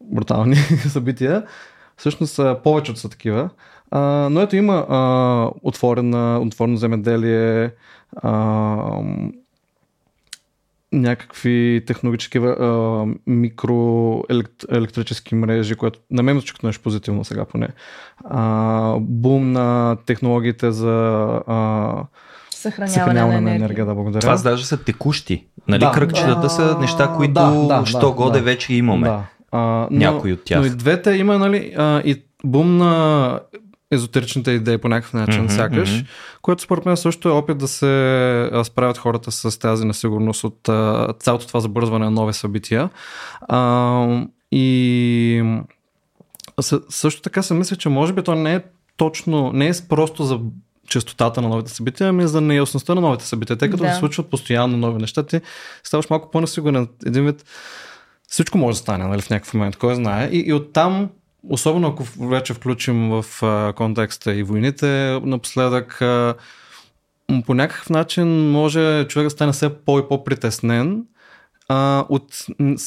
брутални 0.00 0.56
събития. 0.88 1.46
Всъщност 1.96 2.40
повечето 2.64 3.00
са 3.00 3.08
такива. 3.08 3.50
А, 3.96 4.28
но 4.30 4.40
ето 4.40 4.56
има 4.56 4.86
а, 4.88 5.50
отворена, 5.62 6.40
отворено 6.42 6.76
земеделие, 6.76 7.70
а, 8.16 8.32
някакви 10.92 11.84
технологически 11.86 12.38
а, 12.38 13.04
микроелектрически 13.26 15.34
мрежи, 15.34 15.74
което 15.74 15.98
на 16.10 16.22
мен 16.22 16.36
звучи 16.36 16.54
като 16.54 16.66
нещо 16.66 16.82
позитивно 16.82 17.24
сега 17.24 17.44
поне. 17.44 17.68
А, 18.24 18.96
бум 19.00 19.52
на 19.52 19.96
технологиите 20.06 20.72
за 20.72 21.24
а, 21.46 21.94
съхраняване, 22.50 22.94
съхраняване 22.94 23.32
на, 23.32 23.38
енергия. 23.38 23.58
на 23.58 23.64
енергия. 23.64 23.86
Да, 23.86 23.94
благодаря. 23.94 24.20
Това 24.20 24.36
даже 24.36 24.66
са 24.66 24.84
текущи. 24.84 25.46
Нали, 25.68 25.80
да, 25.80 25.92
кръгчетата 25.92 26.40
да, 26.40 26.50
са 26.50 26.76
неща, 26.80 27.12
които 27.16 27.34
да, 27.34 27.50
да, 27.50 27.86
що 27.86 28.08
да, 28.08 28.10
годе 28.10 28.38
да, 28.38 28.44
вече 28.44 28.74
имаме. 28.74 29.08
Да. 29.08 29.22
А, 29.52 29.88
Някои 29.90 30.32
от 30.32 30.44
тях. 30.44 30.60
Но 30.60 30.66
и 30.66 30.70
двете 30.70 31.10
има, 31.10 31.38
нали, 31.38 31.74
а, 31.76 32.00
и 32.00 32.22
бум 32.44 32.76
на 32.76 33.40
езотеричните 33.90 34.50
идеи 34.50 34.78
по 34.78 34.88
някакъв 34.88 35.12
начин, 35.12 35.48
mm-hmm, 35.48 35.56
сякаш, 35.56 35.90
mm-hmm. 35.90 36.06
което 36.42 36.62
според 36.62 36.86
мен 36.86 36.96
също 36.96 37.28
е 37.28 37.32
опит 37.32 37.58
да 37.58 37.68
се 37.68 38.50
справят 38.64 38.98
хората 38.98 39.32
с 39.32 39.58
тази 39.58 39.86
несигурност 39.86 40.44
от 40.44 40.68
а, 40.68 41.14
цялото 41.20 41.46
това 41.46 41.60
забързване 41.60 42.04
на 42.04 42.10
нови 42.10 42.32
събития. 42.32 42.90
А, 43.40 44.26
и 44.52 45.60
също 46.88 47.22
така 47.22 47.42
се 47.42 47.54
мисля, 47.54 47.76
че 47.76 47.88
може 47.88 48.12
би 48.12 48.22
то 48.22 48.34
не 48.34 48.54
е 48.54 48.60
точно, 48.96 49.52
не 49.52 49.68
е 49.68 49.72
просто 49.88 50.24
за 50.24 50.40
частотата 50.88 51.42
на 51.42 51.48
новите 51.48 51.70
събития, 51.70 52.08
ами 52.08 52.26
за 52.26 52.40
неясността 52.40 52.94
на 52.94 53.00
новите 53.00 53.24
събития. 53.24 53.56
Тъй 53.56 53.70
като 53.70 53.82
да. 53.82 53.92
се 53.92 53.98
случват 53.98 54.30
постоянно 54.30 54.76
нови 54.76 55.00
неща, 55.00 55.22
ти 55.22 55.40
ставаш 55.84 56.10
малко 56.10 56.30
по-несигурен. 56.30 56.88
Един 57.06 57.26
вид 57.26 57.44
всичко 58.28 58.58
може 58.58 58.76
да 58.76 58.82
стане 58.82 59.04
нали, 59.04 59.20
в 59.22 59.30
някакъв 59.30 59.54
момент, 59.54 59.76
кой 59.76 59.94
знае. 59.94 60.28
И, 60.32 60.38
и 60.38 60.52
оттам 60.52 61.10
особено 61.50 61.88
ако 61.88 62.04
вече 62.28 62.54
включим 62.54 63.08
в 63.10 63.24
а, 63.42 63.72
контекста 63.72 64.34
и 64.34 64.42
войните, 64.42 65.20
напоследък 65.22 66.02
а, 66.02 66.34
по 67.46 67.54
някакъв 67.54 67.90
начин 67.90 68.50
може 68.50 69.04
човек 69.08 69.26
да 69.26 69.30
стане 69.30 69.52
все 69.52 69.74
по- 69.84 69.98
и 69.98 70.02
по-притеснен 70.08 71.02
а, 71.68 72.04
от, 72.08 72.24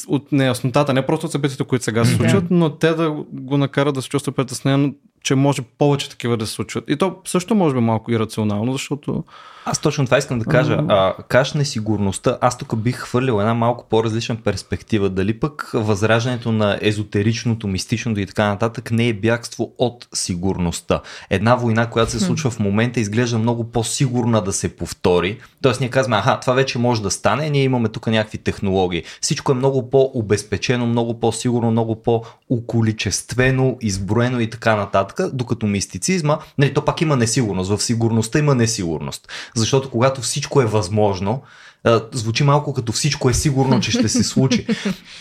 от 0.08 0.32
неяснотата, 0.32 0.92
не 0.94 1.06
просто 1.06 1.26
от 1.26 1.32
събитията, 1.32 1.64
които 1.64 1.84
сега 1.84 2.04
се 2.04 2.14
случват, 2.14 2.44
но 2.50 2.70
те 2.70 2.94
да 2.94 3.10
го 3.32 3.56
накарат 3.56 3.94
да 3.94 4.02
се 4.02 4.08
чувства 4.08 4.32
притеснен, 4.32 4.94
че 5.22 5.34
може 5.34 5.62
повече 5.62 6.10
такива 6.10 6.36
да 6.36 6.46
се 6.46 6.52
случват. 6.52 6.84
И 6.88 6.96
то 6.96 7.16
също 7.24 7.54
може 7.54 7.74
би 7.74 7.80
малко 7.80 8.12
ирационално, 8.12 8.72
защото 8.72 9.24
Аз 9.64 9.78
точно 9.78 10.04
това 10.04 10.18
искам 10.18 10.38
да 10.38 10.44
кажа. 10.44 10.80
А, 10.88 11.14
каш 11.28 11.52
несигурността, 11.52 12.38
аз 12.40 12.58
тук 12.58 12.76
бих 12.76 12.96
хвърлил 12.96 13.40
една 13.40 13.54
малко 13.54 13.86
по-различна 13.90 14.36
перспектива. 14.36 15.08
Дали 15.10 15.40
пък 15.40 15.70
възраждането 15.74 16.52
на 16.52 16.78
езотеричното, 16.80 17.68
мистичното 17.68 18.20
и 18.20 18.26
така 18.26 18.48
нататък 18.48 18.90
не 18.90 19.08
е 19.08 19.12
бягство 19.12 19.72
от 19.78 20.08
сигурността. 20.14 21.00
Една 21.30 21.54
война, 21.54 21.90
която 21.90 22.12
се 22.12 22.20
случва 22.20 22.50
в 22.50 22.58
момента, 22.58 23.00
изглежда 23.00 23.38
много 23.38 23.70
по-сигурна 23.70 24.42
да 24.42 24.52
се 24.52 24.76
повтори. 24.76 25.38
Тоест 25.62 25.80
ние 25.80 25.90
казваме, 25.90 26.16
аха, 26.16 26.40
това 26.40 26.52
вече 26.52 26.78
може 26.78 27.02
да 27.02 27.10
стане, 27.10 27.50
ние 27.50 27.62
имаме 27.62 27.88
тук 27.88 28.06
някакви 28.06 28.38
технологии. 28.38 29.02
Всичко 29.20 29.52
е 29.52 29.54
много 29.54 29.90
по-обезпечено, 29.90 30.86
много 30.86 31.20
по-сигурно, 31.20 31.70
много 31.70 32.02
по-околичествено, 32.02 33.76
изброено 33.80 34.40
и 34.40 34.50
така 34.50 34.76
нататък, 34.76 35.09
докато 35.32 35.66
мистицизма, 35.66 36.38
нали, 36.58 36.74
то 36.74 36.84
пак 36.84 37.00
има 37.00 37.16
несигурност. 37.16 37.70
В 37.70 37.82
сигурността 37.82 38.38
има 38.38 38.54
несигурност. 38.54 39.28
Защото 39.54 39.90
когато 39.90 40.20
всичко 40.20 40.62
е 40.62 40.66
възможно, 40.66 41.42
а, 41.84 42.02
звучи 42.12 42.44
малко 42.44 42.74
като 42.74 42.92
всичко 42.92 43.30
е 43.30 43.34
сигурно, 43.34 43.80
че 43.80 43.90
ще 43.90 44.08
се 44.08 44.24
случи. 44.24 44.66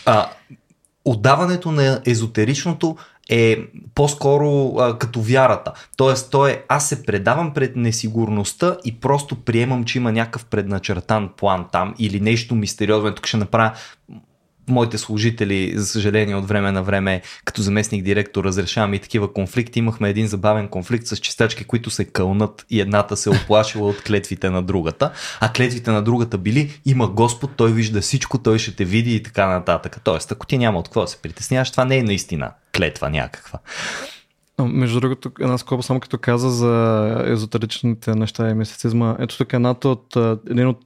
А, 0.06 0.30
отдаването 1.06 1.72
на 1.72 2.02
езотеричното 2.06 2.98
е 3.30 3.58
по-скоро 3.96 4.76
а, 4.80 4.98
като 4.98 5.22
вярата. 5.22 5.74
Тоест, 5.98 6.32
то 6.32 6.48
е 6.48 6.64
аз 6.68 6.90
се 6.90 7.04
предавам 7.04 7.54
пред 7.54 7.76
несигурността 7.76 8.78
и 8.86 9.00
просто 9.00 9.36
приемам, 9.36 9.84
че 9.84 9.98
има 9.98 10.12
някакъв 10.12 10.46
предначертан 10.46 11.30
план 11.38 11.66
там 11.72 11.96
или 12.00 12.20
нещо 12.20 12.56
мистериозно. 12.56 13.16
Тук 13.16 13.28
ще 13.28 13.38
направя 13.38 13.72
моите 14.70 14.98
служители, 14.98 15.74
за 15.76 15.86
съжаление, 15.86 16.36
от 16.36 16.48
време 16.48 16.72
на 16.72 16.84
време, 16.84 17.22
като 17.46 17.62
заместник 17.62 18.04
директор, 18.04 18.44
разрешаваме 18.44 18.96
и 18.96 19.00
такива 19.00 19.34
конфликти. 19.34 19.80
Имахме 19.80 20.10
един 20.10 20.28
забавен 20.28 20.68
конфликт 20.68 21.08
с 21.08 21.18
чистачки, 21.18 21.64
които 21.64 21.90
се 21.90 22.06
кълнат 22.06 22.66
и 22.70 22.82
едната 22.82 23.18
се 23.18 23.30
оплашила 23.30 23.90
от 23.90 24.02
клетвите 24.02 24.50
на 24.50 24.64
другата, 24.64 25.12
а 25.40 25.54
клетвите 25.54 25.92
на 25.92 26.02
другата 26.02 26.38
били 26.38 26.82
има 26.86 27.08
Господ, 27.08 27.52
той 27.56 27.72
вижда 27.72 28.02
всичко, 28.02 28.38
той 28.38 28.60
ще 28.60 28.76
те 28.76 28.86
види 28.86 29.16
и 29.16 29.24
така 29.24 29.48
нататък. 29.48 30.02
Тоест, 30.04 30.32
ако 30.32 30.46
ти 30.46 30.58
няма 30.58 30.80
от 30.80 30.88
какво 30.88 31.02
да 31.02 31.08
се 31.08 31.22
притесняваш, 31.22 31.72
това 31.72 31.86
не 31.86 31.98
е 31.98 32.04
наистина 32.04 32.52
клетва 32.76 33.10
някаква. 33.10 33.60
Между 34.60 35.00
другото, 35.00 35.32
една 35.40 35.58
скоба 35.58 35.84
само 35.84 36.00
като 36.00 36.18
каза 36.18 36.50
за 36.50 37.24
езотеричните 37.28 38.16
неща 38.16 38.50
и 38.50 38.54
мистицизма. 38.54 39.16
Ето 39.20 39.38
тук 39.38 39.54
едната 39.54 39.90
от, 39.90 40.16
един 40.50 40.68
от 40.68 40.80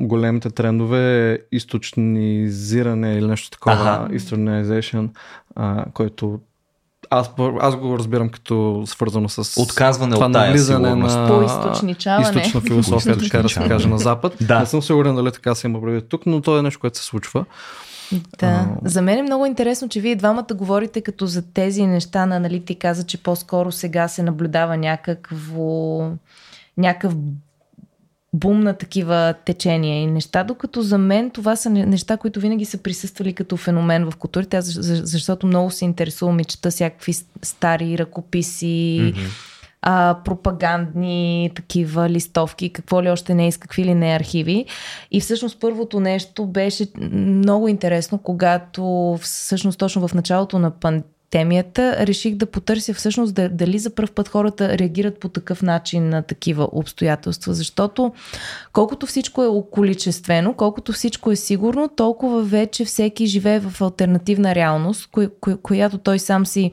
големите 0.00 0.50
трендове 0.50 1.32
е 1.32 1.38
източнизиране 1.52 3.14
или 3.14 3.26
нещо 3.26 3.50
такова, 3.50 3.74
Аха. 3.74 4.08
easternization, 4.12 5.08
а, 5.56 5.84
който 5.94 6.40
аз, 7.10 7.30
аз 7.60 7.76
го 7.76 7.98
разбирам 7.98 8.28
като 8.28 8.82
свързано 8.86 9.28
с 9.28 9.60
Отказване 9.60 10.14
това 10.14 10.26
от 10.26 10.32
тая 10.32 10.58
сигурност. 10.58 11.16
на 11.16 11.28
Поизточничаване. 11.28 12.22
източна 12.22 12.60
философия, 12.60 13.18
така 13.18 13.42
да 13.42 13.48
се 13.48 13.68
каже, 13.68 13.88
на 13.88 13.98
Запад. 13.98 14.36
Да. 14.40 14.60
Не 14.60 14.66
съм 14.66 14.82
сигурен 14.82 15.14
дали 15.16 15.32
така 15.32 15.54
се 15.54 15.66
има 15.66 15.82
предвид 15.82 16.08
тук, 16.08 16.26
но 16.26 16.40
то 16.40 16.58
е 16.58 16.62
нещо, 16.62 16.80
което 16.80 16.98
се 16.98 17.04
случва. 17.04 17.44
Да. 18.38 18.68
За 18.84 19.02
мен 19.02 19.18
е 19.18 19.22
много 19.22 19.46
интересно, 19.46 19.88
че 19.88 20.00
вие 20.00 20.16
двамата 20.16 20.46
говорите 20.54 21.00
като 21.00 21.26
за 21.26 21.42
тези 21.52 21.86
неща, 21.86 22.26
на, 22.26 22.40
нали, 22.40 22.64
ти 22.64 22.74
каза, 22.74 23.04
че 23.06 23.22
по-скоро 23.22 23.72
сега 23.72 24.08
се 24.08 24.22
наблюдава 24.22 24.76
някакво, 24.76 26.00
някакъв 26.76 27.14
бум 28.32 28.60
на 28.60 28.74
такива 28.74 29.34
течения 29.44 30.02
и 30.02 30.06
неща, 30.06 30.44
докато 30.44 30.82
за 30.82 30.98
мен 30.98 31.30
това 31.30 31.56
са 31.56 31.70
не- 31.70 31.86
неща, 31.86 32.16
които 32.16 32.40
винаги 32.40 32.64
са 32.64 32.78
присъствали 32.78 33.32
като 33.32 33.56
феномен 33.56 34.10
в 34.10 34.16
културите, 34.16 34.56
аз 34.56 34.66
защото 34.80 35.46
много 35.46 35.70
се 35.70 35.84
интересувам 35.84 36.40
и 36.40 36.44
чета 36.44 36.70
всякакви 36.70 37.12
стари 37.42 37.98
ръкописи, 37.98 39.14
а, 39.82 40.18
пропагандни 40.24 41.50
такива 41.54 42.10
листовки, 42.10 42.72
какво 42.72 43.02
ли 43.02 43.10
още 43.10 43.34
не 43.34 43.46
е, 43.46 43.52
с 43.52 43.58
какви 43.58 43.84
ли 43.84 43.94
не 43.94 44.14
архиви. 44.14 44.66
И 45.10 45.20
всъщност 45.20 45.60
първото 45.60 46.00
нещо 46.00 46.46
беше 46.46 46.86
много 47.12 47.68
интересно, 47.68 48.18
когато 48.18 49.18
всъщност 49.20 49.78
точно 49.78 50.08
в 50.08 50.14
началото 50.14 50.58
на 50.58 50.70
пандемията 50.70 51.19
реших 51.34 52.34
да 52.34 52.46
потърся 52.46 52.94
всъщност 52.94 53.34
да- 53.34 53.48
дали 53.48 53.78
за 53.78 53.94
първ 53.94 54.12
път 54.14 54.28
хората 54.28 54.78
реагират 54.78 55.20
по 55.20 55.28
такъв 55.28 55.62
начин 55.62 56.08
на 56.08 56.22
такива 56.22 56.68
обстоятелства, 56.72 57.54
защото 57.54 58.12
колкото 58.72 59.06
всичко 59.06 59.42
е 59.42 59.46
околичествено, 59.46 60.54
колкото 60.54 60.92
всичко 60.92 61.30
е 61.30 61.36
сигурно, 61.36 61.88
толкова 61.88 62.42
вече 62.42 62.84
всеки 62.84 63.26
живее 63.26 63.60
в 63.60 63.80
альтернативна 63.80 64.54
реалност, 64.54 65.08
коя, 65.12 65.28
коя, 65.40 65.56
която 65.56 65.98
той 65.98 66.18
сам 66.18 66.46
си 66.46 66.72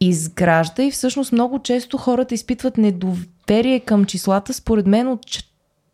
изгражда 0.00 0.82
и 0.82 0.90
всъщност 0.90 1.32
много 1.32 1.58
често 1.58 1.96
хората 1.96 2.34
изпитват 2.34 2.78
недоверие 2.78 3.80
към 3.80 4.04
числата, 4.04 4.54
според 4.54 4.86
мен 4.86 5.08
от 5.08 5.20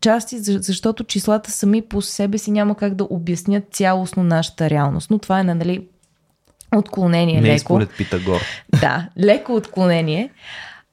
части, 0.01 0.37
за- 0.39 0.59
защото 0.61 1.03
числата 1.03 1.51
сами 1.51 1.81
по 1.81 2.01
себе 2.01 2.37
си 2.37 2.51
няма 2.51 2.75
как 2.75 2.95
да 2.95 3.07
обяснят 3.09 3.63
цялостно 3.71 4.23
нашата 4.23 4.69
реалност. 4.69 5.09
Но 5.09 5.19
това 5.19 5.39
е, 5.39 5.43
нали, 5.43 5.87
отклонение 6.75 7.41
Не 7.41 7.47
леко. 7.47 7.59
според 7.59 7.89
Питагор. 7.97 8.41
Да, 8.81 9.07
леко 9.19 9.55
отклонение. 9.55 10.29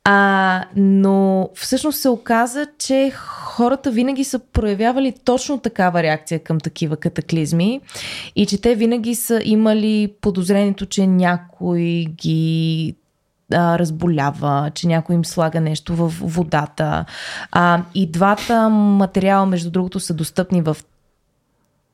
А, 0.06 0.64
но 0.76 1.48
всъщност 1.54 2.00
се 2.00 2.08
оказа, 2.08 2.66
че 2.78 3.12
хората 3.14 3.90
винаги 3.90 4.24
са 4.24 4.38
проявявали 4.38 5.14
точно 5.24 5.58
такава 5.58 6.02
реакция 6.02 6.38
към 6.38 6.60
такива 6.60 6.96
катаклизми 6.96 7.80
и 8.36 8.46
че 8.46 8.60
те 8.60 8.74
винаги 8.74 9.14
са 9.14 9.40
имали 9.44 10.12
подозрението, 10.20 10.86
че 10.86 11.06
някой 11.06 12.06
ги 12.10 12.94
а, 13.52 13.78
разболява, 13.78 14.70
че 14.74 14.86
някой 14.86 15.14
им 15.14 15.24
слага 15.24 15.60
нещо 15.60 15.96
в 15.96 16.08
водата. 16.20 17.04
А, 17.52 17.82
и 17.94 18.10
двата 18.10 18.68
материала, 18.68 19.46
между 19.46 19.70
другото, 19.70 20.00
са 20.00 20.14
достъпни 20.14 20.62
в 20.62 20.76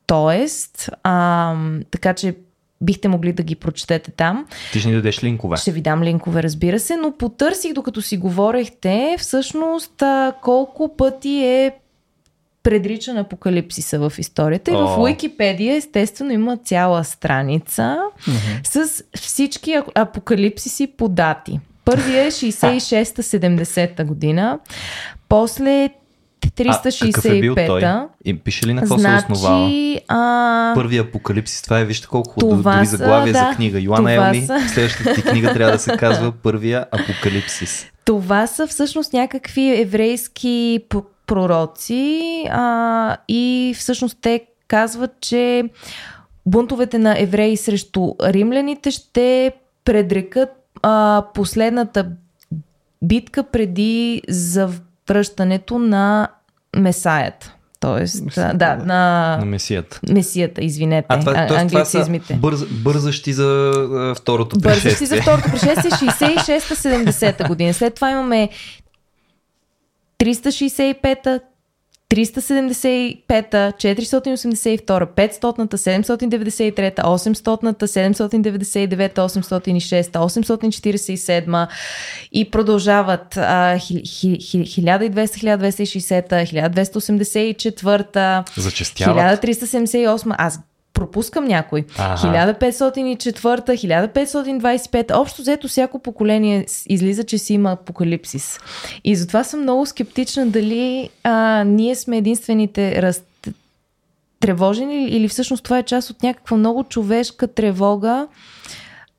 Тоест, 0.07 0.89
а, 1.03 1.55
така 1.91 2.13
че 2.13 2.35
бихте 2.81 3.07
могли 3.07 3.33
да 3.33 3.43
ги 3.43 3.55
прочетете 3.55 4.11
там. 4.11 4.45
Ти 4.71 4.79
ще 4.79 4.89
ни 4.89 4.95
дадеш 4.95 5.23
линкове. 5.23 5.57
Ще 5.57 5.71
ви 5.71 5.81
дам 5.81 6.03
линкове, 6.03 6.43
разбира 6.43 6.79
се, 6.79 6.95
но 6.95 7.17
потърсих, 7.17 7.73
докато 7.73 8.01
си 8.01 8.17
говорехте, 8.17 9.15
всъщност 9.19 10.03
колко 10.41 10.95
пъти 10.97 11.29
е 11.29 11.71
предричан 12.63 13.17
апокалипсиса 13.17 14.09
в 14.09 14.19
историята. 14.19 14.71
И 14.71 14.73
в. 14.73 14.97
Уикипедия, 14.99 15.75
естествено, 15.75 16.31
има 16.31 16.57
цяла 16.57 17.03
страница 17.03 17.99
с 18.63 19.03
всички 19.15 19.77
апокалипсиси 19.95 20.87
по 20.87 21.07
дати. 21.07 21.59
Първия 21.85 22.25
е 22.25 22.31
66-70 22.31 24.05
година, 24.05 24.59
после 25.29 25.89
А, 26.67 26.81
какъв 26.81 27.25
е 27.25 27.39
бил 27.39 27.55
той? 27.55 27.63
365-та. 27.63 28.07
И 28.25 28.39
пише 28.39 28.67
ли 28.67 28.73
на 28.73 28.81
какво 28.81 28.99
се 28.99 29.07
основава? 29.07 29.65
Значи, 29.65 30.01
а, 30.07 30.71
Първи 30.75 30.97
апокалипсис, 30.97 31.61
това 31.61 31.79
е, 31.79 31.85
вижте 31.85 32.07
колко 32.07 32.39
Това 32.39 32.75
дори 32.75 32.85
са, 32.85 32.97
заглавие 32.97 33.33
да, 33.33 33.39
за 33.39 33.55
книга. 33.55 33.79
Йоанна 33.79 34.13
Елми, 34.13 34.45
са. 34.45 34.69
следващата 34.73 35.13
ти 35.13 35.21
книга 35.21 35.53
трябва 35.53 35.71
да 35.71 35.79
се 35.79 35.97
казва 35.97 36.31
Първия 36.31 36.85
апокалипсис. 36.91 37.87
Това 38.05 38.47
са 38.47 38.67
всъщност 38.67 39.13
някакви 39.13 39.81
еврейски 39.81 40.79
пророци 41.27 42.21
а, 42.51 43.17
и 43.27 43.75
всъщност 43.77 44.17
те 44.21 44.41
казват, 44.67 45.11
че 45.21 45.63
бунтовете 46.45 46.97
на 46.97 47.21
евреи 47.21 47.57
срещу 47.57 48.13
римляните 48.23 48.91
ще 48.91 49.51
предрекат 49.85 50.49
а, 50.81 51.23
последната 51.33 52.07
битка 53.01 53.43
преди 53.43 54.21
завръщането 55.11 55.79
на 55.79 56.27
Месаята. 56.77 57.55
Тоест, 57.79 58.25
Месията, 58.25 58.57
да, 58.57 58.75
да. 58.75 58.85
на, 58.85 59.37
На 59.37 59.45
Месията. 59.45 59.99
Месията, 60.09 60.63
извинете, 60.63 61.05
А 61.09 61.19
това, 61.19 61.33
тоест, 61.47 61.47
това 61.47 61.85
са 61.85 61.97
англицизмите. 61.97 62.33
бърз, 62.33 62.65
бързащи 62.65 63.33
за 63.33 63.71
а, 63.93 64.15
второто 64.15 64.59
Бързащи 64.59 64.83
пришествие. 64.83 65.07
за 65.07 65.21
второто 65.21 65.43
пришествие 65.51 65.91
66-70 65.91 67.47
година. 67.47 67.73
След 67.73 67.95
това 67.95 68.11
имаме 68.11 68.49
365-та, 70.19 71.39
375-та, 72.11 73.71
482-та, 73.71 74.99
500-та, 74.99 75.77
793-та, 75.77 77.03
800-та, 77.03 77.85
799-та, 77.85 79.23
806-та, 79.25 80.19
847 80.19 81.67
и 82.31 82.45
продължават 82.45 83.37
а, 83.37 83.77
хи- 83.79 84.03
хи- 84.05 84.39
хи- 84.39 84.65
1200, 84.65 85.47
1260-та, 85.47 86.35
1284-та, 86.35 88.45
Зачестяват. 88.57 89.43
1378. 89.43 90.33
Аз 90.37 90.59
пропускам 91.01 91.45
някой. 91.45 91.85
Ага. 91.97 92.53
1504, 92.53 93.33
1525, 93.41 95.17
общо 95.17 95.41
взето 95.41 95.67
всяко 95.67 95.99
поколение 95.99 96.65
излиза, 96.89 97.23
че 97.23 97.37
си 97.37 97.53
има 97.53 97.71
апокалипсис. 97.71 98.59
И 99.03 99.15
затова 99.15 99.43
съм 99.43 99.61
много 99.61 99.85
скептична 99.85 100.47
дали 100.47 101.09
а, 101.23 101.63
ние 101.63 101.95
сме 101.95 102.17
единствените 102.17 103.01
раз... 103.01 103.23
тревожени 104.39 105.05
или 105.05 105.27
всъщност 105.27 105.63
това 105.63 105.77
е 105.77 105.83
част 105.83 106.09
от 106.09 106.23
някаква 106.23 106.57
много 106.57 106.83
човешка 106.83 107.47
тревога, 107.47 108.27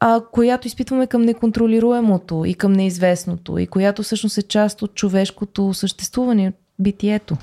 а, 0.01 0.21
която 0.33 0.67
изпитваме 0.67 1.07
към 1.07 1.23
неконтролируемото 1.23 2.45
и 2.47 2.55
към 2.55 2.73
неизвестното 2.73 3.59
и 3.59 3.67
която 3.67 4.03
всъщност 4.03 4.39
е 4.39 4.43
част 4.43 4.83
от 4.83 4.95
човешкото 4.95 5.75
съществуване, 5.75 6.53
битието. 6.79 7.37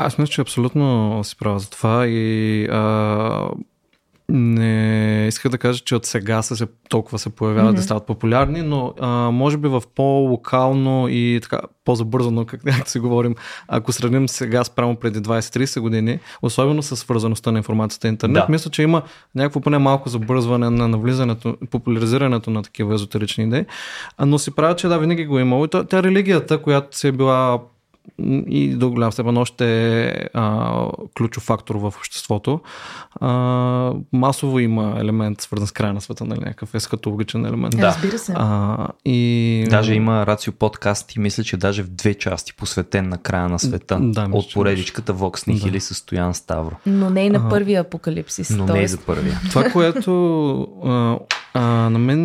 Аз 0.00 0.18
мисля, 0.18 0.32
че 0.32 0.40
абсолютно 0.40 1.20
си 1.24 1.36
права 1.36 1.58
за 1.58 1.70
това 1.70 2.06
и 2.06 2.64
а, 2.66 3.48
не 4.28 5.26
исках 5.28 5.50
да 5.50 5.58
кажа, 5.58 5.84
че 5.84 5.96
от 5.96 6.06
сега 6.06 6.42
са 6.42 6.56
се, 6.56 6.66
толкова 6.88 7.18
се 7.18 7.30
появяват 7.30 7.72
mm-hmm. 7.72 7.76
да 7.76 7.82
стават 7.82 8.06
популярни, 8.06 8.62
но 8.62 8.94
а, 9.00 9.08
може 9.30 9.56
би 9.56 9.68
в 9.68 9.82
по-локално 9.94 11.08
и 11.08 11.38
така 11.42 11.60
по-забързано, 11.84 12.44
как, 12.46 12.60
както 12.64 12.90
си 12.90 12.98
говорим, 12.98 13.34
ако 13.68 13.92
сравним 13.92 14.28
сега 14.28 14.64
спрямо 14.64 14.96
преди 14.96 15.18
20-30 15.18 15.80
години, 15.80 16.18
особено 16.42 16.82
с 16.82 16.96
свързаността 16.96 17.52
на 17.52 17.58
информацията 17.58 18.08
и 18.08 18.10
интернет, 18.10 18.34
Да. 18.34 18.52
мисля, 18.52 18.70
че 18.70 18.82
има 18.82 19.02
някакво 19.34 19.60
поне 19.60 19.78
малко 19.78 20.08
забързване 20.08 20.70
на 20.70 20.88
навлизането, 20.88 21.56
популяризирането 21.70 22.50
на 22.50 22.62
такива 22.62 22.94
езотерични 22.94 23.44
идеи, 23.44 23.64
но 24.26 24.38
си 24.38 24.50
правя, 24.50 24.76
че 24.76 24.88
да, 24.88 24.98
винаги 24.98 25.26
го 25.26 25.38
е 25.38 25.42
имало. 25.42 25.64
И 25.64 25.68
тя 25.68 26.02
религията, 26.02 26.62
която 26.62 26.98
си 26.98 27.08
е 27.08 27.12
била 27.12 27.60
и 28.48 28.74
до 28.74 28.90
голям 28.90 29.12
степен 29.12 29.36
още 29.36 30.00
е 30.04 30.28
а, 30.34 30.86
ключов 31.16 31.42
фактор 31.42 31.74
в 31.74 31.86
обществото. 31.86 32.60
А, 33.20 33.92
масово 34.12 34.58
има 34.58 34.96
елемент 35.00 35.40
свързан 35.40 35.66
с 35.66 35.72
края 35.72 35.92
на 35.92 36.00
света, 36.00 36.24
нали, 36.24 36.40
някакъв 36.40 36.74
ескатологичен 36.74 37.46
елемент. 37.46 37.76
Да. 37.76 37.86
Разбира 37.86 38.18
се. 38.18 38.32
А, 38.36 38.88
и... 39.04 39.66
Даже 39.70 39.94
има 39.94 40.26
Рацио 40.26 40.52
подкаст 40.52 41.16
и 41.16 41.20
мисля, 41.20 41.44
че 41.44 41.56
даже 41.56 41.82
в 41.82 41.88
две 41.88 42.14
части 42.14 42.54
посветен 42.54 43.08
на 43.08 43.18
края 43.18 43.48
на 43.48 43.58
света. 43.58 43.98
Да, 44.00 44.28
мисля, 44.28 44.38
от 44.38 44.54
поредичката 44.54 45.14
Vox 45.14 45.48
Nihili 45.48 45.72
да. 45.72 45.80
с 45.80 45.94
Стоян 45.94 46.34
Ставро. 46.34 46.76
Но 46.86 47.10
не 47.10 47.26
и 47.26 47.30
на 47.30 47.48
първия 47.48 47.80
апокалипсис. 47.80 48.50
Но 48.50 48.66
не 48.66 48.82
и 48.82 48.88
за 48.88 48.98
първия. 48.98 49.40
Това, 49.50 49.70
което 49.70 50.12
а, 50.84 51.18
а, 51.54 51.60
на 51.90 51.98
мен 51.98 52.18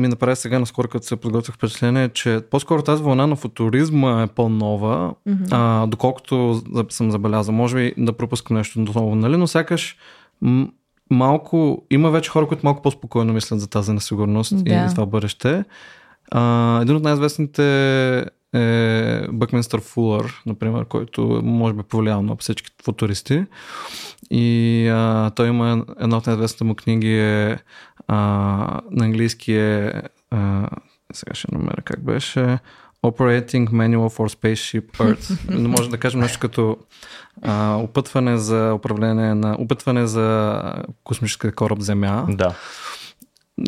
ми 0.00 0.08
направи 0.08 0.36
сега, 0.36 0.58
наскоро 0.58 0.88
като 0.88 1.06
се 1.06 1.16
подготвях 1.16 1.56
впечатление, 1.56 2.08
че 2.08 2.40
по-скоро 2.50 2.82
тази 2.82 3.02
вълна 3.02 3.26
на 3.26 3.36
футуризма 3.36 4.22
е 4.22 4.26
по-нова, 4.26 5.14
mm-hmm. 5.28 5.48
а, 5.50 5.86
доколкото 5.86 6.62
съм 6.88 7.10
забелязал. 7.10 7.54
Може 7.54 7.76
би 7.76 7.94
да 7.98 8.12
пропускам 8.12 8.56
нещо 8.56 8.80
ново, 8.80 9.14
нали? 9.14 9.36
но 9.36 9.46
сякаш 9.46 9.96
м- 10.40 10.68
малко, 11.10 11.82
има 11.90 12.10
вече 12.10 12.30
хора, 12.30 12.46
които 12.46 12.66
малко 12.66 12.82
по-спокойно 12.82 13.32
мислят 13.32 13.60
за 13.60 13.70
тази 13.70 13.92
несигурност 13.92 14.64
Да. 14.64 14.74
и 14.74 14.94
това 14.94 15.06
бъдеще. 15.06 15.64
А, 16.30 16.78
един 16.82 16.96
от 16.96 17.02
най-известните 17.02 17.64
е 18.54 19.26
Бъкминстър 19.32 19.80
Фулър, 19.80 20.42
например, 20.46 20.84
който 20.84 21.40
може 21.44 21.74
би 21.74 21.80
е 21.80 21.82
повлиял 21.82 22.22
на 22.22 22.36
всички 22.36 22.70
футуристи. 22.84 23.44
И 24.30 24.88
а, 24.88 25.30
той 25.30 25.48
има 25.48 25.84
една 26.00 26.16
от 26.16 26.26
най-известните 26.26 26.64
му 26.64 26.74
книги 26.74 27.18
е 27.18 27.58
а, 28.12 28.16
на 28.90 29.04
английски 29.04 29.52
е 29.52 29.92
а, 30.30 30.68
сега 31.12 31.34
ще 31.34 31.48
намеря 31.52 31.82
как 31.84 32.04
беше 32.04 32.58
Operating 33.04 33.68
Manual 33.68 34.16
for 34.16 34.36
Spaceship 34.36 34.96
Earth. 34.96 35.58
Може 35.68 35.90
да 35.90 35.98
кажем 35.98 36.20
нещо 36.20 36.38
като 36.40 36.76
а, 37.42 37.74
опътване 37.74 38.36
за 38.38 38.72
управление 38.74 39.34
на 39.34 39.56
опътване 39.58 40.06
за 40.06 40.60
космическия 41.04 41.52
кораб 41.52 41.80
Земя. 41.80 42.24
Да. 42.28 42.54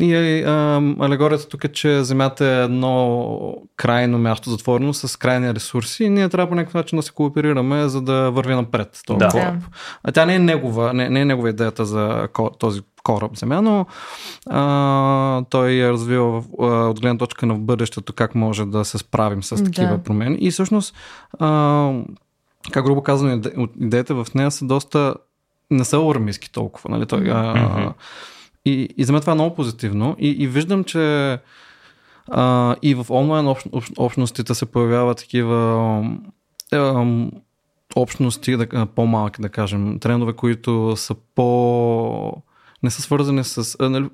И 0.01 0.15
а, 0.43 0.81
алегорията 0.99 1.47
тук 1.47 1.63
е, 1.63 1.67
че 1.67 2.03
Земята 2.03 2.45
е 2.45 2.63
едно 2.63 3.55
крайно 3.75 4.17
място 4.17 4.49
затворено 4.49 4.93
с 4.93 5.19
крайни 5.19 5.53
ресурси 5.53 6.03
и 6.03 6.09
ние 6.09 6.29
трябва 6.29 6.49
по 6.49 6.55
някакъв 6.55 6.73
начин 6.73 6.95
да 6.97 7.03
се 7.03 7.11
кооперираме, 7.11 7.87
за 7.89 8.01
да 8.01 8.31
върви 8.31 8.55
напред 8.55 8.99
този 9.05 9.17
Да. 9.17 9.29
кораб. 9.29 9.55
А 10.03 10.11
тя 10.11 10.25
не 10.25 10.35
е 10.35 10.39
негова, 10.39 10.93
не, 10.93 11.09
не 11.09 11.21
е 11.21 11.25
негова 11.25 11.49
идеята 11.49 11.85
за 11.85 12.27
ко- 12.33 12.57
този 12.59 12.81
кораб 13.03 13.37
Земя, 13.37 13.61
но 13.61 13.85
а, 14.47 15.43
той 15.43 15.73
е 15.73 15.89
развил 15.89 16.25
в- 16.25 16.43
а, 16.59 16.65
от 16.65 17.01
гледна 17.01 17.17
точка 17.17 17.45
на 17.45 17.55
бъдещето 17.55 18.13
как 18.13 18.35
може 18.35 18.65
да 18.65 18.85
се 18.85 18.97
справим 18.97 19.43
с 19.43 19.63
такива 19.63 19.87
Да. 19.87 20.03
промени. 20.03 20.37
И 20.37 20.51
всъщност, 20.51 20.95
а, 21.39 21.91
как 22.71 22.85
грубо 22.85 23.03
от- 23.57 23.71
идеите 23.79 24.13
в 24.13 24.27
нея 24.35 24.51
са 24.51 24.65
доста 24.65 25.15
не 25.71 25.83
са 25.83 25.97
алармистки 25.97 26.51
толкова. 26.51 26.89
Нали? 26.89 27.05
Той, 27.05 27.29
а, 27.31 27.55
Мгм. 27.55 27.89
и, 28.65 28.89
и 28.97 29.03
за 29.03 29.11
мен 29.13 29.21
това 29.21 29.31
е 29.31 29.35
много 29.35 29.55
позитивно. 29.55 30.15
И, 30.19 30.29
и 30.29 30.47
виждам, 30.47 30.83
че 30.83 31.37
а, 32.27 32.75
и 32.81 32.95
в 32.95 33.05
онлайн 33.09 33.47
общ, 33.47 33.67
общ, 33.71 33.91
общностите 33.97 34.53
се 34.53 34.65
появяват 34.65 35.17
такива 35.17 35.95
ам, 36.73 37.31
общности, 37.95 38.57
да, 38.57 38.67
а, 38.73 38.85
по-малки, 38.85 39.41
да 39.41 39.49
кажем, 39.49 39.99
трендове, 39.99 40.33
които 40.33 40.93
са 40.95 41.15
по... 41.35 42.43
не 42.83 42.89
са 42.89 43.01
свързани 43.01 43.43
с... 43.43 43.75
А, 43.79 43.89
нали, 43.89 44.09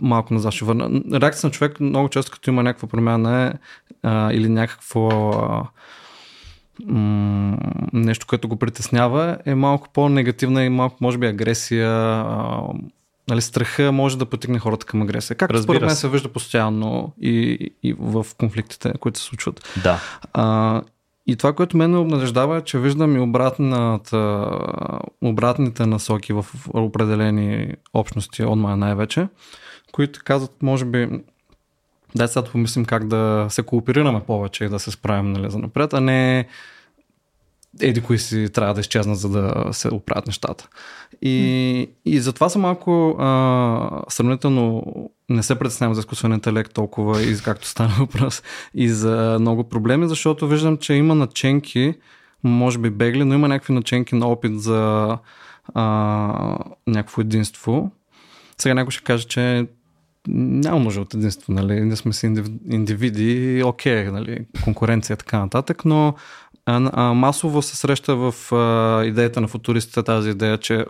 малко 0.00 0.34
назад 0.34 0.52
ще 0.52 0.64
върна. 0.64 1.02
Реакция 1.20 1.48
на 1.48 1.52
човек 1.52 1.80
много 1.80 2.08
често, 2.08 2.32
като 2.32 2.50
има 2.50 2.62
някаква 2.62 2.88
промяна 2.88 3.46
е, 3.46 3.52
а, 4.02 4.32
или 4.32 4.48
някакво 4.48 5.08
а, 5.08 5.68
м- 6.86 7.58
нещо, 7.92 8.26
което 8.26 8.48
го 8.48 8.56
притеснява, 8.56 9.38
е 9.46 9.54
малко 9.54 9.88
по-негативна 9.92 10.64
и 10.64 10.68
малко, 10.68 10.96
може 11.00 11.18
би, 11.18 11.26
агресия. 11.26 11.90
А, 11.90 12.62
нали, 13.28 13.40
страха 13.40 13.92
може 13.92 14.18
да 14.18 14.26
потигне 14.26 14.58
хората 14.58 14.86
към 14.86 15.02
агресия. 15.02 15.36
Както 15.36 15.54
Разбира 15.54 15.76
според 15.76 15.86
мен 15.86 15.94
се. 15.94 16.00
се 16.00 16.08
вижда 16.08 16.28
постоянно 16.28 17.12
и, 17.20 17.70
и 17.82 17.94
в 17.98 18.26
конфликтите, 18.38 18.92
които 19.00 19.18
се 19.18 19.24
случват. 19.24 19.78
Да. 19.82 20.00
А, 20.32 20.82
и 21.26 21.36
това, 21.36 21.52
което 21.52 21.76
мен 21.76 21.90
ме 21.90 21.98
обнадеждава 21.98 22.58
е, 22.58 22.60
че 22.62 22.78
виждам 22.78 23.16
и 23.16 23.20
обратната, 23.20 24.50
обратните 25.22 25.86
насоки 25.86 26.32
в 26.32 26.46
определени 26.74 27.74
общности, 27.94 28.44
онлайн 28.44 28.78
най-вече, 28.78 29.28
които 29.92 30.20
казват, 30.24 30.62
може 30.62 30.84
би, 30.84 31.08
дай 32.14 32.28
сега 32.28 32.42
да 32.42 32.50
помислим 32.50 32.84
как 32.84 33.06
да 33.08 33.46
се 33.50 33.62
кооперираме 33.62 34.20
повече 34.20 34.64
и 34.64 34.68
да 34.68 34.78
се 34.78 34.90
справим 34.90 35.32
нали, 35.32 35.50
за 35.50 35.58
напред, 35.58 35.92
а 35.92 36.00
не 36.00 36.46
еди 37.80 38.02
кои 38.02 38.18
си 38.18 38.48
трябва 38.52 38.74
да 38.74 38.80
изчезнат, 38.80 39.18
за 39.18 39.28
да 39.28 39.72
се 39.72 39.94
оправят 39.94 40.26
нещата. 40.26 40.68
И, 41.22 41.90
и 42.04 42.20
затова 42.20 42.48
съм 42.48 42.62
малко 42.62 43.16
а, 43.18 44.02
сравнително 44.08 44.84
не 45.32 45.42
се 45.42 45.58
притеснявам 45.58 45.94
за 45.94 46.00
изкуствен 46.00 46.32
интелект 46.32 46.72
толкова 46.74 47.22
и 47.22 47.36
както 47.44 47.68
стана 47.68 47.94
въпрос 47.98 48.42
и 48.74 48.88
за 48.88 49.36
много 49.40 49.68
проблеми, 49.68 50.08
защото 50.08 50.48
виждам, 50.48 50.76
че 50.76 50.94
има 50.94 51.14
наченки, 51.14 51.94
може 52.44 52.78
би 52.78 52.90
бегли, 52.90 53.24
но 53.24 53.34
има 53.34 53.48
някакви 53.48 53.72
наченки 53.72 54.14
на 54.14 54.26
опит 54.26 54.60
за 54.60 55.18
а, 55.74 55.84
някакво 56.86 57.20
единство. 57.20 57.90
Сега 58.58 58.74
някой 58.74 58.90
ще 58.90 59.04
каже, 59.04 59.26
че 59.26 59.66
няма 60.28 60.80
нужда 60.80 61.00
от 61.00 61.14
единство, 61.14 61.52
нали? 61.52 61.80
Ние 61.80 61.96
сме 61.96 62.12
си 62.12 62.26
индив- 62.26 62.60
индивиди, 62.70 63.62
окей, 63.64 64.04
нали? 64.04 64.46
конкуренция 64.64 65.14
и 65.14 65.18
така 65.18 65.38
нататък, 65.38 65.84
но 65.84 66.14
а, 66.66 66.90
а, 66.92 67.14
масово 67.14 67.62
се 67.62 67.76
среща 67.76 68.16
в 68.16 68.54
а, 68.54 69.04
идеята 69.04 69.40
на 69.40 69.48
футуристите 69.48 70.02
тази 70.02 70.30
идея, 70.30 70.58
че 70.58 70.84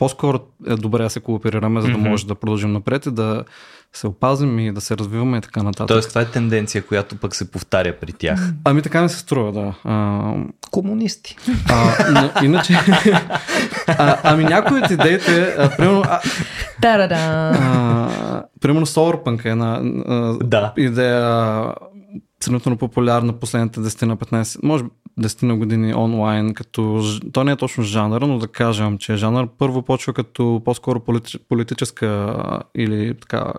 по-скоро 0.00 0.38
е 0.66 0.76
добре 0.76 1.02
да 1.02 1.10
се 1.10 1.20
кооперираме, 1.20 1.80
за 1.80 1.86
да 1.86 1.92
Мгм. 1.92 2.08
може 2.08 2.26
да 2.26 2.34
продължим 2.34 2.72
напред 2.72 3.06
и 3.06 3.10
да 3.10 3.44
се 3.92 4.06
опазим 4.06 4.58
и 4.58 4.72
да 4.72 4.80
се 4.80 4.96
развиваме 4.96 5.36
и 5.36 5.40
така 5.40 5.62
нататък. 5.62 5.88
Тоест, 5.88 6.08
това 6.08 6.20
е 6.20 6.26
тенденция, 6.26 6.82
която 6.82 7.16
пък 7.16 7.36
се 7.36 7.50
повтаря 7.50 7.94
при 8.00 8.12
тях. 8.12 8.52
Ами 8.64 8.82
така 8.82 9.02
ми 9.02 9.08
се 9.08 9.18
струва, 9.18 9.52
да. 9.52 9.74
А, 9.84 10.34
Комунисти. 10.70 11.36
а, 11.68 12.10
но, 12.12 12.44
иначе, 12.44 12.72
а, 13.88 14.16
ами 14.22 14.44
някои 14.44 14.78
от 14.78 14.90
идеите, 14.90 15.54
а, 15.58 15.76
примерно, 15.76 16.02
а, 16.06 16.20
Та-да-да! 16.82 17.16
а, 17.54 18.42
примерно 18.60 18.86
Solarpunk 18.86 19.44
е 19.44 19.48
една 19.48 19.80
а, 20.06 20.38
Да. 20.44 20.72
идея 20.76 21.64
сравнително 22.42 22.78
популярна 22.78 23.32
последните 23.32 23.80
10 23.80 24.02
на 24.02 24.16
15, 24.16 24.58
може 24.62 24.84
би 24.84 24.90
10 25.20 25.42
на 25.42 25.56
години 25.56 25.94
онлайн, 25.94 26.54
като 26.54 27.02
то 27.32 27.44
не 27.44 27.52
е 27.52 27.56
точно 27.56 27.84
жанър, 27.84 28.22
но 28.22 28.38
да 28.38 28.48
кажем, 28.48 28.98
че 28.98 29.16
жанър 29.16 29.48
първо 29.58 29.82
почва 29.82 30.12
като 30.12 30.62
по-скоро 30.64 31.00
полити, 31.00 31.38
политическа 31.48 32.36
или 32.74 33.14
така 33.14 33.52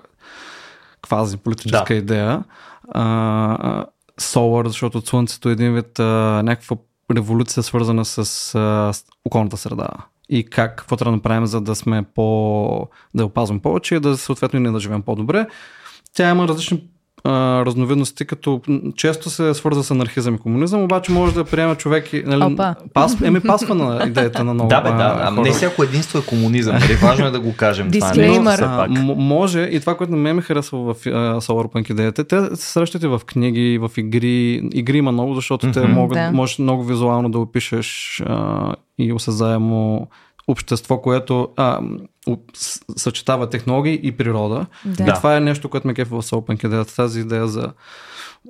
квази 1.01 1.37
политическа 1.37 1.93
Да. 1.93 1.99
идея. 1.99 2.43
А, 2.91 3.85
Solar, 4.21 4.67
защото 4.67 4.97
от 4.97 5.07
Слънцето 5.07 5.49
е 5.49 5.51
един 5.51 5.73
вид 5.73 5.99
а, 5.99 6.03
някаква 6.43 6.77
революция 7.15 7.63
свързана 7.63 8.05
с, 8.05 8.17
а, 8.19 8.93
с 8.93 9.05
околната 9.25 9.57
среда. 9.57 9.87
И 10.29 10.43
как, 10.43 10.75
какво 10.75 10.95
трябва 10.95 11.11
да 11.11 11.15
направим, 11.15 11.45
за 11.45 11.61
да 11.61 11.75
сме 11.75 12.03
по... 12.15 12.87
да 13.13 13.23
я 13.23 13.27
опазваме 13.27 13.61
повече 13.61 13.95
и 13.95 13.99
да 13.99 14.17
съответно 14.17 14.59
и 14.59 14.61
ние 14.61 14.71
да 14.71 14.79
живеем 14.79 15.01
по-добре. 15.01 15.47
Тя 16.13 16.29
има 16.29 16.47
различни 16.47 16.83
а, 17.23 17.31
разновидности, 17.65 18.25
като 18.25 18.61
често 18.95 19.29
се 19.29 19.53
свързва 19.53 19.83
с 19.83 19.91
анархизъм 19.91 20.35
и 20.35 20.39
комунизъм, 20.39 20.83
обаче 20.83 21.11
може 21.11 21.33
да 21.33 21.43
приема 21.43 21.75
човек 21.75 22.13
и, 22.13 22.23
нали, 22.25 22.43
Опа. 22.43 22.75
пас, 22.93 23.21
еми 23.21 23.39
пасва 23.39 23.75
на 23.75 24.03
идеята 24.07 24.43
на 24.43 24.53
много 24.53 24.69
Да, 24.69 24.81
бе, 24.81 24.89
а, 24.89 24.93
да. 24.93 25.17
Ама 25.17 25.31
хора. 25.31 25.41
не 25.41 25.51
всяко 25.51 25.83
единство 25.83 26.19
е 26.19 26.23
комунизъм. 26.23 26.75
Нали? 26.75 26.93
Важно 26.93 27.25
е 27.25 27.31
да 27.31 27.39
го 27.39 27.55
кажем. 27.55 27.91
това 27.91 28.11
А, 28.65 28.77
пак. 28.77 28.89
м- 28.91 29.15
може 29.15 29.61
и 29.61 29.79
това, 29.79 29.97
което 29.97 30.11
на 30.11 30.17
мен 30.17 30.35
ме 30.35 30.41
харесва 30.41 30.79
в 30.79 31.05
а, 31.05 31.09
Solarpunk 31.41 31.91
идеята, 31.91 32.23
те 32.23 32.55
се 32.55 32.67
срещат 32.67 33.03
и 33.03 33.07
в 33.07 33.21
книги, 33.25 33.77
в 33.77 33.91
игри. 33.97 34.31
Игри 34.73 34.97
има 34.97 35.11
много, 35.11 35.35
защото 35.35 35.71
те 35.71 35.79
Мгм. 35.79 35.91
могат, 35.91 36.15
Да. 36.15 36.31
можеш 36.31 36.59
много 36.59 36.83
визуално 36.83 37.29
да 37.29 37.39
опишеш 37.39 38.21
а, 38.25 38.73
и 38.99 39.13
осезаемо 39.13 40.07
общество, 40.47 40.97
което 40.97 41.47
а, 41.57 41.79
съчетава 42.95 43.49
технологии 43.49 43.99
и 44.03 44.11
природа. 44.11 44.65
Да. 44.85 45.03
И 45.03 45.13
това 45.15 45.37
е 45.37 45.39
нещо, 45.39 45.69
което 45.69 45.87
ме 45.87 45.93
кефа 45.93 46.15
в 46.15 46.25
идеята. 46.67 46.95
Тази 46.95 47.19
идея 47.19 47.47
за 47.47 47.73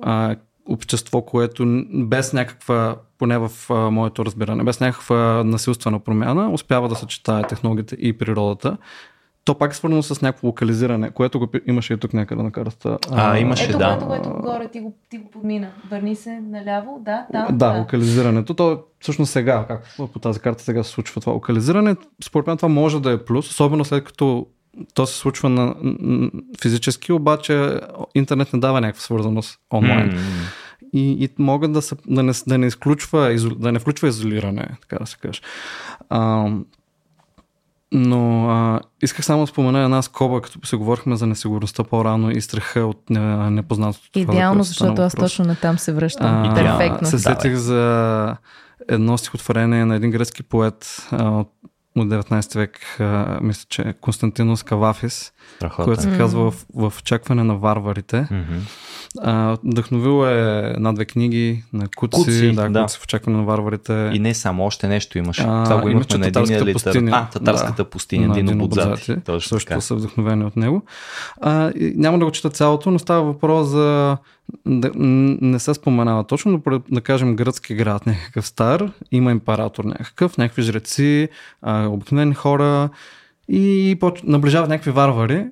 а, 0.02 0.36
общество, 0.66 1.22
което 1.22 1.84
без 1.92 2.32
някаква, 2.32 2.96
поне 3.18 3.38
в 3.38 3.50
а, 3.70 3.74
моето 3.74 4.24
разбиране, 4.24 4.64
без 4.64 4.80
някаква 4.80 5.44
насилствена 5.44 5.98
промяна, 5.98 6.52
успява 6.52 6.88
да 6.88 6.96
съчетае 6.96 7.42
технологията 7.42 7.96
и 7.98 8.18
природата. 8.18 8.76
То 9.44 9.54
пак 9.54 9.72
е 9.72 9.76
свързано 9.76 10.02
с 10.02 10.22
някакво 10.22 10.46
локализиране, 10.46 11.10
което 11.10 11.38
го 11.38 11.48
имаше 11.66 11.92
и 11.92 11.96
тук 11.96 12.12
някъде 12.12 12.42
на 12.42 12.50
карта. 12.50 12.98
А, 13.10 13.38
имаше, 13.38 13.64
Ето, 13.64 13.78
да. 13.78 13.98
което, 14.06 14.06
което 14.06 14.42
горе 14.42 14.68
ти 14.68 14.80
го, 14.80 14.94
ти 15.10 15.18
го 15.18 15.30
подмина. 15.30 15.70
Върни 15.90 16.16
се 16.16 16.40
наляво, 16.40 17.02
да, 17.04 17.26
да. 17.32 17.48
Да, 17.52 17.78
локализирането. 17.78 18.54
То 18.54 18.82
всъщност 19.00 19.32
сега, 19.32 19.64
как 19.68 19.96
по 20.12 20.18
тази 20.18 20.40
карта 20.40 20.62
сега 20.62 20.82
се 20.82 20.90
случва 20.90 21.20
това 21.20 21.32
локализиране, 21.32 21.96
според 22.24 22.46
мен 22.46 22.56
това 22.56 22.68
може 22.68 23.00
да 23.00 23.12
е 23.12 23.24
плюс, 23.24 23.50
особено 23.50 23.84
след 23.84 24.04
като 24.04 24.46
то 24.94 25.06
се 25.06 25.18
случва 25.18 25.48
на, 25.48 25.74
физически, 26.62 27.12
обаче 27.12 27.80
интернет 28.14 28.52
не 28.52 28.58
дава 28.58 28.80
някаква 28.80 29.00
свързаност 29.00 29.58
онлайн. 29.74 30.18
И, 30.92 31.24
и 31.24 31.28
могат 31.38 31.72
да, 31.72 31.82
се, 31.82 31.96
да, 32.06 32.22
не, 32.22 32.32
да, 32.46 32.58
не 32.58 32.66
изключва, 32.66 33.36
да 33.56 33.72
не 33.72 33.78
включва 33.78 34.08
изолиране, 34.08 34.68
така 34.80 34.96
да 35.00 35.06
се 35.06 35.16
каже. 35.18 35.40
Но 37.92 38.50
а, 38.50 38.80
исках 39.02 39.24
само 39.24 39.42
да 39.42 39.46
спомена 39.46 39.84
една 39.84 40.02
скоба, 40.02 40.40
като 40.40 40.66
се 40.66 40.76
говорихме 40.76 41.16
за 41.16 41.26
несигурността 41.26 41.84
по-рано 41.84 42.30
и 42.30 42.40
страха 42.40 42.80
от 42.80 43.10
не, 43.10 43.50
непознатото. 43.50 44.12
това, 44.12 44.32
за 44.32 44.32
Идеално, 44.32 44.64
стана 44.64 44.88
защото 44.88 45.02
аз 45.02 45.14
точно 45.14 45.44
на 45.44 45.56
там 45.56 45.78
се 45.78 45.92
връщам. 45.92 46.44
А, 46.44 46.54
Перфектно. 46.54 47.08
Се 47.08 47.18
сетих 47.18 47.54
за 47.54 48.36
едно 48.88 49.18
стихотворение 49.18 49.84
на 49.84 49.94
един 49.94 50.10
гръцки 50.10 50.42
поет 50.42 51.08
а, 51.10 51.30
от 51.30 51.48
от 51.96 52.08
19 52.08 52.54
век, 52.54 52.80
а, 53.00 53.38
мисля, 53.42 53.66
че 53.68 53.82
е 53.82 53.92
Константинос 53.92 54.62
Кавафис, 54.62 55.32
Страхотен. 55.56 55.84
което 55.84 56.02
се 56.02 56.16
казва 56.18 56.50
в, 56.50 56.66
в 56.74 56.92
очакване 56.98 57.44
на 57.44 57.56
варварите. 57.56 58.26
Мгм. 58.30 58.58
А, 59.20 59.56
вдъхновил 59.64 60.26
е 60.26 60.72
една-две 60.76 61.04
книги 61.04 61.64
на 61.72 61.88
Куци, 61.96 62.24
Куци, 62.24 62.52
да, 62.52 62.68
да. 62.68 62.82
Куци 62.82 62.98
в 62.98 63.04
очакване 63.04 63.38
на 63.38 63.44
варварите. 63.44 64.10
И 64.14 64.18
не 64.18 64.34
само, 64.34 64.64
още 64.64 64.88
нещо 64.88 65.18
имаше. 65.18 65.42
А, 65.46 65.64
Това 65.64 65.80
го 65.80 65.88
имаше 65.88 66.16
имахме 66.16 66.18
на 66.18 66.42
един 66.42 66.64
литър. 66.64 67.08
А, 67.12 67.28
татарската 67.28 67.82
Да. 67.84 67.90
пустиня, 67.90 68.28
на 68.28 68.34
Дино 68.34 68.58
Будзати. 68.68 69.16
Точно 69.24 69.48
също 69.48 69.68
така. 69.68 69.80
са 69.80 69.94
вдъхновени 69.94 70.44
от 70.44 70.56
него. 70.56 70.82
А, 71.40 71.70
и 71.70 71.92
няма 71.96 72.18
да 72.18 72.24
го 72.24 72.30
чета 72.30 72.50
цялото, 72.50 72.90
но 72.90 72.98
става 72.98 73.22
въпрос 73.22 73.68
за... 73.68 74.16
Да, 74.66 74.90
не 74.96 75.58
се 75.58 75.74
споменава 75.74 76.24
точно, 76.24 76.62
но 76.66 76.80
да 76.90 77.00
кажем 77.00 77.36
гръцки 77.36 77.74
град, 77.74 78.06
някакъв 78.06 78.46
стар, 78.46 78.92
има 79.12 79.30
император 79.30 79.84
някакъв, 79.84 80.38
някакви 80.38 80.62
жреци, 80.62 81.28
а, 81.62 81.86
обикновени 81.86 82.34
хора 82.34 82.88
и 83.48 83.98
наближават 84.24 84.68
някакви 84.68 84.90
варвари 84.90 85.46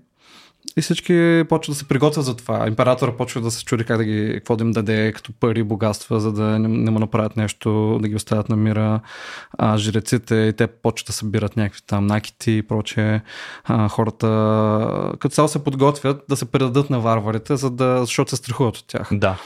и 0.76 0.80
всички 0.80 1.44
почват 1.48 1.74
да 1.74 1.78
се 1.78 1.88
приготвят 1.88 2.24
за 2.24 2.36
това. 2.36 2.66
Императора 2.68 3.16
почва 3.16 3.40
да 3.40 3.50
се 3.50 3.64
чуди 3.64 3.84
как 3.84 3.96
да 3.96 4.04
ги, 4.04 4.30
какво 4.34 4.56
да 4.56 4.64
им 4.64 4.72
даде 4.72 5.12
като 5.12 5.32
пари, 5.32 5.62
богатства, 5.62 6.20
за 6.20 6.32
да 6.32 6.58
не, 6.58 6.68
не 6.68 6.90
му 6.90 6.98
направят 6.98 7.36
нещо, 7.36 7.98
да 8.02 8.08
ги 8.08 8.16
оставят 8.16 8.48
на 8.48 8.56
мира. 8.56 9.00
А, 9.58 9.78
жреците 9.78 10.34
и 10.34 10.52
те 10.52 10.66
почват 10.66 11.06
да 11.06 11.12
събират 11.12 11.56
някакви 11.56 11.80
там 11.86 12.06
накити 12.06 12.52
и 12.52 12.62
прочее. 12.62 13.20
А, 13.64 13.88
хората 13.88 14.26
като 15.20 15.34
цяло 15.34 15.48
се 15.48 15.64
подготвят 15.64 16.22
да 16.28 16.36
се 16.36 16.44
предадат 16.44 16.90
на 16.90 17.00
варварите, 17.00 17.56
за 17.56 17.70
да, 17.70 18.00
защото 18.00 18.30
се 18.30 18.36
страхуват 18.36 18.76
от 18.76 18.86
тях. 18.86 19.08
Да. 19.12 19.40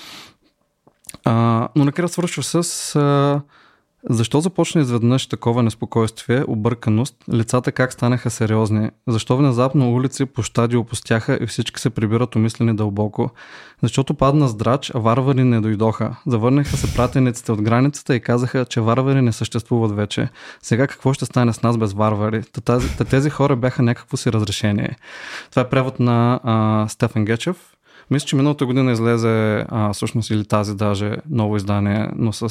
А, 1.25 1.69
но 1.77 1.85
накрая 1.85 2.09
свършва 2.09 2.43
с 2.43 2.97
а, 2.97 3.41
защо 4.11 4.41
започна 4.41 4.81
изведнъж 4.81 5.27
такова 5.27 5.63
неспокойствие, 5.63 6.45
обърканост, 6.49 7.17
лицата 7.33 7.73
как 7.73 7.93
станаха 7.93 8.31
сериозни, 8.31 8.91
защо 9.07 9.37
внезапно 9.37 9.95
улици, 9.95 10.27
площади 10.27 10.77
опустяха 10.77 11.39
и 11.43 11.47
всички 11.47 11.81
се 11.81 11.91
прибират 11.91 12.37
умислени 12.37 12.77
дълбоко, 12.77 13.31
защото 13.83 14.15
падна 14.15 14.49
здрач, 14.49 14.93
а 14.95 14.99
варвари 14.99 15.45
не 15.45 15.61
дойдоха. 15.61 16.17
Завърнаха 16.27 16.77
се 16.77 16.95
пратениците 16.95 17.53
от 17.53 17.63
границата 17.63 18.17
и 18.17 18.21
казаха, 18.21 18.65
че 18.65 18.81
варвари 18.81 19.23
не 19.23 19.33
съществуват 19.33 19.97
вече. 19.97 20.29
Сега 20.63 20.87
какво 20.87 21.13
ще 21.13 21.25
стане 21.25 21.53
с 21.53 21.63
нас 21.63 21.79
без 21.79 21.93
варвари? 21.93 22.43
Та 22.65 22.81
тези 23.11 23.31
хора 23.31 23.57
бяха 23.57 23.83
някакво 23.83 24.17
си 24.17 24.33
разрешение. 24.33 24.97
Това 25.51 25.63
е 25.63 25.69
превод 25.69 26.01
на 26.01 26.41
а, 26.43 26.87
Стефан 26.89 27.25
Гечев, 27.25 27.57
мисля, 28.11 28.27
че 28.27 28.37
миналата 28.37 28.67
година 28.67 28.93
излезе 28.93 29.65
а, 29.69 29.93
всъщност 29.93 30.31
или 30.31 30.45
тази 30.45 30.77
даже 30.77 31.17
ново 31.31 31.57
издание, 31.57 32.11
но 32.17 32.33
с 32.33 32.49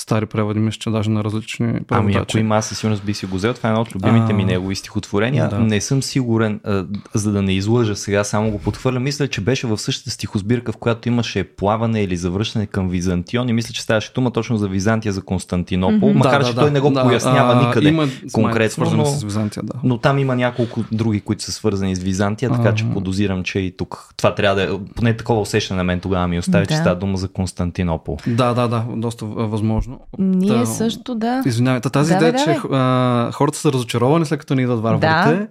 стари 0.00 0.26
преводи, 0.26 0.60
мисля, 0.60 0.78
че 0.78 0.90
даже 0.90 1.10
на 1.10 1.24
различни 1.24 1.66
Ами 1.66 1.80
преводачи. 1.80 2.18
ако 2.18 2.38
има, 2.38 2.56
аз 2.56 2.66
със 2.66 2.78
сигурност 2.78 3.04
би 3.04 3.14
си 3.14 3.26
го 3.26 3.36
взел. 3.36 3.54
Това 3.54 3.68
е 3.68 3.72
едно 3.72 3.82
от 3.82 3.94
любимите 3.94 4.32
А, 4.32 4.36
ми 4.36 4.44
негови 4.44 4.76
стихотворения. 4.76 5.48
да. 5.48 5.58
Не 5.58 5.80
съм 5.80 6.02
сигурен, 6.02 6.60
а, 6.64 6.84
за 7.14 7.32
да 7.32 7.42
не 7.42 7.52
излъжа 7.52 7.96
сега, 7.96 8.24
само 8.24 8.50
го 8.50 8.58
подхвърля. 8.58 9.00
Мисля, 9.00 9.28
че 9.28 9.40
беше 9.40 9.66
в 9.66 9.78
същата 9.78 10.10
стихосбирка, 10.10 10.72
в 10.72 10.76
която 10.76 11.08
имаше 11.08 11.44
плаване 11.44 12.02
или 12.02 12.16
завръщане 12.16 12.66
към 12.66 12.88
Византион. 12.88 13.48
И 13.48 13.52
мисля, 13.52 13.72
че 13.72 13.82
ставаше 13.82 14.12
дума 14.12 14.30
точно 14.30 14.56
за 14.56 14.68
Византия, 14.68 15.12
за 15.12 15.22
Константинопол. 15.22 16.08
Мгм. 16.08 16.18
Макар, 16.18 16.44
че 16.44 16.54
той 16.54 16.70
не 16.70 16.80
го 16.80 16.90
да, 16.90 17.02
пояснява 17.02 17.52
а, 17.54 17.66
никъде. 17.66 17.88
Има 17.88 18.08
конкретно, 18.32 18.70
свързано 18.70 19.02
но- 19.02 19.08
с 19.08 19.22
Византия, 19.22 19.62
да. 19.62 19.74
Но 19.84 19.98
там 19.98 20.18
има 20.18 20.36
няколко 20.36 20.84
други, 20.92 21.20
които 21.20 21.42
са 21.42 21.52
свързани 21.52 21.96
с 21.96 22.02
Византия, 22.02 22.50
така 22.50 22.74
че 22.74 22.84
Ага. 22.84 22.94
подозирам, 22.94 23.42
че 23.42 23.58
и 23.58 23.76
тук 23.76 24.08
това 24.16 24.34
трябва 24.34 24.56
да 24.56 24.62
е, 24.64 24.78
поне 24.96 25.16
такова 25.16 25.40
усещане 25.40 25.78
на 25.78 25.84
мен 25.84 26.00
тогава 26.00 26.28
ми 26.28 26.38
остави, 26.38 26.66
че 26.66 26.74
Да. 26.74 26.80
става 26.80 26.96
дума 26.96 27.16
за 27.16 27.28
Константинопол. 27.28 28.16
Да, 28.26 28.54
да, 28.54 28.68
да, 28.68 28.84
доста 28.96 29.24
а, 29.38 29.46
възможно. 29.90 30.06
Ние 30.18 30.48
Та, 30.48 30.66
също, 30.66 31.14
да. 31.14 31.42
Извинявай, 31.46 31.80
та 31.80 31.90
тази 31.90 32.10
Да, 32.10 32.16
идея, 32.16 32.32
да, 32.32 32.38
че 32.38 32.60
а, 32.72 33.30
хората 33.32 33.58
са 33.58 33.72
разочаровани 33.72 34.26
след 34.26 34.40
като 34.40 34.54
не 34.54 34.62
идват 34.62 34.80
варварите, 34.80 35.48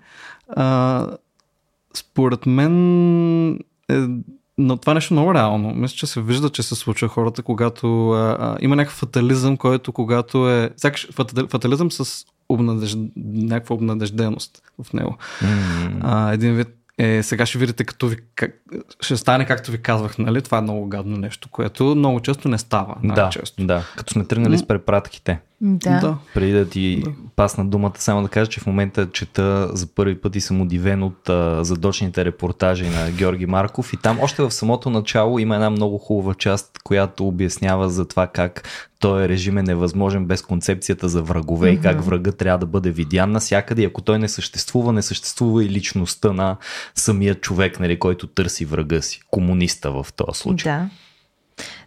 а, 0.55 1.07
според 1.93 2.45
мен 2.45 3.59
е, 3.91 4.07
но 4.57 4.77
това 4.77 4.93
нещо 4.93 5.13
много 5.13 5.33
реално. 5.33 5.73
Мисля, 5.75 5.95
че 5.95 6.07
се 6.07 6.21
вижда, 6.21 6.49
че 6.49 6.63
се 6.63 6.75
случва 6.75 7.07
хората, 7.07 7.43
когато 7.43 8.11
а, 8.11 8.37
а, 8.39 8.57
има 8.61 8.75
някакъв 8.75 8.99
фатализъм, 8.99 9.57
който 9.57 9.91
когато 9.91 10.49
е... 10.49 10.69
Сякаш 10.77 11.07
фатали- 11.11 11.49
фатализъм 11.49 11.91
с 11.91 12.25
обнадеж... 12.49 12.97
някаква 13.25 13.75
обнадежденост 13.75 14.61
в 14.83 14.93
него. 14.93 15.17
М. 15.41 15.47
А, 16.01 16.33
един 16.33 16.55
вид 16.55 16.78
е, 16.99 17.23
сега 17.23 17.45
ще 17.45 17.57
видите 17.57 17.83
като 17.83 18.07
ви, 18.07 18.17
как, 18.35 18.51
ще 19.01 19.17
стане 19.17 19.45
както 19.45 19.71
ви 19.71 19.81
казвах, 19.81 20.17
нали? 20.17 20.41
Това 20.41 20.57
е 20.57 20.61
много 20.61 20.87
гадно 20.87 21.17
нещо, 21.17 21.49
което 21.51 21.95
много 21.95 22.19
често 22.19 22.49
не 22.49 22.57
става. 22.57 22.95
Да, 23.03 23.21
най-често. 23.21 23.65
да, 23.65 23.83
като 23.97 24.13
сме 24.13 24.25
тръгнали 24.25 24.57
с 24.57 24.67
препратките. 24.67 25.39
Да. 25.61 25.99
да. 25.99 26.17
Преди 26.33 26.51
да 26.51 26.69
ти 26.69 27.01
Да. 27.05 27.11
пасна 27.35 27.65
думата, 27.65 27.93
само 27.97 28.23
да 28.23 28.29
кажа, 28.29 28.49
че 28.49 28.59
в 28.59 28.65
момента 28.65 29.11
чета 29.11 29.69
за 29.73 29.87
първи 29.87 30.21
път 30.21 30.35
и 30.35 30.41
съм 30.41 30.61
удивен 30.61 31.03
от 31.03 31.29
а, 31.29 31.63
задочните 31.63 32.25
репортажи 32.25 32.89
на 32.89 33.11
Георги 33.11 33.45
Марков 33.45 33.93
и 33.93 33.97
там 33.97 34.19
още 34.21 34.43
в 34.43 34.51
самото 34.51 34.89
начало 34.89 35.39
има 35.39 35.55
една 35.55 35.69
много 35.69 35.97
хубава 35.97 36.33
част, 36.33 36.79
която 36.83 37.27
обяснява 37.27 37.89
за 37.89 38.07
това 38.07 38.27
как 38.27 38.67
този 38.99 39.29
режим 39.29 39.57
е 39.57 39.63
невъзможен 39.63 40.25
без 40.25 40.41
концепцията 40.41 41.09
за 41.09 41.21
врагове 41.21 41.69
и 41.69 41.79
как 41.81 42.03
врага 42.03 42.31
трябва 42.31 42.57
да 42.57 42.65
бъде 42.65 42.91
видян 42.91 43.31
навсякъде 43.31 43.81
и 43.81 43.85
ако 43.85 44.01
той 44.01 44.19
не 44.19 44.29
съществува, 44.29 44.93
не 44.93 45.01
съществува 45.01 45.65
и 45.65 45.69
личността 45.69 46.33
на 46.33 46.57
самия 46.95 47.35
човек, 47.35 47.79
нали, 47.79 47.99
който 47.99 48.27
търси 48.27 48.65
врага 48.65 49.01
си, 49.01 49.21
комуниста 49.31 49.91
в 49.91 50.07
този 50.15 50.39
случай. 50.39 50.73
Да. 50.73 50.89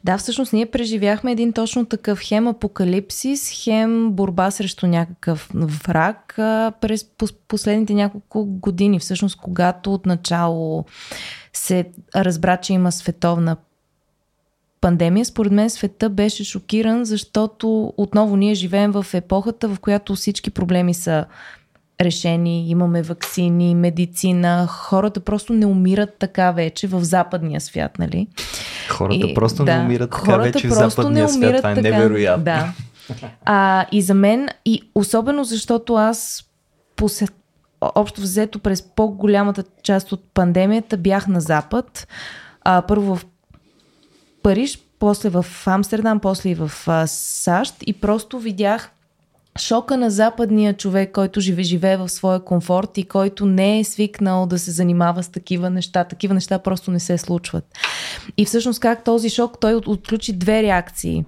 Да, 0.04 0.18
всъщност 0.18 0.52
ние 0.52 0.66
преживяхме 0.66 1.32
един 1.32 1.52
точно 1.52 1.86
такъв 1.86 2.20
хем 2.22 2.46
апокалипсис, 2.48 3.64
хем 3.64 4.12
борба 4.12 4.50
срещу 4.50 4.86
някакъв 4.86 5.48
враг 5.54 6.38
а, 6.38 6.72
през 6.80 7.04
пос- 7.04 7.36
последните 7.48 7.94
няколко 7.94 8.44
години. 8.44 8.98
Всъщност, 8.98 9.36
когато 9.36 9.94
отначало 9.94 10.84
се 11.52 11.84
разбра, 12.16 12.56
че 12.56 12.72
има 12.72 12.92
световна 12.92 13.56
пандемия, 14.80 15.24
според 15.24 15.52
мен 15.52 15.70
света 15.70 16.10
беше 16.10 16.44
шокиран, 16.44 17.04
защото 17.04 17.94
отново 17.96 18.36
ние 18.36 18.54
живеем 18.54 18.92
в 18.92 19.06
епохата, 19.14 19.68
в 19.68 19.80
която 19.80 20.14
всички 20.14 20.50
проблеми 20.50 20.94
са 20.94 21.24
решени, 22.04 22.70
имаме 22.70 23.02
вакцини, 23.02 23.74
медицина, 23.74 24.66
хората 24.66 25.20
просто 25.20 25.52
не 25.52 25.66
умират 25.66 26.10
така 26.18 26.50
вече 26.52 26.86
в 26.86 27.04
западния 27.04 27.60
свят, 27.60 27.98
нали? 27.98 28.26
Хората 28.90 29.26
И- 29.26 29.34
просто 29.34 29.64
да, 29.64 29.76
не 29.76 29.84
умират 29.84 30.10
така 30.10 30.24
хората 30.24 30.42
вече 30.42 30.68
в 30.68 30.72
западния 30.72 31.28
свят. 31.28 31.56
Това 31.56 31.70
е 31.70 31.74
така. 31.74 31.88
невероятно. 31.88 32.44
Да. 32.44 32.72
А, 33.44 33.86
и 33.92 34.02
за 34.02 34.14
мен, 34.14 34.48
и 34.64 34.82
особено 34.94 35.44
защото 35.44 35.94
аз 35.94 36.44
посет, 36.96 37.32
общо 37.80 38.20
взето 38.20 38.58
през 38.58 38.82
по-голямата 38.82 39.64
част 39.82 40.12
от 40.12 40.24
пандемията 40.34 40.96
бях 40.96 41.26
на 41.26 41.40
Запад, 41.40 42.08
А, 42.64 42.82
първо 42.82 43.16
в 43.16 43.26
Париж, 44.42 44.78
после 44.98 45.28
в 45.28 45.46
Амстердам, 45.66 46.20
после 46.20 46.50
и 46.50 46.54
в 46.54 46.72
а, 46.86 47.06
САЩ 47.06 47.74
и 47.86 47.92
просто 47.92 48.38
видях 48.38 48.90
шока 49.58 49.96
на 49.96 50.10
западния 50.10 50.74
човек, 50.74 51.12
който 51.12 51.40
живе, 51.40 51.62
живее 51.62 51.96
в 51.96 52.08
своя 52.08 52.40
комфорт 52.40 52.98
и 52.98 53.04
който 53.04 53.46
не 53.46 53.78
е 53.78 53.84
свикнал 53.84 54.46
да 54.46 54.58
се 54.58 54.70
занимава 54.70 55.22
с 55.22 55.28
такива 55.28 55.70
неща. 55.70 56.04
Такива 56.04 56.34
неща 56.34 56.58
просто 56.58 56.90
не 56.90 57.00
се 57.00 57.18
случват. 57.18 57.64
И 58.36 58.44
всъщност 58.44 58.80
как 58.80 59.04
този 59.04 59.30
шок, 59.30 59.58
той 59.60 59.74
от- 59.74 59.88
отключи 59.88 60.32
две 60.32 60.62
реакции. 60.62 61.24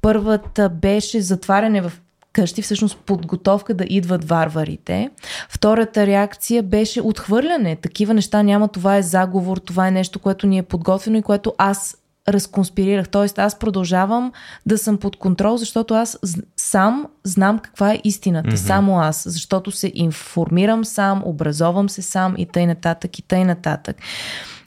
Първата 0.00 0.68
беше 0.68 1.20
затваряне 1.20 1.80
в 1.80 1.92
къщи, 2.32 2.62
всъщност 2.62 2.96
подготовка 2.96 3.74
да 3.74 3.84
идват 3.88 4.24
варварите. 4.28 5.10
Втората 5.48 6.06
реакция 6.06 6.62
беше 6.62 7.00
отхвърляне. 7.00 7.76
Такива 7.76 8.14
неща 8.14 8.42
няма, 8.42 8.68
това 8.68 8.96
е 8.96 9.02
заговор, 9.02 9.56
това 9.56 9.88
е 9.88 9.90
нещо, 9.90 10.18
което 10.18 10.46
ни 10.46 10.58
е 10.58 10.62
подготвено 10.62 11.18
и 11.18 11.22
което 11.22 11.54
аз 11.58 11.96
разконспирирах. 12.28 13.08
Тоест 13.08 13.38
аз 13.38 13.58
продължавам 13.58 14.32
да 14.66 14.78
съм 14.78 14.98
под 14.98 15.16
контрол, 15.16 15.56
защото 15.56 15.94
аз 15.94 16.18
сам 16.56 17.06
знам 17.24 17.58
каква 17.58 17.92
е 17.92 18.00
истината. 18.04 18.50
Mm-hmm. 18.50 18.66
Само 18.66 19.00
аз. 19.00 19.24
Защото 19.26 19.70
се 19.70 19.92
информирам 19.94 20.84
сам, 20.84 21.22
образовам 21.24 21.88
се 21.88 22.02
сам 22.02 22.34
и 22.38 22.46
тъй 22.46 22.66
нататък, 22.66 23.18
и 23.18 23.22
тъй 23.22 23.44
нататък. 23.44 23.96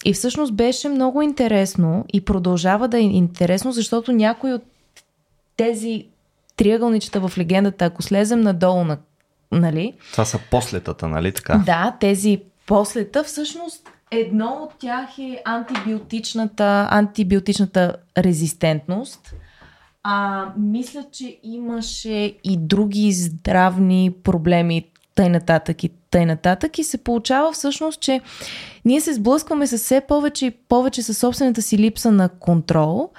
И 0.05 0.13
всъщност 0.13 0.53
беше 0.53 0.89
много 0.89 1.21
интересно 1.21 2.05
и 2.13 2.25
продължава 2.25 2.87
да 2.87 2.97
е 2.97 3.01
интересно, 3.01 3.71
защото 3.71 4.11
някой 4.11 4.53
от 4.53 4.63
тези 5.57 6.05
триъгълничета 6.55 7.27
в 7.27 7.37
легендата, 7.37 7.85
ако 7.85 8.01
слезем 8.01 8.41
надолу 8.41 8.83
на 8.83 8.97
нали? 9.51 9.93
Това 10.11 10.25
са 10.25 10.39
послетата, 10.51 11.07
нали 11.07 11.31
така? 11.31 11.63
Да, 11.65 11.97
тези 11.99 12.41
послета 12.65 13.23
всъщност 13.23 13.89
едно 14.11 14.59
от 14.63 14.79
тях 14.79 15.19
е 15.19 15.41
антибиотичната, 15.45 16.87
антибиотичната 16.91 17.95
резистентност. 18.17 19.33
А, 20.03 20.45
мисля, 20.57 21.05
че 21.11 21.39
имаше 21.43 22.37
и 22.43 22.57
други 22.57 23.11
здравни 23.11 24.13
проблеми, 24.23 24.85
тъй 25.15 25.29
нататък 25.29 25.83
и 25.83 25.89
тъй 26.11 26.25
нататък. 26.25 26.77
И 26.77 26.83
се 26.83 26.97
получава 26.97 27.51
всъщност, 27.51 27.99
че 27.99 28.21
ние 28.85 29.01
се 29.01 29.13
сблъскваме 29.13 29.67
с 29.67 29.77
все 29.77 30.01
повече 30.01 30.45
и 30.45 30.51
повече 30.51 31.03
със 31.03 31.17
собствената 31.17 31.61
си 31.61 31.77
липса 31.77 32.11
на 32.11 32.29
контрол. 32.29 33.09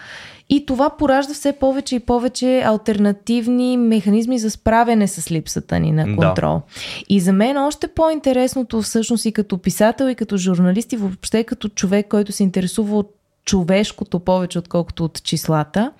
И 0.50 0.66
това 0.66 0.90
поражда 0.90 1.34
все 1.34 1.52
повече 1.52 1.96
и 1.96 2.00
повече 2.00 2.62
альтернативни 2.62 3.76
механизми 3.76 4.38
за 4.38 4.50
справяне 4.50 5.08
с 5.08 5.30
липсата 5.30 5.80
ни 5.80 5.92
на 5.92 6.06
Да. 6.06 6.16
контрол. 6.16 6.60
И 7.08 7.20
за 7.20 7.32
мен 7.32 7.56
още 7.56 7.88
по-интересното 7.88 8.82
всъщност 8.82 9.24
и 9.24 9.32
като 9.32 9.58
писател, 9.58 10.04
и 10.08 10.14
като 10.14 10.36
журналист, 10.36 10.92
и 10.92 10.96
въобще 10.96 11.44
като 11.44 11.68
човек, 11.68 12.08
който 12.08 12.32
се 12.32 12.42
интересува 12.42 12.98
от 12.98 13.14
човешкото 13.44 14.20
повече, 14.20 14.58
отколкото 14.58 15.04
от 15.04 15.22
числата, 15.22 15.92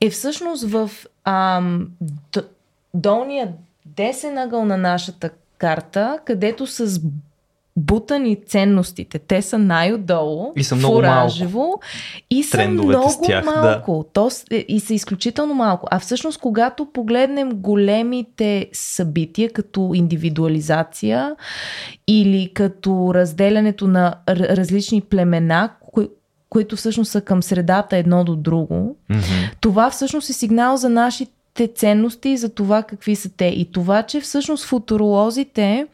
е 0.00 0.10
всъщност 0.10 0.64
в 0.64 0.90
ам, 1.24 1.88
долния 2.94 3.48
десен 3.86 4.38
ъгъл 4.38 4.64
на 4.64 4.76
нашата 4.76 5.30
карта, 5.58 6.18
където 6.24 6.66
с 6.66 7.00
бутани 7.80 8.36
ценностите. 8.38 9.18
Те 9.18 9.42
са 9.42 9.58
най-отдолу, 9.58 10.52
И 10.56 10.64
са 10.64 10.76
много 10.76 10.94
фуражево, 10.94 11.80
и 12.30 12.42
са 12.42 12.50
Трендовете 12.50 12.98
много 12.98 13.22
тях, 13.22 13.44
да. 13.44 13.50
малко. 13.52 14.04
То, 14.12 14.30
с- 14.30 14.44
е, 14.50 14.64
и 14.68 14.80
са 14.80 14.94
изключително 14.94 15.54
малко. 15.54 15.86
А 15.90 15.98
всъщност, 15.98 16.38
когато 16.38 16.86
погледнем 16.86 17.50
големите 17.50 18.68
събития, 18.72 19.50
като 19.50 19.90
индивидуализация 19.94 21.36
или 22.08 22.50
като 22.54 23.12
разделянето 23.14 23.86
на 23.86 24.14
различни 24.28 25.00
племена, 25.00 25.70
кои, 25.82 26.08
които 26.48 26.76
всъщност 26.76 27.10
са 27.10 27.20
към 27.20 27.42
средата 27.42 27.96
едно 27.96 28.24
до 28.24 28.36
друго, 28.36 28.96
Мгм. 29.10 29.20
това 29.60 29.90
всъщност 29.90 30.30
е 30.30 30.34
сигнал 30.34 30.76
за 30.76 30.88
нашите 30.88 31.32
ценности 31.66 32.28
и 32.28 32.36
за 32.36 32.48
това 32.48 32.82
какви 32.82 33.16
са 33.16 33.30
те. 33.36 33.44
И 33.44 33.72
това, 33.72 34.02
че 34.02 34.20
всъщност 34.20 34.64
футуролозите 34.64 35.86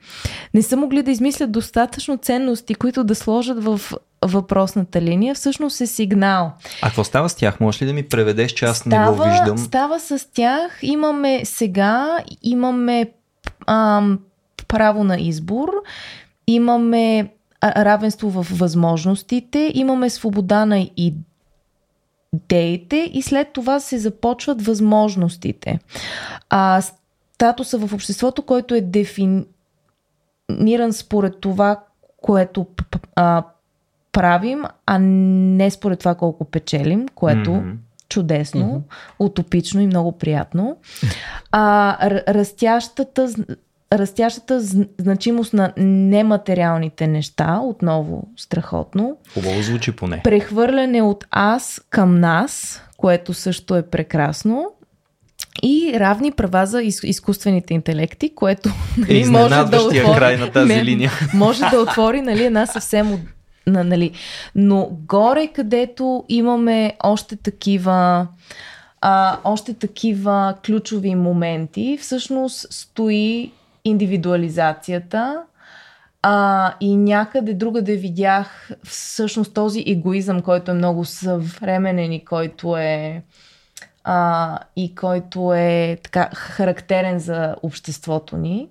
не 0.55 0.63
са 0.63 0.77
могли 0.77 1.03
да 1.03 1.11
измислят 1.11 1.53
достатъчно 1.53 2.19
ценности, 2.19 2.75
които 2.75 3.05
да 3.05 3.15
сложат 3.15 3.65
в 3.65 3.81
въпросната 4.25 5.01
линия, 5.01 5.35
всъщност 5.35 5.81
е 5.81 5.87
сигнал. 5.87 6.53
А 6.83 6.87
какво 6.87 7.05
става 7.05 7.29
с 7.29 7.35
тях? 7.35 7.61
Можеш 7.61 7.83
ли 7.83 7.87
да 7.87 7.93
ми 7.93 8.03
преведеш, 8.03 8.53
че 8.53 8.65
аз 8.65 8.87
не 8.87 8.99
го 8.99 9.13
виждам? 9.13 9.59
Става 9.59 10.01
с 10.01 10.33
тях. 10.33 10.79
Имаме 10.83 11.41
сега, 11.45 12.19
имаме 12.43 13.11
ам, 13.67 14.19
право 14.69 15.05
на 15.05 15.21
избор, 15.21 15.69
имаме 16.47 17.29
равенство 17.65 18.31
в 18.31 18.47
възможностите, 18.51 19.71
имаме 19.75 20.11
свобода 20.11 20.67
на 20.67 20.89
идеите 22.35 23.11
и 23.15 23.23
след 23.23 23.53
това 23.53 23.81
се 23.81 23.99
започват 23.99 24.63
възможностите. 24.63 25.79
А, 26.51 26.83
статуса 27.35 27.79
в 27.79 27.95
обществото, 27.95 28.43
който 28.43 28.75
е 28.75 28.81
дефиниран 28.81 29.47
според 30.93 31.41
това, 31.41 31.81
което 32.23 32.67
а, 33.15 33.43
правим, 34.13 34.65
а 34.87 34.99
не 34.99 35.71
според 35.71 35.99
това 35.99 36.15
колко 36.15 36.45
печелим, 36.45 37.07
което 37.15 37.53
Мгм. 37.53 37.71
чудесно, 38.09 38.67
mm-hmm. 38.67 39.17
утопично 39.19 39.81
и 39.81 39.87
много 39.87 40.13
приятно. 40.13 40.77
А, 41.51 41.97
растящата, 42.29 43.29
растящата 43.99 44.61
зн- 44.63 44.89
значимост 44.99 45.53
на 45.53 45.73
нематериалните 45.77 47.07
неща, 47.07 47.61
отново 47.63 48.29
страхотно. 48.37 49.17
Хубаво 49.35 49.63
звучи 49.63 49.93
поне. 49.93 50.21
Прехвърляне 50.25 51.03
от 51.03 51.25
аз 51.31 51.81
към 51.91 52.21
нас, 52.21 52.83
което 52.97 53.35
също 53.35 53.77
е 53.77 53.83
прекрасно. 53.83 54.67
И 55.63 55.93
равни 55.97 56.33
права 56.33 56.67
за 56.67 56.83
из- 56.83 57.03
изкуствените 57.05 57.75
интелекти, 57.75 58.35
което 58.35 58.71
нали, 58.99 59.25
може 59.25 59.55
да 59.55 59.83
отвори, 59.83 60.17
край 60.17 60.37
на 60.37 60.53
тази 60.53 60.75
не, 60.75 60.85
линия. 60.85 61.13
Може 61.35 61.65
да 61.71 61.81
отвори 61.81 62.21
нали, 62.21 62.45
една 62.45 62.67
съвсем 62.67 63.27
на, 63.67 63.85
нали. 63.85 64.11
Но 64.55 64.91
горе, 65.09 65.47
където 65.47 66.25
имаме 66.29 66.97
още 67.03 67.37
такива 67.37 68.27
а, 69.01 69.39
още 69.45 69.75
такива 69.75 70.55
ключови 70.67 71.15
моменти, 71.15 71.99
всъщност 72.01 72.67
стои 72.71 73.53
индивидуализацията 73.87 75.43
а, 76.23 76.75
и 76.81 76.97
някъде 76.97 77.55
другаде 77.55 77.97
видях 77.97 78.71
всъщност 78.85 79.55
този 79.55 79.85
егоизъм, 79.87 80.43
който 80.43 80.71
е 80.71 80.75
много 80.75 81.05
съвременен 81.05 82.13
и 82.13 82.25
който 82.25 82.77
е 82.77 83.23
а, 84.05 84.59
и 84.77 84.95
който 84.95 85.53
е 85.55 85.99
така 86.03 86.31
характерен 86.35 87.19
за 87.19 87.57
обществото 87.63 88.37
ни. 88.37 88.69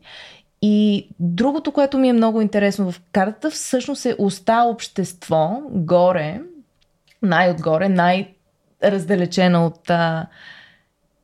И 0.62 1.08
другото, 1.20 1.72
което 1.72 1.98
ми 1.98 2.10
е 2.10 2.14
много 2.14 2.42
интересно 2.42 2.92
в 2.92 3.02
картата, 3.12 3.50
всъщност 3.50 4.06
е 4.06 4.16
уста 4.20 4.64
общество, 4.64 5.62
горе, 5.70 6.42
най-отгоре, 7.22 7.90
най-раздалечена 7.90 9.66
от 9.66 9.90
а, 9.90 10.28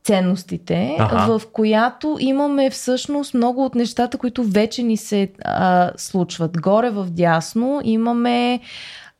ценностите, 0.04 0.96
Аха. 0.98 1.38
в 1.38 1.42
която 1.52 2.16
имаме 2.20 2.70
всъщност 2.70 3.34
много 3.34 3.64
от 3.64 3.74
нещата, 3.74 4.18
които 4.18 4.44
вече 4.44 4.82
ни 4.82 4.96
се 4.96 5.28
а, 5.44 5.90
случват. 5.96 6.60
Горе 6.60 6.90
в 6.90 7.06
дясно 7.10 7.80
имаме 7.84 8.60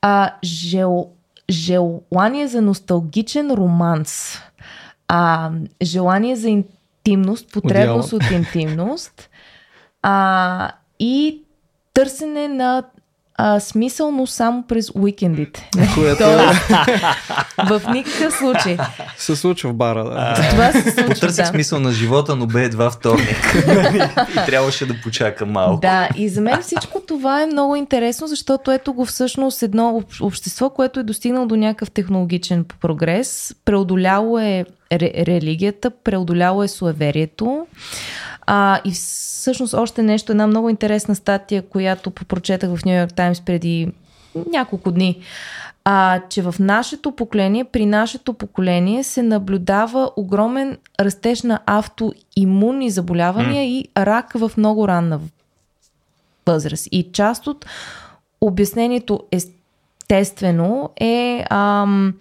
а, 0.00 0.34
жел, 0.44 1.08
желание 1.50 2.48
за 2.48 2.62
носталгичен 2.62 3.50
романс, 3.50 4.38
а, 5.08 5.50
желание 5.82 6.36
за 6.36 6.48
интимност, 6.48 7.52
потребност 7.52 8.12
от 8.12 8.30
интимност 8.30 9.30
а, 10.02 10.72
и 10.98 11.42
търсене 11.94 12.48
на 12.48 12.82
а, 13.36 13.60
смисъл, 13.60 14.10
но 14.10 14.26
само 14.26 14.62
през 14.62 14.90
уикендите. 14.94 15.68
Което 15.94 16.18
Тоест, 16.18 16.68
в 17.80 17.92
никакъв 17.92 18.34
случай. 18.34 18.76
се 19.16 19.36
случва 19.36 19.70
в 19.70 19.74
бара. 19.74 20.04
Да. 20.04 20.48
Това 20.50 20.72
се 20.72 20.82
случва. 20.82 21.06
Потърсих 21.06 21.36
да. 21.36 21.46
смисъл 21.46 21.80
на 21.80 21.92
живота, 21.92 22.36
но 22.36 22.46
бе 22.46 22.64
едва 22.64 22.90
вторник. 22.90 23.54
и 24.32 24.46
трябваше 24.46 24.86
да 24.86 25.00
почакам 25.00 25.50
малко. 25.50 25.80
Да, 25.80 26.08
и 26.16 26.28
за 26.28 26.40
мен 26.40 26.62
всичко 26.62 27.00
това 27.00 27.42
е 27.42 27.46
много 27.46 27.76
интересно, 27.76 28.26
защото 28.26 28.70
ето 28.72 28.92
го 28.92 29.04
всъщност 29.04 29.62
едно 29.62 29.88
об- 29.90 30.20
общество, 30.20 30.70
което 30.70 31.00
е 31.00 31.04
достигнало 31.04 31.46
до 31.46 31.56
някакъв 31.56 31.90
технологичен 31.90 32.64
прогрес, 32.80 33.54
преодоляло 33.64 34.38
е 34.38 34.64
ре- 34.92 35.26
религията, 35.26 35.90
преодоляло 36.04 36.62
е 36.62 36.68
суеверието. 36.68 37.66
А, 38.46 38.80
и 38.84 38.90
всъщност 38.90 39.74
още 39.74 40.02
нещо, 40.02 40.32
една 40.32 40.46
много 40.46 40.68
интересна 40.68 41.14
статия, 41.14 41.62
която 41.62 42.10
прочетах 42.10 42.76
в 42.76 42.84
Нью 42.84 42.98
Йорк 42.98 43.14
Таймс 43.14 43.40
преди 43.40 43.92
няколко 44.52 44.90
дни. 44.90 45.20
А, 45.84 46.20
че 46.28 46.42
в 46.42 46.54
нашето 46.58 47.12
поколение, 47.12 47.64
при 47.64 47.86
нашето 47.86 48.34
поколение 48.34 49.04
се 49.04 49.22
наблюдава 49.22 50.10
огромен 50.16 50.78
растеж 51.00 51.42
на 51.42 51.60
автоимунни 51.66 52.90
заболявания 52.90 53.64
и 53.64 53.88
рак 53.96 54.32
в 54.32 54.52
много 54.56 54.88
ранна 54.88 55.20
възраст. 56.46 56.88
И 56.92 57.12
част 57.12 57.46
от 57.46 57.66
обяснението 58.40 59.20
естествено 59.32 60.90
е 61.00 61.44
ам, 61.50 62.14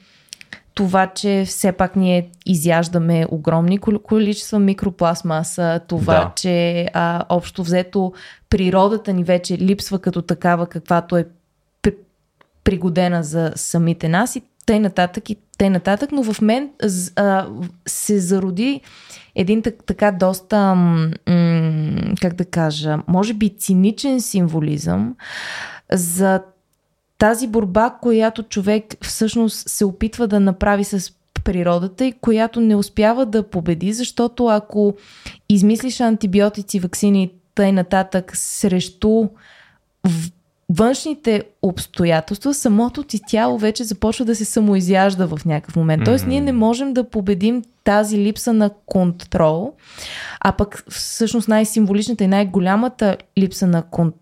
това, 0.73 1.07
че 1.07 1.43
все 1.47 1.71
пак 1.71 1.95
ние 1.95 2.29
изяждаме 2.45 3.25
огромни 3.31 3.77
количества 3.77 4.59
микропластмаса, 4.59 5.79
това, 5.87 6.13
да. 6.13 6.31
че 6.35 6.87
а, 6.93 7.25
общо 7.29 7.63
взето 7.63 8.13
природата 8.49 9.13
ни 9.13 9.23
вече 9.23 9.57
липсва 9.57 9.99
като 9.99 10.21
такава, 10.21 10.67
каквато 10.67 11.17
е 11.17 11.25
пригодена 12.63 13.23
за 13.23 13.51
самите 13.55 14.09
нас 14.09 14.35
и 14.35 14.41
тъй 14.65 14.79
нататък 14.79 15.29
и 15.29 15.37
тъй 15.57 15.69
нататък, 15.69 16.11
но 16.11 16.23
в 16.23 16.41
мен 16.41 16.69
а, 17.15 17.47
се 17.87 18.19
зароди 18.19 18.81
един 19.35 19.61
так, 19.61 19.75
така 19.85 20.11
доста, 20.11 20.75
м- 20.75 21.11
как 22.21 22.33
да 22.33 22.45
кажа, 22.45 22.97
може 23.07 23.33
би 23.33 23.57
циничен 23.57 24.21
символизъм 24.21 25.15
за 25.93 26.41
тази 27.21 27.47
борба, 27.47 27.89
която 28.01 28.43
човек 28.43 28.83
всъщност 29.01 29.69
се 29.69 29.85
опитва 29.85 30.27
да 30.27 30.39
направи 30.39 30.83
с 30.83 31.13
природата 31.43 32.05
и 32.05 32.11
която 32.11 32.61
не 32.61 32.75
успява 32.75 33.25
да 33.25 33.43
победи, 33.43 33.93
защото 33.93 34.47
ако 34.47 34.93
измислиш 35.49 35.99
антибиотици, 35.99 36.79
вакцини 36.79 37.23
и 37.23 37.31
тъй 37.55 37.71
нататък 37.71 38.31
срещу 38.35 39.27
външните 40.69 41.43
обстоятелства, 41.61 42.53
самото 42.53 43.03
ти 43.03 43.19
тяло 43.27 43.57
вече 43.57 43.83
започва 43.83 44.25
да 44.25 44.35
се 44.35 44.45
самоизяжда 44.45 45.27
в 45.27 45.45
някакъв 45.45 45.75
момент. 45.75 46.03
Тоест, 46.05 46.27
ние 46.27 46.41
не 46.41 46.51
можем 46.51 46.93
да 46.93 47.09
победим 47.09 47.63
тази 47.83 48.17
липса 48.17 48.53
на 48.53 48.69
контрол, 48.85 49.73
а 50.39 50.51
пък 50.51 50.83
всъщност 50.89 51.47
най-символичната 51.47 52.23
и 52.23 52.27
най-голямата 52.27 53.17
липса 53.37 53.67
на 53.67 53.81
контрол 53.81 54.20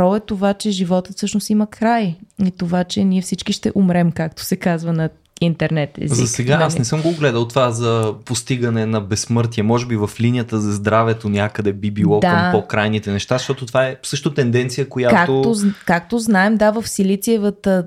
е 0.00 0.20
това, 0.20 0.54
че 0.54 0.70
животът 0.70 1.16
всъщност 1.16 1.50
има 1.50 1.66
край 1.66 2.16
и 2.44 2.50
това, 2.50 2.84
че 2.84 3.04
ние 3.04 3.22
всички 3.22 3.52
ще 3.52 3.72
умрем, 3.74 4.12
както 4.12 4.44
се 4.44 4.56
казва 4.56 4.92
на 4.92 5.08
интернет 5.40 5.98
език. 5.98 6.16
За 6.16 6.26
сега 6.26 6.54
нали? 6.54 6.64
аз 6.64 6.78
не 6.78 6.84
съм 6.84 7.02
го 7.02 7.12
гледал 7.12 7.48
това 7.48 7.70
за 7.70 8.14
постигане 8.24 8.86
на 8.86 9.00
безсмъртие. 9.00 9.62
Може 9.62 9.86
би 9.86 9.96
в 9.96 10.10
линията 10.20 10.60
за 10.60 10.72
здравето 10.72 11.28
някъде 11.28 11.72
би 11.72 11.90
било 11.90 12.20
да. 12.20 12.28
към 12.28 12.52
по-крайните 12.52 13.12
неща, 13.12 13.38
защото 13.38 13.66
това 13.66 13.86
е 13.86 13.96
също 14.02 14.34
тенденция, 14.34 14.88
която... 14.88 15.14
Както, 15.14 15.54
както 15.86 16.18
знаем, 16.18 16.56
да, 16.56 16.70
в 16.70 16.88
Силициевата 16.88 17.86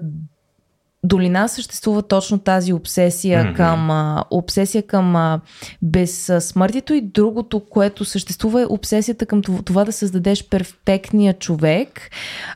долина 1.03 1.47
съществува 1.47 2.01
точно 2.01 2.39
тази 2.39 2.73
обсесия 2.73 3.43
mm-hmm. 3.43 3.55
към 3.55 3.91
а, 3.91 4.23
обсесия 4.31 4.83
към 4.83 5.15
а, 5.15 5.39
безсмъртието 5.81 6.93
и 6.93 7.01
другото, 7.01 7.59
което 7.59 8.05
съществува 8.05 8.61
е 8.61 8.65
обсесията 8.69 9.25
към 9.25 9.41
това, 9.41 9.61
това 9.61 9.85
да 9.85 9.91
създадеш 9.91 10.49
перфектния 10.49 11.33
човек 11.33 12.09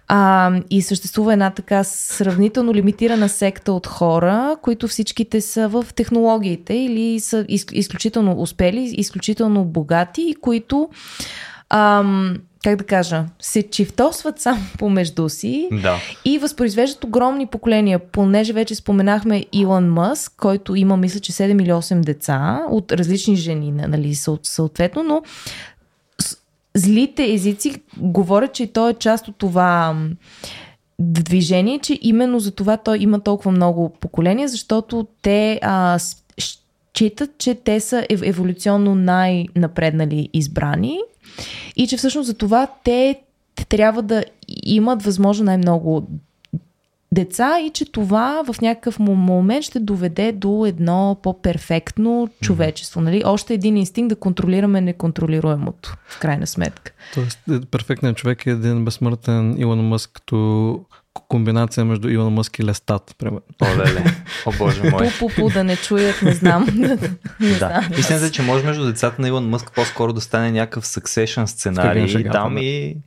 а, 0.08 0.52
и 0.70 0.82
съществува 0.82 1.34
една 1.34 1.50
така 1.50 1.84
сравнително 1.84 2.74
лимитирана 2.74 3.30
секта 3.30 3.74
от 3.74 3.88
хора, 3.88 4.58
които 4.62 4.88
всичките 4.88 5.42
са 5.42 5.68
в 5.68 5.86
технологиите 5.96 6.74
или 6.74 7.20
са 7.20 7.46
из, 7.48 7.66
изключително 7.72 8.42
успели, 8.42 8.94
изключително 8.98 9.66
богати 9.66 10.22
и 10.22 10.36
които 10.36 10.90
ам, 11.70 12.36
как 12.66 12.78
да 12.78 12.84
кажа, 12.84 13.26
се 13.40 13.64
чифтосват 13.64 14.40
само 14.40 14.62
помежду 14.80 15.30
си 15.30 15.70
да. 15.72 15.98
и 16.26 16.38
възпроизвеждат 16.38 17.04
огромни 17.04 17.46
поколения. 17.46 18.00
Понеже 18.00 18.54
вече 18.54 18.76
споменахме 18.76 19.46
Илон 19.54 19.94
Мъск, 19.94 20.34
който 20.38 20.76
има, 20.76 20.98
мисля, 20.98 21.20
че 21.20 21.32
7 21.32 21.62
или 21.62 21.72
8 21.72 22.00
деца 22.00 22.66
от 22.70 22.92
различни 22.92 23.36
жени, 23.36 23.72
нали, 23.72 24.16
съответно, 24.44 25.04
но 25.04 25.22
злите 26.76 27.34
езици 27.34 27.76
говорят, 27.98 28.54
че 28.54 28.68
той 28.68 28.92
е 28.92 28.94
част 28.94 29.28
от 29.28 29.36
това 29.38 29.96
движение, 31.00 31.80
че 31.80 32.00
именно 32.02 32.40
за 32.40 32.52
това 32.52 32.78
той 32.78 32.98
има 33.00 33.20
толкова 33.20 33.52
много 33.52 33.90
поколения, 33.90 34.48
защото 34.48 35.08
те 35.22 35.60
а, 35.62 36.00
считат, 36.96 37.38
че 37.38 37.56
те 37.56 37.80
са 37.80 38.06
еволюционно 38.10 38.96
най-напреднали 38.96 40.30
избрани 40.34 41.00
и 41.76 41.88
че 41.88 41.98
всъщност 41.98 42.28
за 42.28 42.34
това 42.34 42.68
те 42.84 43.20
трябва 43.70 44.02
да 44.02 44.24
имат 44.64 45.04
възможно 45.04 45.46
най-много 45.46 46.08
деца 47.12 47.60
и 47.60 47.70
че 47.70 47.92
това 47.92 48.44
в 48.48 48.62
някакъв 48.62 49.00
момент 49.00 49.64
ще 49.64 49.80
доведе 49.80 50.32
до 50.32 50.66
едно 50.66 51.18
по-перфектно 51.24 52.30
човечество. 52.42 53.02
Нали? 53.02 53.24
Още 53.26 53.54
един 53.54 53.78
инстинкт 53.78 54.10
да 54.10 54.16
контролираме 54.16 54.82
неконтролируемото, 54.82 55.96
в 56.08 56.20
крайна 56.20 56.48
сметка. 56.48 56.92
Тоест, 57.14 57.40
е, 57.52 57.62
перфектният 57.72 58.18
човек 58.18 58.46
е 58.46 58.50
един 58.50 58.86
безсмъртен 58.86 59.56
Илон 59.60 59.88
Мъск 59.88 60.12
като 60.14 60.80
комбинация 61.28 61.86
между 61.86 62.10
Илон 62.10 62.34
Мъск 62.34 62.60
и 62.60 62.64
Лестат, 62.64 63.16
примерно. 63.18 63.42
О, 63.62 63.66
леле. 63.66 64.04
О, 64.46 64.52
боже 64.58 64.90
мой. 64.90 64.92
Пу-пу-пу 64.92 65.54
да 65.54 65.64
не 65.64 65.76
чуят, 65.76 66.22
не 66.22 66.34
знам. 66.34 66.66
да. 67.60 67.90
Истината 67.98 68.26
е, 68.26 68.32
че 68.32 68.42
може 68.42 68.66
между 68.66 68.86
децата 68.86 69.22
на 69.22 69.28
Илон 69.28 69.50
Мъск 69.50 69.72
по-скоро 69.76 70.14
да 70.14 70.22
стане 70.22 70.52
някакъв 70.52 70.86
succession 70.86 71.46
сценарий 71.46 72.06
и 72.06 72.30
там 72.32 72.58
и 72.58 72.98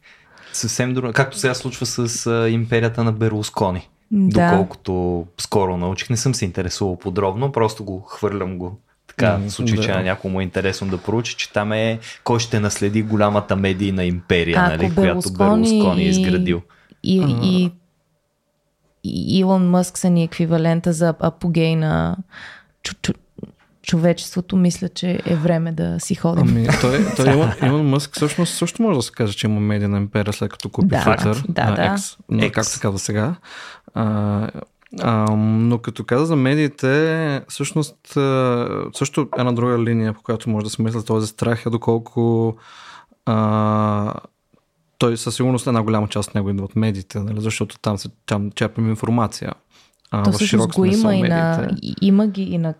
съвсем 0.52 0.94
друго. 0.94 1.12
Както 1.12 1.38
сега 1.38 1.54
случва 1.54 1.86
с 1.86 2.26
а, 2.26 2.50
империята 2.50 3.04
на 3.04 3.12
Берлускони. 3.12 3.88
Да. 4.10 4.50
Доколкото 4.50 5.26
скоро 5.38 5.76
научих, 5.76 6.10
не 6.10 6.16
съм 6.16 6.34
се 6.34 6.44
интересувал 6.44 6.98
подробно, 6.98 7.52
просто 7.52 7.84
го 7.84 8.00
хвърлям 8.00 8.58
го 8.58 8.80
така, 9.08 9.38
в 9.46 9.50
случай, 9.50 9.76
да. 9.76 9.82
че 9.82 9.90
на 9.90 10.02
някой 10.02 10.30
му 10.30 10.40
е 10.40 10.42
интересно 10.42 10.86
да 10.86 10.98
проучи, 10.98 11.36
че 11.36 11.52
там 11.52 11.72
е 11.72 11.98
кой 12.24 12.40
ще 12.40 12.60
наследи 12.60 13.02
голямата 13.02 13.56
медийна 13.56 14.04
империя, 14.04 14.58
а, 14.58 14.68
нали, 14.68 14.94
която 14.94 15.32
Берлускони 15.32 16.02
е 16.02 16.08
изградил. 16.08 16.62
И, 17.02 17.16
и, 17.16 17.64
и 17.64 17.72
Илон 19.04 19.70
Мъск 19.70 19.98
са 19.98 20.10
ни 20.10 20.24
еквивалента 20.24 20.92
за 20.92 21.14
апогей 21.20 21.76
на 21.76 22.16
човечеството, 23.88 24.56
мисля, 24.56 24.88
че 24.88 25.20
е 25.26 25.36
време 25.36 25.72
да 25.72 26.00
си 26.00 26.14
ходим. 26.14 26.48
Ами, 26.48 26.66
той, 26.80 27.06
той 27.16 27.30
Илон, 27.34 27.50
Илон 27.66 27.88
Мъск 27.88 28.14
всъщност 28.14 28.54
също 28.54 28.82
може 28.82 28.96
да 28.96 29.02
се 29.02 29.12
каже, 29.12 29.32
че 29.32 29.46
има 29.46 29.60
медийна 29.60 29.98
империя 29.98 30.32
след 30.32 30.50
като 30.50 30.68
купи 30.68 30.88
да, 30.88 30.96
Twitter. 30.96 31.46
Да, 31.48 31.70
да. 31.70 31.82
X, 31.82 32.16
но 32.28 32.42
X. 32.42 32.50
как 32.50 32.64
се 32.64 32.80
казва 32.80 32.98
сега. 32.98 33.34
А, 33.94 34.48
а, 35.00 35.36
но 35.36 35.78
като 35.78 36.04
каза 36.04 36.26
за 36.26 36.36
медиите, 36.36 37.42
всъщност 37.48 37.96
също 38.94 39.28
една 39.38 39.52
друга 39.52 39.78
линия, 39.78 40.12
по 40.12 40.22
която 40.22 40.50
може 40.50 40.64
да 40.64 40.70
се 40.70 40.82
мисля 40.82 41.04
този 41.04 41.26
страх 41.26 41.66
е 41.66 41.70
доколко 41.70 42.56
а, 43.26 44.14
той 44.98 45.16
със 45.16 45.36
сигурност 45.36 45.66
една 45.66 45.82
голяма 45.82 46.08
част 46.08 46.28
от 46.28 46.34
него 46.34 46.50
идва 46.50 46.64
от 46.64 46.76
медиите, 46.76 47.18
нали? 47.18 47.40
защото 47.40 47.78
там, 47.78 47.98
се, 47.98 48.08
там 48.26 48.50
черпим 48.50 48.88
информация. 48.88 49.52
А, 50.10 50.22
То 50.22 50.32
всъщност 50.32 50.72
го 50.72 50.84
има 50.84 51.14
и 51.14 51.22
на, 51.22 51.70
има 52.00 52.26
ги 52.26 52.42
и 52.42 52.58
на 52.58 52.74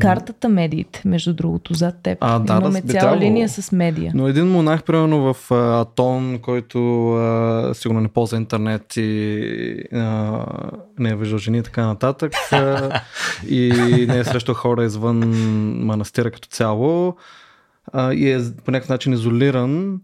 картата 0.00 0.48
медиите, 0.48 1.02
между 1.04 1.34
другото, 1.34 1.74
зад 1.74 2.02
теб. 2.02 2.18
А, 2.20 2.38
да, 2.38 2.56
Имаме 2.56 2.80
да, 2.80 2.92
цяла 2.92 3.16
линия 3.16 3.48
с 3.48 3.72
медия. 3.72 4.12
Но 4.14 4.28
един 4.28 4.46
монах, 4.46 4.82
примерно 4.82 5.34
в 5.34 5.50
а, 5.50 5.80
Атон, 5.80 6.38
който 6.42 7.10
а, 7.14 7.74
сигурно 7.74 8.00
не 8.00 8.08
ползва 8.08 8.36
интернет 8.36 8.96
и 8.96 9.82
а, 9.92 10.44
не 10.98 11.10
е 11.10 11.16
виждал 11.16 11.38
жени 11.38 11.58
и 11.58 11.62
така 11.62 11.86
нататък, 11.86 12.32
а, 12.52 13.00
и 13.48 13.72
не 14.08 14.18
е 14.18 14.24
срещал 14.24 14.54
хора 14.54 14.84
извън 14.84 15.18
манастира 15.84 16.30
като 16.30 16.48
цяло, 16.48 17.16
а, 17.92 18.12
и 18.12 18.30
е 18.30 18.40
по 18.64 18.70
някакъв 18.70 18.88
начин 18.88 19.12
изолиран, 19.12 20.00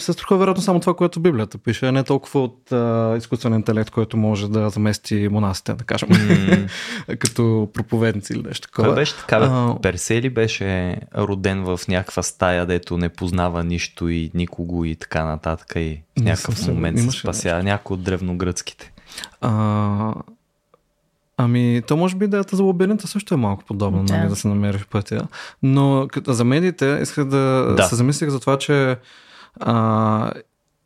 се 0.00 0.12
страхува 0.12 0.38
вероятно 0.38 0.62
само 0.62 0.80
това, 0.80 0.94
което 0.94 1.20
Библията 1.20 1.58
пише, 1.58 1.86
а 1.86 1.92
не 1.92 2.04
толкова 2.04 2.40
от 2.40 2.72
а, 2.72 3.14
изкуствен 3.18 3.54
интелект, 3.54 3.90
който 3.90 4.16
може 4.16 4.50
да 4.50 4.70
замести 4.70 5.28
монасите, 5.30 5.74
да 5.74 5.84
кажем, 5.84 6.08
mm. 6.08 6.68
като 7.18 7.68
проповедници 7.74 8.32
или 8.32 8.42
нещо 8.42 8.68
такова. 8.68 8.88
Кой 8.88 8.94
беше 8.94 9.16
така? 9.16 9.36
А, 9.36 9.80
Персели 9.82 10.30
беше 10.30 10.96
роден 11.16 11.64
в 11.64 11.80
някаква 11.88 12.22
стая, 12.22 12.66
дето 12.66 12.98
не 12.98 13.08
познава 13.08 13.64
нищо 13.64 14.08
и 14.08 14.30
никого 14.34 14.84
и 14.84 14.96
така 14.96 15.24
нататък 15.24 15.72
и 15.76 16.02
в 16.18 16.22
някакъв 16.22 16.68
момент 16.68 16.98
се 16.98 17.10
спася 17.10 17.62
някой 17.62 17.94
от 17.94 18.02
древногръцките. 18.02 18.92
А, 19.40 20.14
Ами, 21.42 21.82
то 21.86 21.96
може 21.96 22.16
би 22.16 22.24
идеята 22.24 22.56
за 22.56 22.62
лабиринта 22.62 23.06
също 23.06 23.34
е 23.34 23.36
малко 23.36 23.64
подобна, 23.64 24.04
да. 24.04 24.16
нали, 24.16 24.28
да 24.28 24.36
се 24.36 24.48
намериш 24.48 24.86
пътя. 24.86 25.28
Но 25.62 26.08
за 26.26 26.44
медиите 26.44 26.98
исках 27.02 27.24
да, 27.24 27.74
да. 27.76 27.82
се 27.82 27.94
замислих 27.94 28.28
за 28.28 28.40
това, 28.40 28.58
че 28.58 28.96
а, 29.60 30.32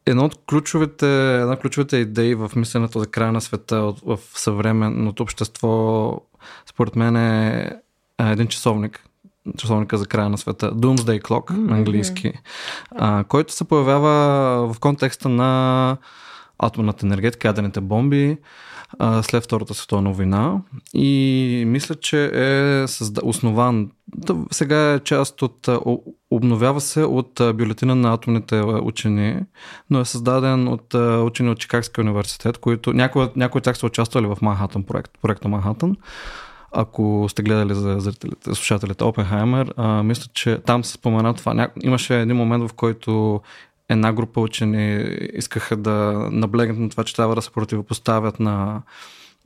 едно 0.07 0.25
от 0.25 0.39
ключовите, 0.47 1.35
една 1.41 1.53
от 1.53 1.61
ключовите 1.61 1.97
идеи 1.97 2.35
в 2.35 2.51
мисленето 2.57 2.99
за 2.99 3.07
края 3.07 3.33
на 3.33 3.41
света 3.41 3.95
в 4.05 4.19
съвременното 4.35 5.23
общество, 5.23 6.13
според 6.67 6.97
мен 6.97 7.17
е 7.17 7.71
един 8.21 8.47
часовник, 8.47 9.05
часовника 9.59 9.99
за 9.99 10.07
края 10.07 10.29
на 10.29 10.39
света, 10.39 10.73
Doomsday 10.73 11.23
Clock 11.23 11.51
mm-hmm. 11.51 11.69
на 11.69 11.77
английски, 11.77 12.33
а, 12.91 13.25
който 13.25 13.53
се 13.53 13.65
появява 13.65 14.11
в 14.75 14.81
контекста 14.81 15.29
на 15.29 15.97
атомната 16.59 17.07
енергетика, 17.07 17.49
ядрените 17.49 17.81
бомби 17.81 18.39
след 19.23 19.45
Втората 19.45 19.75
световна 19.75 20.13
война 20.13 20.61
и 20.95 21.65
мисля, 21.67 21.95
че 21.95 22.31
е 22.35 22.85
основан 23.23 23.91
сега 24.51 24.93
е 24.93 25.01
част 25.01 25.43
от 25.43 25.69
обновява 26.31 26.81
се 26.81 27.03
от 27.03 27.41
бюлетина 27.55 27.95
на 27.95 28.15
атомните 28.15 28.61
учени, 28.61 29.41
но 29.91 30.01
е 30.01 30.05
създаден 30.05 30.69
от 30.69 30.95
учени 31.25 31.51
от 31.51 31.59
Чикагския 31.59 32.05
университет, 32.05 32.59
които 32.59 32.93
някои, 32.93 33.27
някои 33.37 33.59
от 33.59 33.65
тях 33.65 33.79
са 33.79 33.87
участвали 33.87 34.27
в 34.27 34.39
Манхатън 34.43 34.83
проект, 34.83 35.13
проекта 35.23 35.49
Манхатън. 35.49 35.97
Ако 36.73 37.27
сте 37.29 37.43
гледали 37.43 37.75
за 37.75 38.01
зрителите, 38.01 38.55
слушателите 38.55 39.05
Опенхаймер, 39.05 39.75
мисля, 40.05 40.31
че 40.35 40.59
там 40.59 40.85
се 40.85 40.93
спомена 40.93 41.35
това. 41.35 41.69
Имаше 41.83 42.21
един 42.21 42.37
момент, 42.37 42.71
в 42.71 42.75
който 42.75 43.41
една 43.89 44.13
група 44.13 44.41
учени 44.41 45.17
искаха 45.33 45.77
да 45.77 46.29
наблегнат 46.33 46.79
на 46.79 46.89
това, 46.89 47.05
че 47.05 47.17
трябва 47.17 47.35
да 47.35 47.43
се 47.43 47.51
противопоставят 47.51 48.41
на 48.41 48.83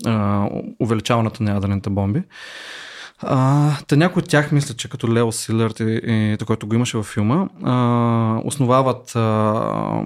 а, 0.06 0.48
увеличаването 0.78 1.42
на 1.42 1.50
ядрените 1.50 1.90
бомби. 1.90 2.22
А, 3.18 3.70
та 3.86 3.96
някои 3.96 4.22
от 4.22 4.28
тях 4.28 4.52
мисля, 4.52 4.74
че 4.74 4.88
като 4.88 5.12
Лео 5.12 5.32
Силърт 5.32 5.80
и, 5.80 5.84
и, 5.84 6.32
и 6.32 6.44
който 6.46 6.66
го 6.66 6.74
имаше 6.74 6.96
във 6.96 7.06
филма, 7.06 7.48
а, 7.64 8.40
основават 8.44 9.16
а, 9.16 10.02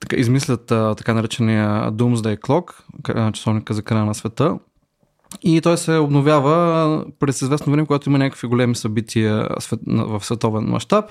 така, 0.00 0.16
измислят 0.16 0.70
а, 0.70 0.94
така 0.94 1.14
наречения 1.14 1.92
Doomsday 1.92 2.38
Clock, 2.38 3.32
часовника 3.32 3.74
за 3.74 3.82
края 3.82 4.04
на 4.04 4.14
света, 4.14 4.58
и 5.42 5.60
той 5.60 5.78
се 5.78 5.96
обновява 5.96 7.04
през 7.20 7.42
известно 7.42 7.72
време, 7.72 7.86
когато 7.86 8.08
има 8.08 8.18
някакви 8.18 8.48
големи 8.48 8.74
събития 8.74 9.48
в 9.86 10.24
световен 10.24 10.64
мащаб 10.64 11.04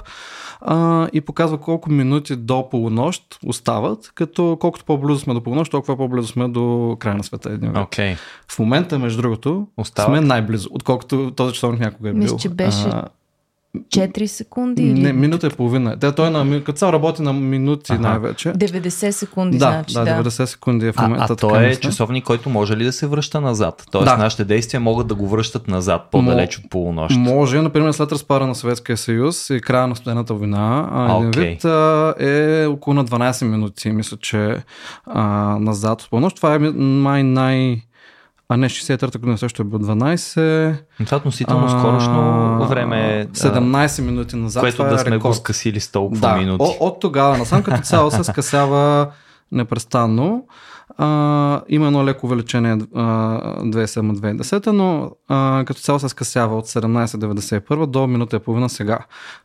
и 1.13 1.22
показва 1.26 1.57
колко 1.57 1.91
минути 1.91 2.36
до 2.36 2.69
полунощ 2.69 3.39
остават, 3.45 4.11
като 4.15 4.57
колкото 4.59 4.86
по-близо 4.86 5.19
сме 5.19 5.34
до 5.34 5.41
полунощ, 5.41 5.72
толкова 5.72 5.97
по-близо 5.97 6.28
сме 6.28 6.47
до 6.47 6.97
края 6.99 7.15
на 7.15 7.24
света. 7.24 7.49
Един 7.49 7.74
okay. 7.74 8.17
В 8.47 8.59
момента, 8.59 8.99
между 8.99 9.22
другото, 9.22 9.67
Остават? 9.78 10.17
сме 10.17 10.22
най-близо, 10.28 10.69
отколкото 10.72 11.32
този 11.32 11.53
часовник 11.53 11.80
някога 11.80 12.09
е 12.09 12.13
бил. 12.13 12.22
Мисля, 12.22 12.38
че 12.38 12.49
беше 12.49 12.88
а, 12.88 13.03
4 13.78 14.26
секунди? 14.26 14.93
Не, 14.93 15.13
минута 15.13 15.47
и 15.47 15.49
половина. 15.49 15.99
Те, 15.99 16.11
той 16.11 16.30
на, 16.30 16.63
като 16.63 16.78
цяло 16.78 16.93
работи 16.93 17.22
на 17.22 17.34
минути 17.34 17.91
ага. 17.93 18.01
най-вече. 18.01 18.49
90 18.49 19.11
секунди, 19.11 19.57
да, 19.57 19.72
значи. 19.72 19.93
Да, 19.93 20.05
90 20.24 20.45
секунди 20.45 20.88
е 20.88 20.91
в 20.91 20.97
момента. 20.97 21.26
А, 21.30 21.34
а 21.34 21.36
той 21.36 21.65
е 21.65 21.76
часовник, 21.76 22.24
който 22.24 22.49
може 22.49 22.78
ли 22.78 22.84
да 22.84 22.93
се 22.93 23.07
връща 23.07 23.41
назад? 23.41 23.88
Тоест 23.91 24.05
да. 24.05 24.17
нашите 24.17 24.45
действия 24.45 24.80
могат 24.80 25.07
да 25.07 25.15
го 25.15 25.28
връщат 25.28 25.67
назад, 25.67 26.01
по-далеч 26.11 26.57
от 26.57 26.69
полунощ. 26.69 27.17
Може, 27.17 27.61
например, 27.61 27.91
след 27.91 28.11
разпара 28.11 28.47
на 28.47 28.55
Съветския 28.55 28.97
съюз 28.97 29.49
и 29.49 29.61
края 29.61 29.88
на 29.88 29.95
студената 29.95 30.34
война, 30.34 30.89
а, 30.91 31.17
един 31.17 31.32
okay. 31.32 31.49
вид 31.49 31.65
а, 31.65 32.13
е 32.19 32.65
около 32.65 32.93
на 32.93 33.05
12 33.05 33.45
минути, 33.45 33.91
мисля, 33.91 34.17
че 34.17 34.57
а, 35.05 35.24
назад 35.59 36.01
от 36.01 36.09
полунощ. 36.09 36.36
Това 36.36 36.55
е 36.55 36.59
май 36.59 37.24
най- 37.24 37.82
а 38.54 38.58
не, 38.58 38.70
63-та 38.70 39.20
година 39.20 39.38
също 39.38 39.62
е 39.62 39.66
бил 39.66 39.80
12. 39.80 40.76
Това 41.06 41.18
относително 41.18 41.70
скорошно 41.70 42.68
време. 42.70 43.28
17 43.34 44.02
минути 44.02 44.36
назад. 44.36 44.62
Което 44.62 44.84
да 44.84 44.95
е 44.95 44.97
сме 44.97 45.12
рекорд. 45.12 45.30
го 45.30 45.34
скъсили 45.34 45.80
с 45.80 45.91
толкова 45.91 46.20
да, 46.30 46.36
минути. 46.36 46.64
От, 46.64 46.78
от 46.80 46.99
тогава 46.99 47.38
насам 47.38 47.64
като 47.64 47.82
цяло 47.82 48.12
се 48.12 48.24
скъсява 48.24 49.08
непрестанно. 49.52 50.45
А, 50.97 51.62
има 51.70 51.88
едно 51.88 52.06
леко 52.06 52.26
увеличение 52.26 52.76
2007-2010, 52.76 54.68
но 54.68 55.12
а, 55.28 55.64
като 55.66 55.82
цяло 55.82 55.99
се 55.99 56.10
скъсява 56.10 56.58
от 56.58 56.68
17.91 56.68 57.86
до 57.86 58.08
минута 58.08 58.36
и 58.36 58.39
половина 58.39 58.70
сега. 58.70 58.99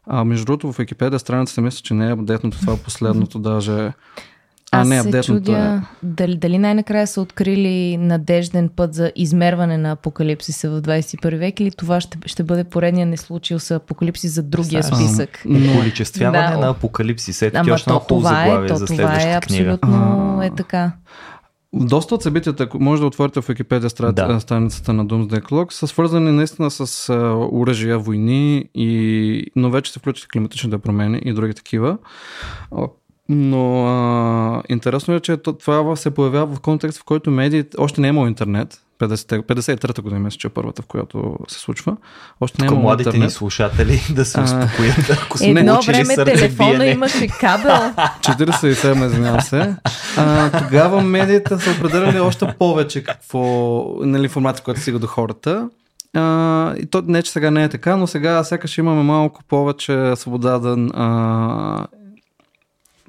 А, 0.07 0.25
между 0.25 0.45
другото 0.45 0.73
в 0.73 0.79
Википедия 0.79 1.19
страницата 1.19 1.61
мисля, 1.61 1.81
че 1.83 1.95
не 1.95 2.09
е 2.09 2.13
апдейтното 2.13 2.59
това 2.59 2.73
е 2.73 2.77
последното 2.77 3.39
даже 3.39 3.93
а, 4.73 4.81
Аз 4.81 4.89
не, 4.89 5.23
чудя 5.23 5.83
е... 5.83 6.07
дали, 6.07 6.37
дали 6.37 6.59
най-накрая 6.59 7.07
са 7.07 7.21
открили 7.21 7.97
надежден 7.97 8.69
път 8.77 8.95
за 8.95 9.13
измерване 9.17 9.79
на 9.79 9.91
апокалипсиса 9.91 10.71
в 10.71 10.83
21 10.83 11.39
век 11.39 11.61
или 11.61 11.71
това 11.71 12.01
ще, 12.01 12.19
ще 12.27 12.43
бъде 12.43 12.65
поредния 12.65 13.07
не 13.07 13.17
случил 13.17 13.59
с 13.59 13.71
апокалипсис 13.71 14.35
за 14.35 14.43
другия 14.43 14.83
Са, 14.83 14.97
списък. 14.97 15.43
Но... 15.45 15.79
Количествяване 15.79 16.55
да, 16.55 16.59
на 16.59 16.69
апокалипсис. 16.69 17.43
Ето 17.43 17.59
Ама 17.59 17.77
то, 17.77 18.01
това 18.09 18.45
е, 18.45 18.67
то, 18.67 18.77
за 18.77 18.87
това 18.87 19.23
е 19.23 19.35
абсолютно 19.35 20.41
е 20.43 20.51
така. 20.57 20.93
Доста 21.73 22.15
от 22.15 22.23
събитията, 22.23 22.69
може 22.75 23.01
да 23.01 23.07
отворите 23.07 23.41
в 23.41 23.49
Википедия 23.49 23.91
да. 24.13 24.41
страницата 24.41 24.93
на 24.93 25.07
Doomsday 25.07 25.43
Clock, 25.43 25.73
са 25.73 25.87
свързани 25.87 26.33
наистина 26.33 26.71
с 26.71 27.13
оръжия, 27.53 27.99
войни, 27.99 28.65
и... 28.75 29.47
но 29.57 29.71
вече 29.71 29.93
се 29.93 29.99
включат 29.99 30.29
климатичните 30.29 30.79
промени 30.79 31.21
и 31.25 31.33
други 31.33 31.55
такива. 31.55 31.99
Но 33.29 33.87
а, 33.87 34.63
интересно 34.69 35.15
е, 35.15 35.21
че 35.21 35.37
това 35.37 35.97
се 35.97 36.11
появява 36.11 36.55
в 36.57 36.61
контекст, 36.61 36.99
в 36.99 37.05
който 37.05 37.31
медиите, 37.31 37.77
още 37.81 38.01
не 38.01 38.07
е 38.07 38.11
имало 38.11 38.27
интернет, 38.27 38.81
50, 38.99 39.43
53-та 39.43 40.03
година 40.03 40.21
мисля, 40.21 40.39
че 40.39 40.47
е 40.47 40.51
първата, 40.51 40.83
в 40.83 40.87
която 40.87 41.39
се 41.49 41.59
случва. 41.59 41.97
Още 42.41 42.63
не 42.63 42.69
е 42.69 42.71
младите 42.71 43.09
интернет. 43.09 43.25
ни 43.25 43.31
слушатели 43.31 44.03
да 44.15 44.25
се 44.25 44.41
успокоят, 44.41 45.11
ако 45.23 45.39
сме 45.39 45.61
Едно 45.61 45.83
време 45.83 46.17
телефона 46.17 46.87
имаше 46.87 47.29
кабел. 47.29 47.73
47, 48.21 49.07
извинявам 49.07 49.41
се. 49.41 49.77
А, 50.17 50.51
тогава 50.51 51.03
медиите 51.03 51.59
са 51.59 51.71
определяли 51.71 52.21
още 52.21 52.55
повече 52.59 53.05
какво, 53.05 53.85
нали, 54.01 54.23
информация, 54.23 54.65
която 54.65 54.81
стига 54.81 54.99
до 54.99 55.07
хората. 55.07 55.69
Uh, 56.17 56.77
и 56.77 56.87
то 56.87 57.03
не, 57.07 57.23
че 57.23 57.33
сега 57.33 57.51
не 57.51 57.65
е 57.65 57.69
така, 57.69 57.97
но 57.97 58.07
сега 58.07 58.45
сякаш 58.45 58.79
имаме 58.79 59.03
малко 59.03 59.41
повече 59.49 60.13
свобода 60.17 60.59
да 60.59 60.77
а, 60.95 61.87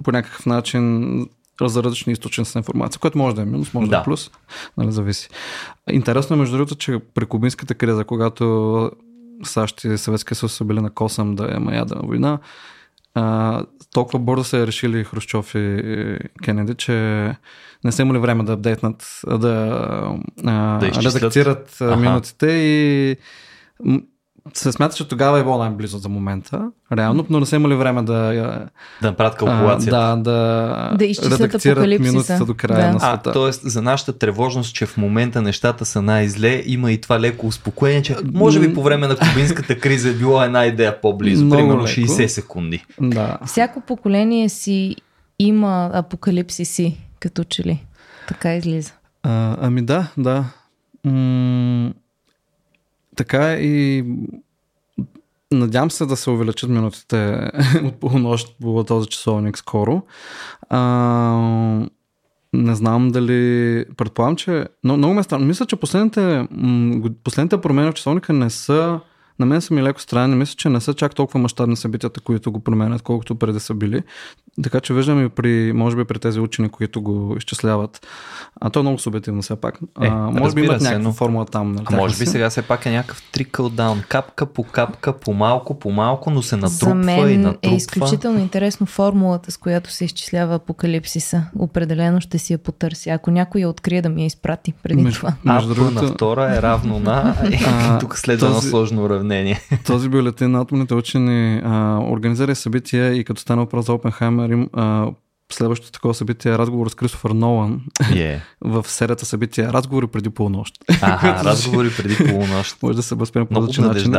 по 0.03 0.11
някакъв 0.11 0.45
начин 0.45 1.25
за 1.61 1.83
различни 1.83 2.13
източници 2.13 2.51
на 2.55 2.59
информация, 2.59 2.99
което 2.99 3.17
може 3.17 3.35
да 3.35 3.41
е 3.41 3.45
минус, 3.45 3.73
може 3.73 3.89
да, 3.89 3.95
да. 3.95 4.01
е 4.01 4.03
плюс, 4.03 4.31
нали, 4.77 4.91
зависи. 4.91 5.29
Интересно 5.91 6.35
е, 6.35 6.39
между 6.39 6.57
другото, 6.57 6.75
че 6.75 6.99
при 7.13 7.25
кубинската 7.25 7.75
криза, 7.75 8.03
когато 8.03 8.91
САЩ 9.43 9.83
и 9.83 9.97
Съветския 9.97 10.35
съюз 10.35 10.53
са 10.53 10.65
били 10.65 10.81
на 10.81 10.89
косъм 10.89 11.35
да 11.35 11.53
има 11.55 11.75
ядрена 11.75 12.01
война, 12.03 12.39
а, 13.13 13.63
толкова 13.93 14.19
бързо 14.19 14.57
е 14.57 14.67
решили 14.67 15.03
Хрущов 15.03 15.55
и 15.55 16.17
Кенеди, 16.43 16.73
че 16.75 16.93
не 17.83 17.91
са 17.91 18.01
имали 18.01 18.17
време 18.17 18.43
да 18.43 18.53
апдейтнат, 18.53 19.21
да, 19.27 19.37
да 20.37 20.79
редактират 20.81 21.77
минутите 21.81 22.47
и 22.47 23.15
се 24.53 24.71
смята, 24.71 24.95
че 24.95 25.07
тогава 25.07 25.39
е 25.39 25.43
било 25.43 25.57
най-близо 25.57 25.97
за 25.97 26.09
момента, 26.09 26.71
реално, 26.97 27.25
но 27.29 27.39
не 27.39 27.45
са 27.45 27.55
имали 27.55 27.75
време 27.75 28.03
да... 28.03 28.13
Да 29.01 29.07
направят 29.07 29.35
калкулация. 29.35 29.91
Да, 29.91 30.15
да, 30.15 30.97
да 30.97 31.37
редактират 31.37 31.99
минутите 31.99 32.37
до 32.37 32.53
края 32.53 32.87
да. 32.87 32.93
на 32.93 32.99
света. 32.99 33.29
А, 33.29 33.33
тоест 33.33 33.61
за 33.63 33.81
нашата 33.81 34.17
тревожност, 34.17 34.75
че 34.75 34.85
в 34.85 34.97
момента 34.97 35.41
нещата 35.41 35.85
са 35.85 36.01
най-зле, 36.01 36.63
има 36.65 36.91
и 36.91 37.01
това 37.01 37.19
леко 37.19 37.47
успокоение, 37.47 38.01
че 38.01 38.15
може 38.33 38.59
би 38.59 38.73
по 38.73 38.83
време 38.83 39.07
на 39.07 39.15
кубинската 39.15 39.79
криза 39.79 40.09
е 40.09 40.13
било 40.13 40.43
една 40.43 40.65
идея 40.65 41.01
по-близо, 41.01 41.45
Много 41.45 41.61
примерно 41.61 41.81
леко. 41.81 41.89
60 41.89 42.27
секунди. 42.27 42.85
Да. 43.01 43.37
Всяко 43.45 43.81
поколение 43.81 44.49
си 44.49 44.95
има 45.39 45.91
апокалипсиси, 45.93 46.97
като 47.19 47.43
че 47.43 47.63
ли. 47.63 47.83
Така 48.27 48.55
излиза. 48.55 48.93
А, 49.23 49.57
ами 49.61 49.81
да, 49.81 50.07
да. 50.17 50.43
М- 51.05 51.91
така 53.17 53.53
и 53.53 54.05
надявам 55.51 55.91
се 55.91 56.05
да 56.05 56.15
се 56.15 56.29
увеличат 56.29 56.69
минутите 56.69 57.49
от 57.83 57.99
полунощ 57.99 58.55
по 58.61 58.83
този 58.83 59.07
часовник 59.07 59.57
скоро. 59.57 60.01
А, 60.69 60.79
не 62.53 62.75
знам 62.75 63.09
дали... 63.09 63.85
Предполагам, 63.97 64.35
че... 64.35 64.67
Но, 64.83 64.97
много 64.97 65.13
ме 65.13 65.23
странно. 65.23 65.45
Мисля, 65.45 65.65
че 65.65 65.75
последните, 65.75 66.47
последните 67.23 67.61
промени 67.61 67.91
в 67.91 67.93
часовника 67.93 68.33
не 68.33 68.49
са 68.49 68.99
на 69.39 69.45
мен 69.45 69.61
са 69.61 69.73
ми 69.73 69.83
леко 69.83 70.01
странни. 70.01 70.35
Мисля, 70.35 70.55
че 70.57 70.69
не 70.69 70.81
са 70.81 70.93
чак 70.93 71.15
толкова 71.15 71.39
мащабни 71.39 71.75
събитията, 71.75 72.21
които 72.21 72.51
го 72.51 72.59
променят, 72.59 73.01
колкото 73.01 73.35
преди 73.35 73.59
са 73.59 73.73
били. 73.73 74.03
Така 74.63 74.79
че 74.79 74.93
виждам 74.93 75.25
и 75.25 75.29
при, 75.29 75.73
може 75.75 75.95
би 75.95 76.03
при 76.03 76.19
тези 76.19 76.39
учени, 76.39 76.69
които 76.69 77.01
го 77.01 77.35
изчисляват. 77.37 78.07
А 78.61 78.69
то 78.69 78.79
е 78.79 78.81
много 78.81 78.99
субективно 78.99 79.41
все 79.41 79.55
пак. 79.55 79.79
Е, 80.01 80.07
а, 80.07 80.15
може 80.15 80.55
би 80.55 80.61
имат 80.61 80.81
някаква 80.81 81.03
но... 81.03 81.13
формула 81.13 81.45
там. 81.45 81.71
Нали, 81.71 81.85
а 81.91 81.95
може 81.95 82.17
би 82.17 82.25
сега 82.25 82.49
все 82.49 82.61
пак 82.61 82.85
е 82.85 82.91
някакъв 82.91 83.23
трикъл 83.31 83.69
даун. 83.69 84.03
Капка 84.09 84.45
по 84.45 84.63
капка, 84.63 85.13
по 85.13 85.33
малко, 85.33 85.79
по 85.79 85.91
малко, 85.91 86.31
но 86.31 86.41
се 86.41 86.55
натрупва 86.55 86.89
За 86.89 86.95
мен 86.95 87.29
и 87.29 87.37
натрупва. 87.37 87.71
е 87.71 87.75
изключително 87.75 88.39
интересно 88.39 88.85
формулата, 88.85 89.51
с 89.51 89.57
която 89.57 89.91
се 89.91 90.05
изчислява 90.05 90.55
апокалипсиса. 90.55 91.43
Определено 91.59 92.21
ще 92.21 92.37
си 92.37 92.53
я 92.53 92.57
потърся. 92.57 93.09
Ако 93.09 93.31
някой 93.31 93.61
я 93.61 93.69
открие 93.69 94.01
да 94.01 94.09
ми 94.09 94.21
я 94.21 94.25
изпрати 94.25 94.73
преди 94.83 95.03
между, 95.03 95.19
това. 95.19 95.33
Между 95.43 95.73
другото... 95.73 96.01
на 96.01 96.07
втора 96.07 96.55
е 96.57 96.61
равно 96.61 96.99
на... 96.99 97.35
тук 97.99 98.17
следва 98.17 98.47
едно 98.47 98.61
сложно 98.61 99.03
уравнение. 99.03 99.59
Този 99.85 100.09
бюлетин 100.09 100.51
на 100.51 100.61
атомните 100.61 100.93
учени 100.93 101.61
а, 101.65 101.99
организира 102.09 102.55
събития 102.55 103.13
и 103.13 103.23
като 103.23 103.41
стана 103.41 103.61
въпрос 103.61 103.85
за 103.85 103.93
Опенхаймер, 103.93 104.46
им, 104.51 104.69
а, 104.73 105.11
следващото 105.51 105.91
такова 105.91 106.13
събитие 106.13 106.51
е 106.51 106.57
разговор 106.57 106.89
с 106.89 106.95
Кристофър 106.95 107.29
Нолан 107.29 107.81
yeah. 108.01 108.39
в 108.61 108.85
серията 108.87 109.25
събития 109.25 109.73
Разговори 109.73 110.07
преди 110.07 110.29
полунощ. 110.29 110.75
Ага, 111.01 111.43
разговори 111.43 111.89
преди 111.97 112.29
полунощ. 112.29 112.77
Може 112.83 112.95
да 112.95 113.03
се 113.03 113.15
възприема 113.15 113.47
по 113.47 113.61
различен 113.61 113.83
начин. 113.83 114.15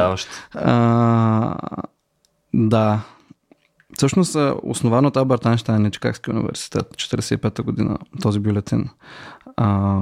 А, 0.55 1.57
да. 2.55 3.01
Всъщност, 3.97 4.37
основан 4.62 5.07
от 5.07 5.16
Алберт 5.16 5.47
Айнштайн 5.47 5.83
на 5.83 5.91
Чикагския 5.91 6.35
университет, 6.35 6.87
45-та 6.97 7.62
година, 7.62 7.99
този 8.22 8.39
бюлетин. 8.39 8.89
А, 9.57 10.01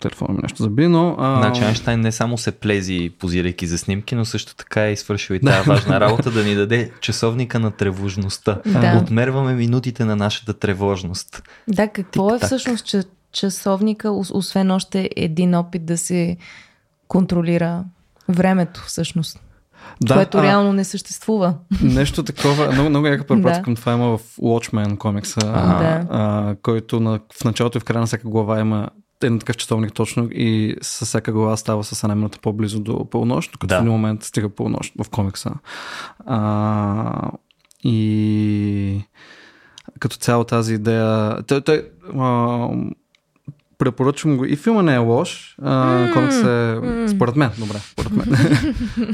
телефона 0.00 0.34
ми 0.34 0.38
нещо 0.42 0.62
заби, 0.62 0.88
но... 0.88 1.16
А... 1.18 1.36
Значи 1.36 1.64
Айнштайн 1.64 2.00
не 2.00 2.12
само 2.12 2.38
се 2.38 2.52
плези, 2.52 3.10
позирайки 3.18 3.66
за 3.66 3.78
снимки, 3.78 4.14
но 4.14 4.24
също 4.24 4.56
така 4.56 4.90
е 4.90 4.96
свършил 4.96 5.34
и 5.34 5.40
тази 5.46 5.68
важна 5.68 6.00
работа 6.00 6.30
да 6.30 6.44
ни 6.44 6.54
даде 6.54 6.90
часовника 7.00 7.58
на 7.58 7.70
тревожността. 7.70 8.60
Да. 8.66 9.00
Отмерваме 9.02 9.54
минутите 9.54 10.04
на 10.04 10.16
нашата 10.16 10.54
тревожност. 10.54 11.42
Да, 11.68 11.88
какво 11.88 12.28
Тик-так. 12.28 12.42
е 12.42 12.46
всъщност 12.46 12.86
че 12.86 13.02
часовника, 13.32 14.10
освен 14.10 14.70
още 14.70 15.10
един 15.16 15.54
опит 15.54 15.86
да 15.86 15.98
се 15.98 16.36
контролира 17.08 17.84
времето 18.28 18.84
всъщност? 18.86 19.40
Да, 20.02 20.14
което 20.14 20.38
а, 20.38 20.42
реално 20.42 20.72
не 20.72 20.84
съществува. 20.84 21.54
Нещо 21.82 22.22
такова, 22.22 22.72
много, 22.72 22.88
много 22.88 23.06
яка 23.06 23.26
препратка 23.26 23.58
да. 23.58 23.62
към 23.62 23.76
това 23.76 23.92
има 23.92 24.18
в 24.18 24.20
Watchmen 24.36 24.98
комикса, 24.98 25.40
а, 25.44 25.78
да. 25.78 26.06
а, 26.10 26.56
който 26.62 27.00
на, 27.00 27.20
в 27.40 27.44
началото 27.44 27.78
и 27.78 27.80
в 27.80 27.84
края 27.84 28.00
на 28.00 28.06
всяка 28.06 28.28
глава 28.28 28.60
има 28.60 28.88
един 29.26 29.38
такъв 29.38 29.56
часовник 29.56 29.92
точно 29.92 30.28
и 30.30 30.76
със 30.82 31.08
всяка 31.08 31.32
глава 31.32 31.56
става 31.56 31.84
с 31.84 32.02
една 32.02 32.14
минута 32.14 32.38
по-близо 32.42 32.80
до 32.80 33.04
полунощ, 33.10 33.52
като 33.52 33.66
да. 33.66 33.76
в 33.76 33.80
един 33.80 33.92
момент 33.92 34.24
стига 34.24 34.48
полунощ 34.48 34.94
в 35.04 35.10
комикса. 35.10 35.54
А, 36.26 37.30
и 37.84 39.02
като 39.98 40.16
цяло 40.16 40.44
тази 40.44 40.74
идея... 40.74 41.42
Той, 41.42 41.60
той, 41.60 41.90
а, 42.18 42.68
препоръчвам 43.78 44.36
го. 44.36 44.44
И 44.44 44.56
филма 44.56 44.82
не 44.82 44.94
е 44.94 44.98
лош. 44.98 45.56
А, 45.62 46.12
комикс 46.12 46.36
е, 46.36 46.44
mm. 46.44 47.06
според 47.06 47.36
мен, 47.36 47.50
добре, 47.58 47.78
според 47.78 48.12
мен. 48.12 48.26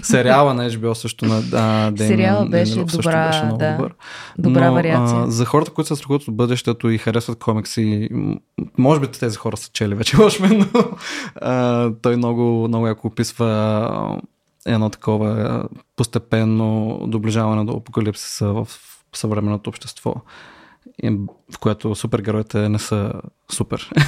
Сериала 0.03 0.55
на 0.55 0.71
HBO 0.71 0.93
също 0.93 1.25
на 1.25 1.43
да, 1.43 1.91
Деймон, 1.91 2.17
Сериала 2.17 2.47
беше 2.47 2.73
Деймон, 2.73 2.87
добра, 2.87 3.27
беше 3.27 3.45
много 3.45 3.59
да, 3.59 3.73
добър. 3.73 3.95
Добра 4.39 4.67
Но, 4.67 4.75
вариация. 4.75 5.19
А, 5.19 5.31
за 5.31 5.45
хората, 5.45 5.71
които 5.71 5.89
се 5.89 5.97
страхуват 5.97 6.29
от 6.29 6.37
бъдещето 6.37 6.91
и 6.91 6.99
харесват 6.99 7.39
комикси, 7.39 8.09
може 8.79 9.01
би 9.01 9.07
тези 9.07 9.37
хора 9.37 9.57
са 9.57 9.71
чели 9.73 9.95
вече 9.95 10.17
Watchmen, 10.17 10.69
но 10.75 10.85
а, 11.37 11.91
той 12.03 12.17
много, 12.17 12.69
много 12.69 12.87
яко 12.87 13.07
описва 13.07 14.21
едно 14.67 14.91
такова 14.91 15.63
постепенно 15.97 17.01
доближаване 17.07 17.65
до 17.65 17.73
апокалипсиса 17.73 18.47
в 18.47 18.69
съвременното 19.15 19.71
общество 19.71 20.15
в 21.53 21.59
което 21.61 21.95
супергероите 21.95 22.69
не 22.69 22.79
са 22.79 23.13
супер. 23.53 23.91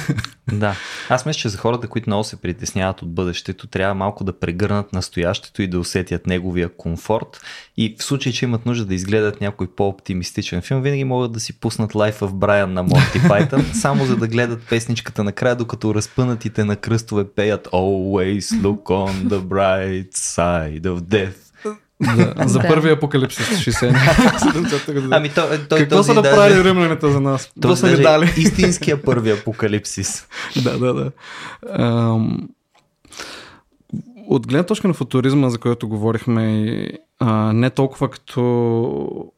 Да. 0.53 0.75
Аз 1.09 1.25
мисля, 1.25 1.39
че 1.39 1.49
за 1.49 1.57
хората, 1.57 1.87
които 1.87 2.09
много 2.09 2.23
се 2.23 2.41
притесняват 2.41 3.01
от 3.01 3.13
бъдещето, 3.13 3.67
трябва 3.67 3.95
малко 3.95 4.23
да 4.23 4.39
прегърнат 4.39 4.93
настоящето 4.93 5.61
и 5.61 5.67
да 5.67 5.79
усетят 5.79 6.27
неговия 6.27 6.69
комфорт. 6.69 7.41
И 7.77 7.95
в 7.99 8.03
случай, 8.03 8.31
че 8.31 8.45
имат 8.45 8.65
нужда 8.65 8.85
да 8.85 8.95
изгледат 8.95 9.41
някой 9.41 9.67
по-оптимистичен 9.67 10.61
филм, 10.61 10.81
винаги 10.81 11.03
могат 11.03 11.31
да 11.31 11.39
си 11.39 11.59
пуснат 11.59 11.93
Life 11.93 12.19
of 12.19 12.31
Brian 12.31 12.65
на 12.65 12.83
Монти 12.83 13.27
Пайтън, 13.27 13.65
само 13.73 14.05
за 14.05 14.15
да 14.15 14.27
гледат 14.27 14.69
песничката 14.69 15.23
накрая, 15.23 15.55
докато 15.55 15.95
разпънатите 15.95 16.63
на 16.63 16.75
кръстове 16.75 17.29
пеят 17.29 17.67
Always 17.67 18.39
look 18.39 18.83
on 18.83 19.27
the 19.27 19.41
bright 19.41 20.11
side 20.13 20.81
of 20.81 20.99
death. 20.99 21.46
Да, 22.17 22.47
за 22.47 22.59
да. 22.59 22.67
първия 22.67 22.93
апокалипсис 22.93 23.47
60 23.47 25.07
Ами 25.11 25.29
то, 25.29 25.47
той, 25.69 25.79
Какво 25.79 26.03
са 26.03 26.13
направили 26.13 26.57
даже... 26.57 26.69
римляните 26.69 27.11
за 27.11 27.21
нас? 27.21 27.51
Това 27.61 27.75
са 27.75 27.87
ни 27.87 28.01
дали. 28.01 28.33
Истинския 28.37 29.01
първи 29.01 29.31
апокалипсис. 29.31 30.27
да, 30.63 30.79
да, 30.79 30.93
да. 30.93 31.11
Ам... 31.69 32.49
От 34.29 34.47
гледна 34.47 34.63
точка 34.63 34.87
на 34.87 34.93
футуризма, 34.93 35.49
за 35.49 35.57
който 35.57 35.87
говорихме, 35.87 36.87
а, 37.19 37.53
не 37.53 37.69
толкова 37.69 38.09
като 38.09 39.31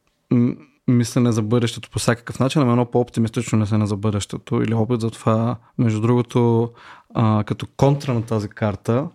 мислене 0.88 1.32
за 1.32 1.42
бъдещето 1.42 1.90
по 1.90 2.00
всякакъв 2.00 2.40
начин, 2.40 2.62
ами 2.62 2.72
едно 2.72 2.86
по-оптимистично 2.86 3.60
мислене 3.60 3.86
за 3.86 3.96
бъдещето 3.96 4.62
или 4.62 4.74
опит 4.74 5.02
за 5.02 5.12
това, 5.12 5.56
между 5.78 6.02
другото, 6.02 6.70
а, 7.14 7.44
като 7.44 7.68
контра 7.78 8.14
на 8.14 8.22
тази 8.22 8.50
карта, 8.50 9.08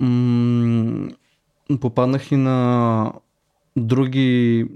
м- 0.00 1.08
попаднах 1.76 2.32
и 2.32 2.36
на 2.36 3.12
други 3.76 4.66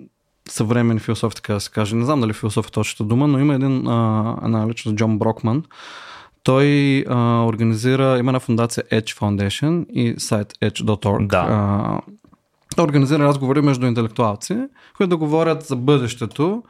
съвремени 0.48 1.00
философи, 1.00 1.36
така 1.36 1.54
да 1.54 1.60
се 1.60 1.70
каже. 1.70 1.96
Не 1.96 2.04
знам 2.04 2.20
дали 2.20 2.32
философ 2.32 2.66
е 2.66 2.70
точната 2.70 3.04
дума, 3.04 3.26
но 3.26 3.38
има 3.38 3.54
един 3.54 3.88
а, 3.88 4.66
личност, 4.68 4.96
Джон 4.96 5.18
Брокман. 5.18 5.64
Той 6.42 7.04
а, 7.08 7.44
организира, 7.44 8.18
има 8.18 8.30
една 8.30 8.40
фундация 8.40 8.84
Edge 8.84 9.18
Foundation 9.18 9.86
и 9.86 10.20
сайт 10.20 10.52
edge.org. 10.52 11.26
Да. 11.26 11.46
А, 12.76 12.82
организира 12.82 13.24
разговори 13.24 13.60
между 13.60 13.86
интелектуалци, 13.86 14.58
които 14.96 15.08
да 15.08 15.16
говорят 15.16 15.62
за 15.62 15.76
бъдещето 15.76 16.62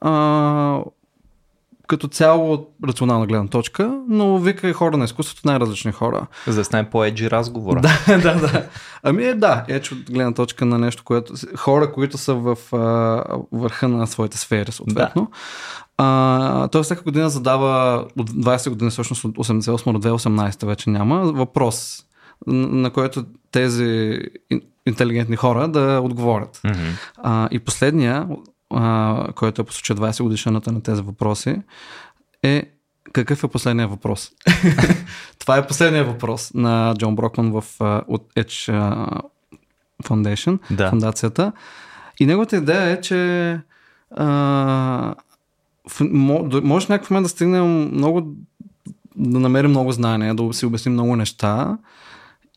а, 0.00 0.82
като 1.90 2.08
цяло 2.08 2.52
от 2.52 2.70
рационална 2.88 3.26
гледна 3.26 3.48
точка, 3.48 4.00
но 4.08 4.38
вика 4.38 4.68
и 4.68 4.72
хора 4.72 4.96
на 4.96 5.04
изкуството, 5.04 5.42
най-различни 5.44 5.92
хора. 5.92 6.26
За 6.46 6.54
да 6.54 6.64
стане 6.64 6.90
по-еджи 6.90 7.30
разговора. 7.30 7.80
да, 8.06 8.18
да, 8.18 8.34
да. 8.34 8.66
Ами 9.02 9.24
е, 9.24 9.34
да, 9.34 9.64
едж 9.68 9.92
от 9.92 10.10
гледна 10.10 10.34
точка 10.34 10.64
на 10.64 10.78
нещо, 10.78 11.04
което... 11.04 11.34
Хора, 11.56 11.92
които 11.92 12.18
са 12.18 12.34
в 12.34 12.56
а, 12.72 12.76
върха 13.52 13.88
на 13.88 14.06
своите 14.06 14.38
сфери, 14.38 14.72
съответно. 14.72 15.22
Да. 15.22 16.04
А, 16.04 16.68
той 16.68 16.82
всяка 16.82 17.02
година 17.02 17.30
задава 17.30 18.04
от 18.18 18.30
20 18.30 18.68
години, 18.68 18.90
всъщност 18.90 19.24
от 19.24 19.36
88 19.36 19.92
до 19.92 20.08
2018 20.08 20.66
вече 20.66 20.90
няма, 20.90 21.32
въпрос, 21.32 22.04
на 22.46 22.90
който 22.90 23.24
тези 23.50 24.18
интелигентни 24.86 25.36
хора 25.36 25.68
да 25.68 26.00
отговорят. 26.04 26.60
Mm-hmm. 26.64 26.92
А, 27.16 27.48
и 27.50 27.58
последния 27.58 28.26
а, 28.70 29.26
който 29.34 29.62
е 29.62 29.64
посочил 29.64 29.96
20 29.96 30.22
годишната 30.22 30.72
на 30.72 30.82
тези 30.82 31.02
въпроси, 31.02 31.56
е 32.42 32.62
какъв 33.12 33.44
е 33.44 33.48
последният 33.48 33.90
въпрос? 33.90 34.30
Това 35.38 35.56
е 35.56 35.66
последният 35.66 36.06
въпрос 36.06 36.54
на 36.54 36.94
Джон 36.98 37.16
Брокман 37.16 37.50
в, 37.50 37.64
от 38.08 38.34
Edge 38.34 38.72
Foundation, 40.04 40.58
да. 40.70 40.90
фундацията. 40.90 41.52
И 42.20 42.26
неговата 42.26 42.56
идея 42.56 42.82
е, 42.82 43.00
че 43.00 43.60
а, 44.16 44.24
в, 45.88 46.00
може 46.62 46.86
в 46.86 46.88
някакъв 46.88 47.10
момент 47.10 47.24
да 47.24 47.28
стигнем 47.28 47.94
много, 47.94 48.36
да 49.16 49.40
намерим 49.40 49.70
много 49.70 49.92
знания, 49.92 50.34
да 50.34 50.52
си 50.52 50.66
обясним 50.66 50.92
много 50.92 51.16
неща 51.16 51.78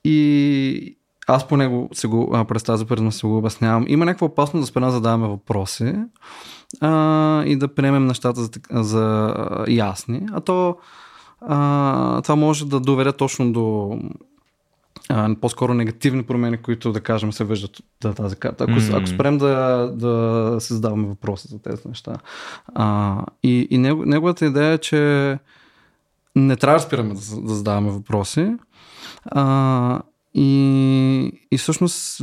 и, 0.04 0.98
аз 1.28 1.48
по 1.48 1.58
него 1.58 1.90
си 1.94 2.08
го, 2.08 2.46
през 2.48 2.64
тази 2.64 2.86
призма 2.86 3.12
си 3.12 3.26
го 3.26 3.38
обяснявам. 3.38 3.86
Има 3.88 4.06
някаква 4.06 4.28
опасност 4.28 4.64
да 4.64 4.68
спрем 4.68 4.84
да 4.84 4.92
задаваме 4.92 5.28
въпроси 5.28 5.96
а, 6.82 7.44
и 7.46 7.56
да 7.56 7.68
приемем 7.68 8.06
нещата 8.06 8.42
за, 8.42 8.50
за 8.72 9.34
ясни. 9.68 10.22
А 10.32 10.42
то 10.42 10.78
а, 11.42 12.22
това 12.22 12.36
може 12.36 12.66
да 12.66 12.80
доведе 12.80 13.12
точно 13.12 13.52
до 13.54 13.98
а, 15.10 15.36
по-скоро 15.42 15.74
негативни 15.74 16.24
промени, 16.24 16.58
които 16.58 16.92
да 16.92 17.02
кажем 17.02 17.34
се 17.34 17.44
виждат 17.44 17.80
от 18.06 18.16
тази 18.16 18.36
карта. 18.36 18.64
Ако, 18.64 18.74
mm-hmm. 18.74 18.98
ако 18.98 19.08
спрем 19.08 19.38
да, 19.38 19.88
да 19.96 20.56
се 20.60 20.74
задаваме 20.74 21.08
въпроси 21.08 21.48
за 21.48 21.62
тези 21.62 21.82
неща. 21.88 22.16
А, 22.76 23.18
и 23.44 23.68
и 23.72 23.78
неговата 23.78 24.46
идея 24.46 24.74
е, 24.74 24.78
че 24.78 25.38
не 26.36 26.56
трябва 26.56 26.78
да 26.78 26.84
спираме 26.84 27.14
да, 27.14 27.42
да 27.42 27.54
задаваме 27.54 27.92
въпроси. 27.92 28.56
А, 29.26 30.02
и, 30.34 31.32
и 31.52 31.58
всъщност, 31.58 32.22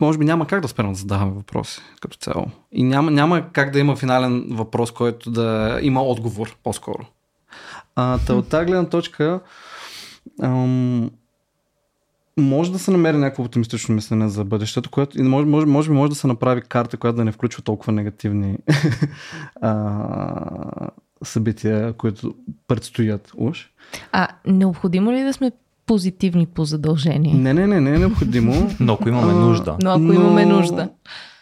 може 0.00 0.18
би 0.18 0.24
няма 0.24 0.46
как 0.46 0.60
да 0.60 0.68
спрем 0.68 0.92
да 0.92 0.98
задаваме 0.98 1.32
въпроси 1.32 1.80
като 2.00 2.16
цяло. 2.16 2.46
И 2.72 2.82
няма, 2.82 3.10
няма 3.10 3.52
как 3.52 3.70
да 3.70 3.78
има 3.78 3.96
финален 3.96 4.46
въпрос, 4.50 4.90
който 4.90 5.30
да 5.30 5.78
има 5.82 6.02
отговор 6.02 6.56
по-скоро. 6.62 7.06
А, 7.96 8.18
та 8.18 8.34
от 8.34 8.48
тази 8.48 8.66
гледна 8.66 8.88
точка 8.88 9.40
ам, 10.42 11.10
може 12.36 12.72
да 12.72 12.78
се 12.78 12.90
намери 12.90 13.16
някакво 13.16 13.42
оптимистично 13.42 13.94
мислене 13.94 14.28
за 14.28 14.44
бъдещето, 14.44 14.90
което 14.90 15.22
може, 15.22 15.46
може, 15.46 15.66
може 15.66 15.90
би 15.90 15.96
може 15.96 16.10
да 16.10 16.16
се 16.16 16.26
направи 16.26 16.62
карта, 16.62 16.96
която 16.96 17.16
да 17.16 17.24
не 17.24 17.32
включва 17.32 17.62
толкова 17.62 17.92
негативни 17.92 18.58
а, 19.60 20.90
събития, 21.24 21.92
които 21.92 22.34
предстоят 22.68 23.32
уж. 23.36 23.70
А 24.12 24.28
необходимо 24.46 25.12
ли 25.12 25.22
да 25.22 25.32
сме 25.32 25.52
позитивни 25.92 26.46
по 26.46 26.64
задължение. 26.64 27.34
Не, 27.34 27.54
не, 27.54 27.66
не, 27.66 27.80
не 27.80 27.90
е 27.90 27.98
необходимо. 27.98 28.70
Но 28.80 28.92
ако 28.92 29.08
имаме 29.08 29.32
нужда. 29.32 29.76
Но 29.82 29.90
ако 29.90 30.12
имаме 30.12 30.46
нужда. 30.46 30.88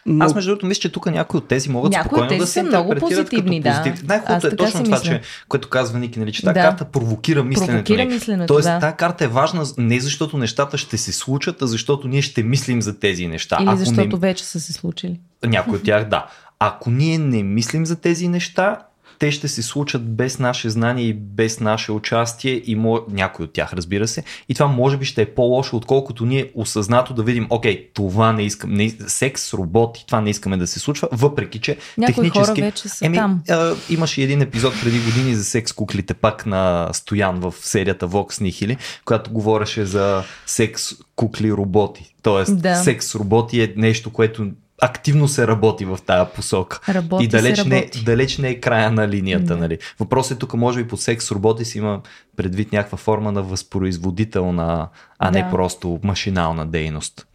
Но... 0.07 0.25
Аз 0.25 0.35
между 0.35 0.51
другото 0.51 0.67
мисля, 0.67 0.81
че 0.81 0.93
тук 0.93 1.07
някои 1.07 1.39
от 1.39 1.49
тези 1.49 1.71
могат 1.71 1.93
някои 1.93 2.19
спокойно 2.19 2.39
да 2.39 2.47
се 2.47 2.63
много 2.63 2.95
позитивни, 3.01 3.63
като 3.63 3.81
позитивни. 3.81 4.01
Да. 4.01 4.07
Най-хубавото 4.07 4.47
е 4.47 4.57
точно 4.57 4.85
това, 4.85 5.01
че, 5.01 5.21
което 5.49 5.69
казва 5.69 5.99
Ники, 5.99 6.19
нали, 6.19 6.33
че 6.33 6.43
тази 6.43 6.55
да. 6.55 6.61
карта 6.61 6.85
провокира 6.85 7.45
мисленето. 7.45 7.73
Провокира 7.73 8.05
мисленето, 8.05 8.55
Тоест, 8.55 8.69
да. 8.69 8.79
тази 8.79 8.97
карта 8.97 9.25
е 9.25 9.29
важна 9.29 9.65
не 9.79 10.01
защото 10.01 10.39
нещата 10.39 10.79
ще 10.79 10.99
се 10.99 11.13
случат, 11.13 11.63
а 11.63 11.67
защото 11.67 12.09
ние 12.09 12.23
ще 12.23 12.43
мислим 12.43 12.83
за 12.83 12.99
тези 12.99 13.27
неща. 13.27 13.57
Или 13.61 13.69
Ако 13.69 13.79
защото 13.79 14.17
не... 14.17 14.21
вече 14.21 14.45
са 14.45 14.61
се 14.61 14.73
случили. 14.73 15.21
Някои 15.47 15.77
от 15.77 15.83
тях, 15.83 16.09
да. 16.09 16.27
Ако 16.59 16.91
ние 16.91 17.19
не 17.19 17.43
мислим 17.43 17.87
за 17.87 17.97
тези 17.97 18.29
неща, 18.29 18.79
те 19.21 19.31
ще 19.33 19.49
се 19.49 19.63
случат 19.63 20.15
без 20.15 20.39
наше 20.39 20.71
знание 20.71 21.05
и 21.05 21.13
без 21.13 21.61
наше 21.61 21.93
участие 21.93 22.63
и 22.65 22.75
мо... 22.75 23.01
някой 23.11 23.45
от 23.45 23.53
тях, 23.53 23.73
разбира 23.73 24.09
се. 24.09 24.23
И 24.49 24.55
това 24.55 24.67
може 24.67 24.97
би 24.97 25.05
ще 25.05 25.23
е 25.23 25.27
по-лошо, 25.27 25.77
отколкото 25.77 26.27
ние 26.27 26.51
осъзнато 26.55 27.15
да 27.15 27.23
видим, 27.23 27.47
окей, 27.51 27.89
това 27.95 28.33
не 28.33 28.43
искам, 28.43 28.75
не... 28.75 28.91
секс 29.07 29.43
с 29.43 29.55
роботи, 29.55 30.05
това 30.07 30.21
не 30.21 30.31
искаме 30.31 30.57
да 30.57 30.67
се 30.67 30.79
случва, 30.79 31.09
въпреки 31.13 31.59
че 31.59 31.77
Някои 31.99 32.15
технически... 32.15 32.61
хора 32.61 32.67
вече 32.67 32.89
са 32.89 33.07
Еми, 33.07 33.17
там. 33.17 33.43
а, 33.51 33.75
имаше 33.91 34.23
един 34.23 34.43
епизод 34.43 34.75
преди 34.83 34.99
години 35.01 35.35
за 35.35 35.45
секс 35.45 35.73
куклите, 35.73 36.15
пак 36.15 36.47
на 36.47 36.89
Стоян 36.93 37.41
в 37.41 37.55
серията 37.61 38.09
Vox 38.09 38.43
Nihili, 38.43 38.77
която 39.05 39.33
говореше 39.33 39.85
за 39.85 40.23
секс 40.47 40.83
кукли 41.17 41.53
роботи. 41.53 42.15
Тоест, 42.23 42.61
Да. 42.63 42.77
секс 42.77 43.15
роботи 43.15 43.63
е 43.63 43.73
нещо, 43.77 44.11
което 44.11 44.47
активно 44.81 45.29
се 45.29 45.47
работи 45.47 45.85
в 45.85 45.99
тая 46.07 46.33
посока. 46.33 46.81
Работи 46.95 47.25
и 47.25 47.29
далеч 47.29 47.59
се 47.59 47.69
не, 47.69 47.77
работи. 47.81 48.05
далеч 48.05 48.39
не 48.39 48.49
е 48.49 48.61
края 48.61 48.91
на 48.93 49.09
линията. 49.09 49.57
Нали. 49.57 49.79
Въпросът 50.01 50.37
е 50.37 50.39
тук, 50.39 50.55
може 50.55 50.83
би 50.83 50.89
под 50.89 51.01
секс 51.01 51.25
с 51.27 51.31
роботи 51.31 51.65
си 51.65 51.79
има 51.79 52.01
предвид 52.37 52.73
някаква 52.73 52.99
форма 52.99 53.33
на 53.33 53.43
възпроизводителна, 53.43 54.89
а 55.19 55.31
не 55.31 55.43
Да. 55.43 55.51
просто 55.51 56.01
машинална 56.03 56.67
дейност. 56.67 57.27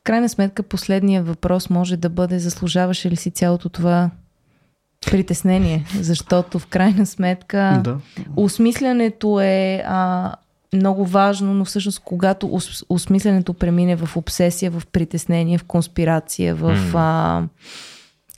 В 0.00 0.04
крайна 0.04 0.28
сметка 0.28 0.62
последният 0.62 1.26
въпрос 1.26 1.70
може 1.70 1.96
да 1.96 2.08
бъде 2.08 2.38
заслужаваше 2.38 3.10
ли 3.10 3.16
си 3.16 3.30
цялото 3.30 3.68
това 3.68 4.10
притеснение, 5.10 5.84
защото 6.00 6.58
в 6.58 6.66
крайна 6.66 7.06
сметка 7.06 7.80
Да. 7.84 7.96
осмислянето 8.36 9.40
е 9.40 9.82
а, 9.86 10.34
много 10.72 11.06
важно, 11.06 11.54
но 11.54 11.64
всъщност 11.64 12.00
когато 12.04 12.54
ос, 12.54 12.84
осмислянето 12.88 13.54
премине 13.54 13.96
в 13.96 14.16
обсесия, 14.16 14.70
в 14.70 14.82
притеснение, 14.92 15.58
в 15.58 15.64
конспирация, 15.64 16.54
в 16.54 16.76
М. 16.92 17.00
а, 17.00 17.42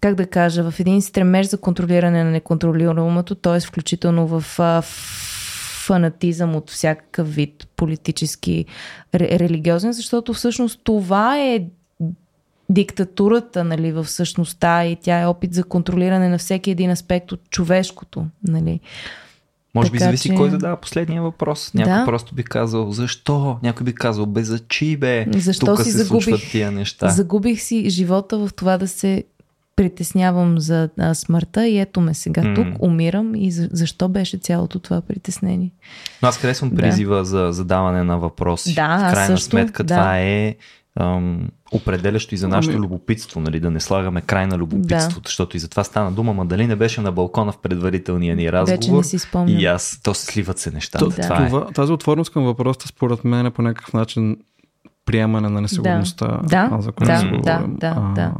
как 0.00 0.14
да 0.14 0.26
кажа, 0.26 0.70
в 0.70 0.80
един 0.80 1.02
стремеж 1.02 1.46
за 1.46 1.58
контролиране 1.58 2.24
на 2.24 2.30
неконтролируемото, 2.30 3.34
т.е. 3.34 3.60
включително 3.60 4.26
в 4.26 4.58
а, 4.58 4.82
фанатизъм 5.82 6.56
от 6.56 6.70
всякакъв 6.70 7.34
вид 7.34 7.68
политически, 7.76 8.64
ре, 9.14 9.38
религиозен, 9.38 9.92
защото 9.92 10.34
всъщност 10.34 10.80
това 10.84 11.38
е 11.38 11.64
диктатурата 12.70 13.64
нали, 13.64 13.92
в 13.92 14.08
същността 14.08 14.84
и 14.84 14.96
тя 14.96 15.20
е 15.20 15.26
опит 15.26 15.54
за 15.54 15.64
контролиране 15.64 16.28
на 16.28 16.38
всеки 16.38 16.70
един 16.70 16.90
аспект 16.90 17.32
от 17.32 17.50
човешкото. 17.50 18.26
Нали. 18.48 18.80
Може 19.74 19.90
би 19.90 19.98
Така 19.98 20.04
зависи 20.04 20.28
че- 20.28 20.34
кой 20.34 20.50
да 20.50 20.58
дава 20.58 20.76
последния 20.76 21.22
въпрос. 21.22 21.74
Някой 21.74 21.92
Да. 21.92 22.04
просто 22.04 22.34
би 22.34 22.44
казал 22.44 22.92
защо, 22.92 23.58
някой 23.62 23.84
би 23.84 23.94
казал 23.94 24.26
бе 24.26 24.44
зачи 24.44 24.96
бе, 24.96 25.26
Защо 25.30 25.66
тук 25.66 25.78
си 25.78 25.90
се 25.90 25.98
загубих? 25.98 26.24
случват 26.24 26.50
тия 26.50 26.72
неща. 26.72 27.08
Загубих 27.08 27.60
си 27.60 27.90
живота 27.90 28.38
в 28.38 28.50
това 28.56 28.78
да 28.78 28.88
се 28.88 29.24
притеснявам 29.76 30.58
за 30.58 30.88
а, 30.98 31.14
смъртта 31.14 31.68
и 31.68 31.78
ето 31.78 32.00
ме 32.00 32.14
сега 32.14 32.42
М. 32.42 32.54
тук, 32.54 32.66
умирам 32.80 33.34
и 33.34 33.50
за, 33.50 33.68
защо 33.72 34.08
беше 34.08 34.36
цялото 34.36 34.78
това 34.78 35.00
притеснение? 35.00 35.70
Но 36.22 36.28
аз 36.28 36.36
харесвам 36.36 36.70
Да. 36.70 36.76
призива 36.76 37.24
за 37.24 37.48
задаване 37.50 38.04
на 38.04 38.18
въпроси. 38.18 38.74
Да, 38.74 38.98
в 39.00 39.12
крайна 39.12 39.26
също, 39.28 39.50
сметка 39.50 39.84
да. 39.84 39.94
това 39.94 40.18
е 40.18 40.56
ам, 41.00 41.48
определящо 41.72 42.34
и 42.34 42.38
за 42.38 42.48
нашето 42.48 42.76
Ами- 42.76 42.84
любопитство, 42.84 43.40
нали, 43.40 43.60
да 43.60 43.70
не 43.70 43.80
слагаме 43.80 44.20
край 44.20 44.46
на 44.46 44.58
любопитството, 44.58 45.28
защото 45.28 45.56
и 45.56 45.60
за 45.60 45.68
това 45.68 45.84
стана 45.84 46.12
дума, 46.12 46.32
ма 46.32 46.46
дали 46.46 46.66
не 46.66 46.76
беше 46.76 47.00
на 47.00 47.12
балкона 47.12 47.52
в 47.52 47.58
предварителния 47.58 48.36
ни 48.36 48.52
разговор. 48.52 48.78
Вече 48.78 48.92
не 48.92 49.04
си 49.04 49.18
спомням. 49.18 49.58
И 49.58 49.64
аз, 49.64 50.00
то 50.02 50.14
се 50.14 50.26
сливат 50.26 50.58
се 50.58 50.70
нещата. 50.70 51.08
Да. 51.08 51.22
Това 51.22 51.44
е. 51.44 51.46
това, 51.46 51.66
тази 51.66 51.92
отвореност 51.92 52.32
към 52.32 52.44
въпроса, 52.44 52.88
според 52.88 53.24
мен 53.24 53.46
е 53.46 53.50
по 53.50 53.62
някакъв 53.62 53.92
начин 53.92 54.36
приемане 55.06 55.48
на 55.48 55.60
несигурността, 55.60 56.40
Да, 56.44 56.68
а, 56.72 56.80
за 56.80 56.92
която 56.92 57.30
да, 57.30 57.42
да, 57.42 57.64
да, 57.68 57.94
А, 57.96 58.14
да. 58.14 58.32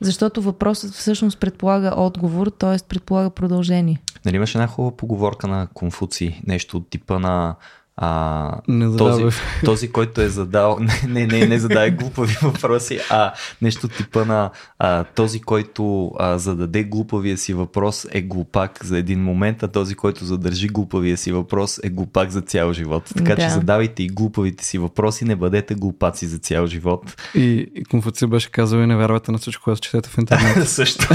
Защото 0.00 0.42
въпросът 0.42 0.92
всъщност 0.94 1.40
предполага 1.40 1.92
отговор, 1.96 2.46
т.е. 2.46 2.76
предполага 2.88 3.30
продължение. 3.30 4.00
Нали 4.24 4.36
имаш 4.36 4.54
една 4.54 4.66
хубава 4.66 4.96
поговорка 4.96 5.48
на 5.48 5.66
Конфуций, 5.74 6.40
нещо 6.46 6.76
от 6.76 6.90
типа 6.90 7.18
на 7.18 7.54
а, 7.96 8.50
Не 8.68 8.96
този, 8.96 9.12
задавай. 9.14 9.30
този, 9.64 9.92
който 9.92 10.20
е 10.20 10.28
задал, 10.28 10.78
не, 11.08 11.08
не, 11.08 11.26
не, 11.26 11.46
не 11.46 11.58
задай 11.58 11.90
глупави 11.90 12.36
въпроси, 12.42 13.00
а 13.10 13.32
нещо 13.62 13.88
типа 13.88 14.24
на 14.24 14.50
а, 14.78 15.04
този, 15.04 15.40
който 15.40 16.12
а, 16.18 16.38
зададе 16.38 16.84
глупавия 16.84 17.38
си 17.38 17.54
въпрос 17.54 18.06
е 18.10 18.22
глупак 18.22 18.84
за 18.84 18.98
един 18.98 19.22
момент, 19.22 19.62
а 19.62 19.68
този, 19.68 19.94
който 19.94 20.24
задържи 20.24 20.68
глупавия 20.68 21.16
си 21.16 21.32
въпрос 21.32 21.80
е 21.82 21.88
глупак 21.88 22.30
за 22.30 22.40
цял 22.40 22.72
живот. 22.72 23.02
Така 23.16 23.36
че 23.36 23.46
Да. 23.46 23.50
задавайте 23.50 24.02
и 24.02 24.08
глупавите 24.08 24.64
си 24.64 24.78
въпроси, 24.78 25.24
не 25.24 25.36
бъдете 25.36 25.74
глупаци 25.74 26.26
за 26.26 26.38
цял 26.38 26.66
живот. 26.66 27.16
И, 27.34 27.70
и 27.74 27.84
Конфуций 27.84 28.28
беше 28.28 28.50
казал 28.50 28.78
и 28.78 28.86
не 28.86 28.96
вярвате 28.96 29.32
на 29.32 29.38
всичко, 29.38 29.64
което 29.64 29.80
четете 29.80 30.08
в 30.08 30.18
интернет. 30.18 30.68
Също. 30.74 31.08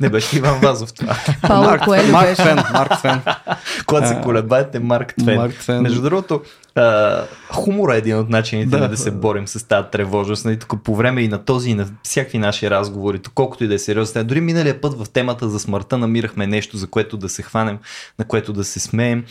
не 0.00 0.08
беше 0.08 0.36
Иван 0.38 0.60
Вазов 0.60 0.92
това. 0.92 1.16
Пауло 1.42 1.64
Марк, 2.72 2.98
Твен. 2.98 3.20
Когато 3.86 4.08
се 4.08 4.18
колебаете, 4.22 4.78
Марк 4.78 5.14
Твен. 5.18 5.39
Марк 5.40 5.54
Твен. 5.54 5.82
Между 5.82 6.02
другото, 6.02 6.40
а, 6.74 7.24
хумора 7.52 7.94
е 7.94 7.98
един 7.98 8.18
от 8.18 8.28
начините 8.28 8.78
Да. 8.78 8.88
да, 8.88 8.96
се 8.96 9.10
борим 9.10 9.48
с 9.48 9.68
тази 9.68 9.88
тревожност. 9.92 10.44
Нали, 10.44 10.58
тук 10.58 10.82
по 10.84 10.96
време 10.96 11.22
и 11.22 11.28
на 11.28 11.44
този, 11.44 11.70
и 11.70 11.74
на 11.74 11.86
всякакви 12.02 12.38
наши 12.38 12.70
разговори, 12.70 13.18
тук 13.18 13.32
колкото 13.34 13.64
и 13.64 13.68
да 13.68 13.74
е 13.74 13.78
сериозно. 13.78 14.24
Дори 14.24 14.40
миналия 14.40 14.80
път 14.80 15.04
в 15.04 15.10
темата 15.10 15.48
за 15.48 15.58
смъртта 15.58 15.98
намирахме 15.98 16.46
нещо, 16.46 16.76
за 16.76 16.86
което 16.86 17.16
да 17.16 17.28
се 17.28 17.42
хванем, 17.42 17.78
на 18.18 18.24
което 18.24 18.52
да 18.52 18.64
се 18.64 18.80
смеем. 18.80 19.24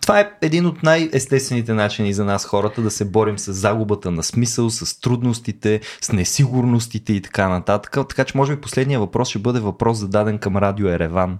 Това 0.00 0.20
е 0.20 0.30
един 0.42 0.66
от 0.66 0.82
най-естествените 0.82 1.74
начини 1.74 2.12
за 2.12 2.24
нас 2.24 2.44
хората 2.44 2.82
да 2.82 2.90
се 2.90 3.04
борим 3.04 3.38
с 3.38 3.52
загубата 3.52 4.10
на 4.10 4.22
смисъл, 4.22 4.70
с 4.70 5.00
трудностите, 5.00 5.80
с 6.00 6.12
несигурностите 6.12 7.12
и 7.12 7.22
така 7.22 7.48
нататък. 7.48 7.96
Така 8.08 8.24
че 8.24 8.36
може 8.36 8.54
би 8.54 8.60
последния 8.60 9.00
въпрос 9.00 9.28
ще 9.28 9.38
бъде 9.38 9.60
въпрос 9.60 9.98
зададен 9.98 10.38
към 10.38 10.56
Радио 10.56 10.88
Ереван. 10.88 11.38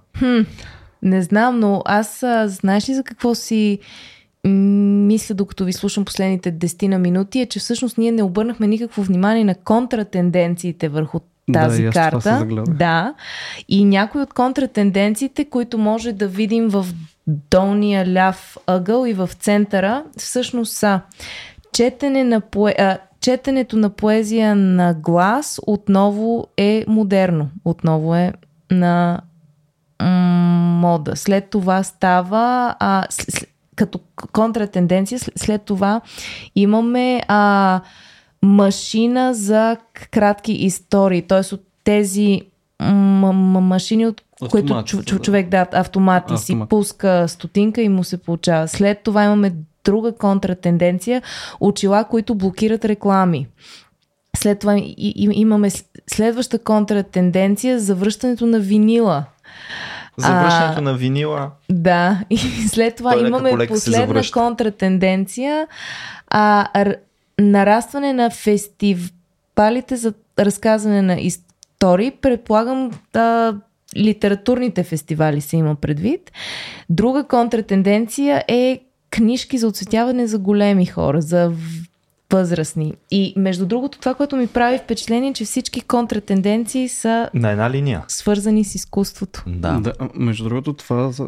Не 1.03 1.21
знам, 1.21 1.59
но 1.59 1.81
аз 1.85 2.23
а, 2.23 2.47
знаеш 2.47 2.89
ли 2.89 2.93
за 2.93 3.03
какво 3.03 3.35
си 3.35 3.79
мисля, 4.47 5.35
докато 5.35 5.65
ви 5.65 5.73
слушам 5.73 6.05
последните 6.05 6.53
10 6.53 6.87
на 6.87 6.99
минути, 6.99 7.39
е, 7.41 7.45
че 7.45 7.59
всъщност 7.59 7.97
ние 7.97 8.11
не 8.11 8.23
обърнахме 8.23 8.67
никакво 8.67 9.03
внимание 9.03 9.43
на 9.43 9.55
контратенденциите 9.55 10.89
върху 10.89 11.19
Да, 11.49 11.59
тази 11.59 11.83
се 11.83 11.89
карта. 11.89 12.47
да. 12.67 13.13
И 13.69 13.85
някои 13.85 14.21
от 14.21 14.33
контратенденциите, 14.33 15.45
които 15.45 15.77
може 15.77 16.11
да 16.11 16.27
видим 16.27 16.67
в 16.69 16.85
долния 17.27 18.13
ляв 18.13 18.57
ъгъл 18.67 19.05
и 19.05 19.13
в 19.13 19.29
центъра, 19.39 20.03
всъщност 20.17 20.73
са 20.73 21.01
четене 21.73 22.23
на 22.23 22.41
пое... 22.41 22.75
а, 22.79 22.97
четенето 23.21 23.77
на 23.77 23.89
поезия 23.89 24.55
на 24.55 24.93
глас 24.93 25.59
отново 25.67 26.47
е 26.57 26.85
модерно. 26.87 27.49
Отново 27.65 28.15
е 28.15 28.33
на 28.71 29.21
м, 30.03 30.09
мода. 30.81 31.15
След 31.15 31.49
това 31.49 31.83
става 31.83 32.75
а, 32.79 33.05
с, 33.09 33.45
като 33.75 33.99
контратенденция, 34.31 35.19
след, 35.35 35.61
това 35.61 36.01
имаме 36.55 37.21
а, 37.27 37.81
машина 38.41 39.33
за 39.33 39.77
кратки 40.11 40.53
истории. 40.53 41.21
Т.е. 41.21 41.55
от 41.55 41.61
тези 41.83 42.41
м- 42.81 43.31
м- 43.33 43.61
машини, 43.61 44.07
от 44.07 44.21
които 44.51 44.83
чу, 44.83 45.03
чу, 45.03 45.19
човек 45.19 45.49
да, 45.49 45.67
автомати 45.71 46.37
си 46.37 46.51
Автомат. 46.51 46.69
пуска 46.69 47.27
стотинка 47.27 47.81
и 47.81 47.89
му 47.89 48.03
се 48.03 48.17
получава. 48.17 48.67
След 48.67 49.03
това 49.03 49.23
имаме 49.23 49.53
друга 49.83 50.15
контратенденция 50.15 51.21
очила, 51.59 52.03
които 52.03 52.35
блокират 52.35 52.85
реклами. 52.85 53.47
След 54.37 54.59
това 54.59 54.77
и, 54.77 54.95
и, 54.97 55.29
имаме 55.33 55.69
следваща 56.07 56.59
контратенденция 56.59 57.79
за 57.79 57.95
връщането 57.95 58.45
на 58.45 58.59
винила. 58.59 59.25
Завършването 60.17 60.81
на 60.81 60.93
винила. 60.93 61.51
Да, 61.71 62.19
и 62.29 62.37
след 62.67 62.95
това 62.95 63.11
Той 63.11 63.27
имаме 63.27 63.57
лека 63.57 63.73
последна 63.73 64.21
контратенденция 64.33 65.67
а, 66.27 66.67
р- 66.85 66.95
нарастване 67.39 68.13
на 68.13 68.29
фестивалите 68.29 69.95
за 69.95 70.13
разказване 70.39 71.01
на 71.01 71.19
истории. 71.19 72.11
Предполагам 72.11 72.91
да, 73.13 73.55
литературните 73.97 74.83
фестивали 74.83 75.41
се 75.41 75.57
има 75.57 75.75
предвид. 75.75 76.31
Друга 76.89 77.23
контратенденция 77.23 78.43
е 78.47 78.79
книжки 79.09 79.57
за 79.57 79.67
оцветяване 79.67 80.27
за 80.27 80.39
големи 80.39 80.85
хора, 80.85 81.21
за 81.21 81.51
възрастни. 82.31 82.93
И 83.11 83.33
между 83.37 83.65
другото, 83.65 83.99
това, 83.99 84.13
което 84.13 84.35
ми 84.35 84.47
прави 84.47 84.77
впечатление, 84.77 85.29
е, 85.29 85.33
че 85.33 85.45
всички 85.45 85.81
контратенденции 85.81 86.89
са 86.89 87.29
На 87.33 87.51
една 87.51 87.69
линия. 87.69 88.03
свързани 88.07 88.63
с 88.63 88.75
изкуството. 88.75 89.43
Да. 89.47 89.79
Да, 89.79 89.93
между 90.15 90.43
другото, 90.43 90.73
това 90.73 91.11
за... 91.11 91.27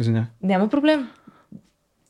Извиня. 0.00 0.26
Няма 0.42 0.68
проблем. 0.68 1.08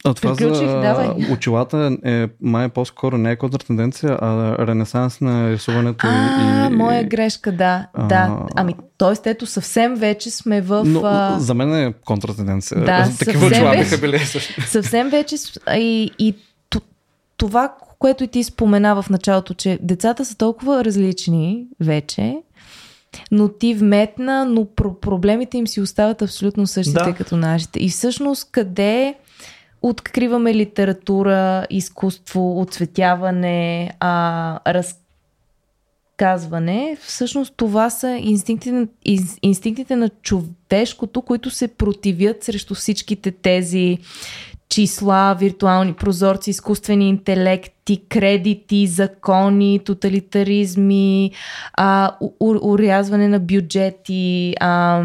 А 0.05 0.15
това 0.15 0.37
Приключих, 0.37 0.67
за 0.67 0.81
давай. 0.81 1.09
очилата 1.33 1.97
е 2.05 2.29
май 2.41 2.69
по-скоро 2.69 3.19
не 3.19 3.31
е 3.31 3.37
контратенденция, 3.37 4.19
а 4.23 4.57
ренесанс 4.67 5.21
на 5.21 5.51
рисуването 5.51 6.07
А, 6.11 6.67
и... 6.67 6.75
моя 6.75 7.05
грешка, 7.05 7.53
да. 7.53 7.87
А. 7.95 8.07
да. 8.07 8.39
Ами, 8.57 8.75
т.е. 8.99 9.31
ето 9.31 9.47
съвсем 9.47 9.95
вече 9.95 10.31
сме 10.31 10.61
в... 10.61 10.83
Но 10.87 11.01
а, 11.05 11.37
за 11.39 11.55
мен 11.55 11.75
е 11.75 11.93
контратенденция. 12.05 12.85
Да, 12.85 13.09
Такива 13.19 13.47
очила 13.47 13.77
е. 13.77 13.79
биха 13.79 13.99
били 13.99 14.19
също. 14.19 14.63
съвсем 14.67 15.09
вече... 15.11 15.37
И, 15.77 16.11
и 16.19 16.35
това, 17.41 17.75
което 17.99 18.25
и 18.25 18.29
ти 18.29 18.45
спомена 18.45 19.03
в 19.03 19.11
началото, 19.11 19.55
че 19.55 19.79
децата 19.83 20.25
са 20.25 20.37
толкова 20.37 20.85
различни 20.85 21.67
вече, 21.81 22.37
но 23.31 23.49
ти 23.49 23.75
вметна, 23.75 24.45
но 24.45 24.65
про- 24.65 25.01
проблемите 25.01 25.59
им 25.59 25.67
си 25.67 25.81
остават 25.81 26.23
абсолютно 26.23 26.67
същите 26.67 27.05
Да. 27.05 27.15
като 27.15 27.37
нашите. 27.37 27.81
И 27.81 27.89
всъщност 27.89 28.49
къде 28.53 29.15
откриваме 29.83 30.55
литература, 30.55 31.67
изкуство, 31.71 32.61
оцветяване, 32.61 33.91
а, 34.01 34.59
разказване, 36.19 36.97
всъщност 37.03 37.55
това 37.57 37.91
са 37.91 38.11
инстинктите, 38.11 38.87
инс- 39.07 39.39
инстинктите 39.43 39.97
на 39.97 40.09
човешкото, 40.09 41.23
които 41.23 41.51
се 41.51 41.69
противят 41.69 42.45
срещу 42.45 42.75
всичките 42.75 43.31
тези 43.31 43.99
числа, 44.71 45.35
виртуални 45.35 45.93
прозорци, 45.93 46.51
изкуствени 46.51 47.09
интелекти, 47.09 48.03
кредити, 48.09 48.87
закони, 48.87 49.81
тоталитаризми, 49.85 51.33
а, 51.75 52.13
у- 52.21 52.73
урязване 52.73 53.29
на 53.29 53.39
бюджети, 53.39 54.55
а, 54.61 55.03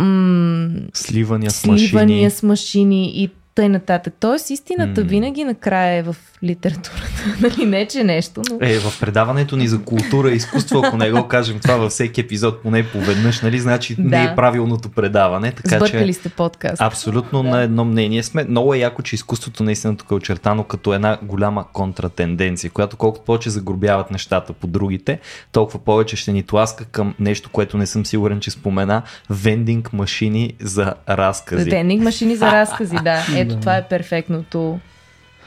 м- 0.00 0.88
Сливания 0.94 1.50
с 1.50 1.54
сливания 1.54 2.16
машини. 2.16 2.30
с 2.30 2.42
машини 2.42 3.22
и 3.22 3.30
тъй 3.54 3.68
нататък. 3.68 4.14
Тоест, 4.20 4.50
истината 4.50 5.00
М. 5.00 5.06
винаги 5.06 5.44
накрая 5.44 5.96
е 5.96 6.02
в 6.02 6.16
литературата. 6.42 7.24
нали, 7.40 7.66
не, 7.66 7.86
че 7.86 8.04
нещо, 8.04 8.42
но... 8.50 8.58
Е, 8.60 8.78
в 8.78 9.00
предаването 9.00 9.56
ни 9.56 9.68
за 9.68 9.82
култура 9.82 10.30
и 10.30 10.36
изкуство, 10.36 10.82
ако 10.84 10.96
не 10.96 11.10
го 11.10 11.28
кажем 11.28 11.58
това 11.62 11.76
във 11.76 11.90
всеки 11.92 12.20
епизод, 12.20 12.62
поне 12.62 12.86
поведнъж, 12.86 13.40
нали, 13.40 13.58
значи 13.60 13.94
Да. 13.98 14.02
не 14.02 14.24
е 14.24 14.34
правилното 14.36 14.88
предаване. 14.88 15.52
Така 15.52 15.76
Сбъркали 15.76 16.12
че 16.14 16.18
сте 16.20 16.28
подкаст. 16.28 16.82
абсолютно 16.82 17.42
на 17.42 17.62
едно 17.62 17.84
мнение 17.84 18.22
сме. 18.22 18.44
Много 18.44 18.74
е 18.74 18.78
яко, 18.78 19.02
че 19.02 19.14
изкуството 19.14 19.62
наистина 19.62 19.96
тук 19.96 20.10
е 20.10 20.14
очертано 20.14 20.64
като 20.64 20.94
една 20.94 21.18
голяма 21.22 21.64
контратенденция, 21.72 22.70
която 22.70 22.96
колкото 22.96 23.24
повече 23.24 23.50
загробяват 23.50 24.10
нещата 24.10 24.52
по 24.52 24.66
другите, 24.66 25.20
толкова 25.52 25.78
повече 25.78 26.16
ще 26.16 26.32
ни 26.32 26.42
тласка 26.42 26.84
към 26.84 27.14
нещо, 27.18 27.50
което 27.52 27.76
не 27.78 27.86
съм 27.86 28.06
сигурен, 28.06 28.40
че 28.40 28.50
спомена, 28.50 29.02
вендинг 29.30 29.92
машини 29.92 30.54
за 30.60 30.94
разкази. 31.08 31.70
Вендинг 31.70 32.02
машини 32.02 32.36
за 32.36 32.52
разкази, 32.52 32.96
да. 33.04 33.43
Ето 33.44 33.56
това 33.56 33.76
е 33.76 33.88
перфектното 33.88 34.78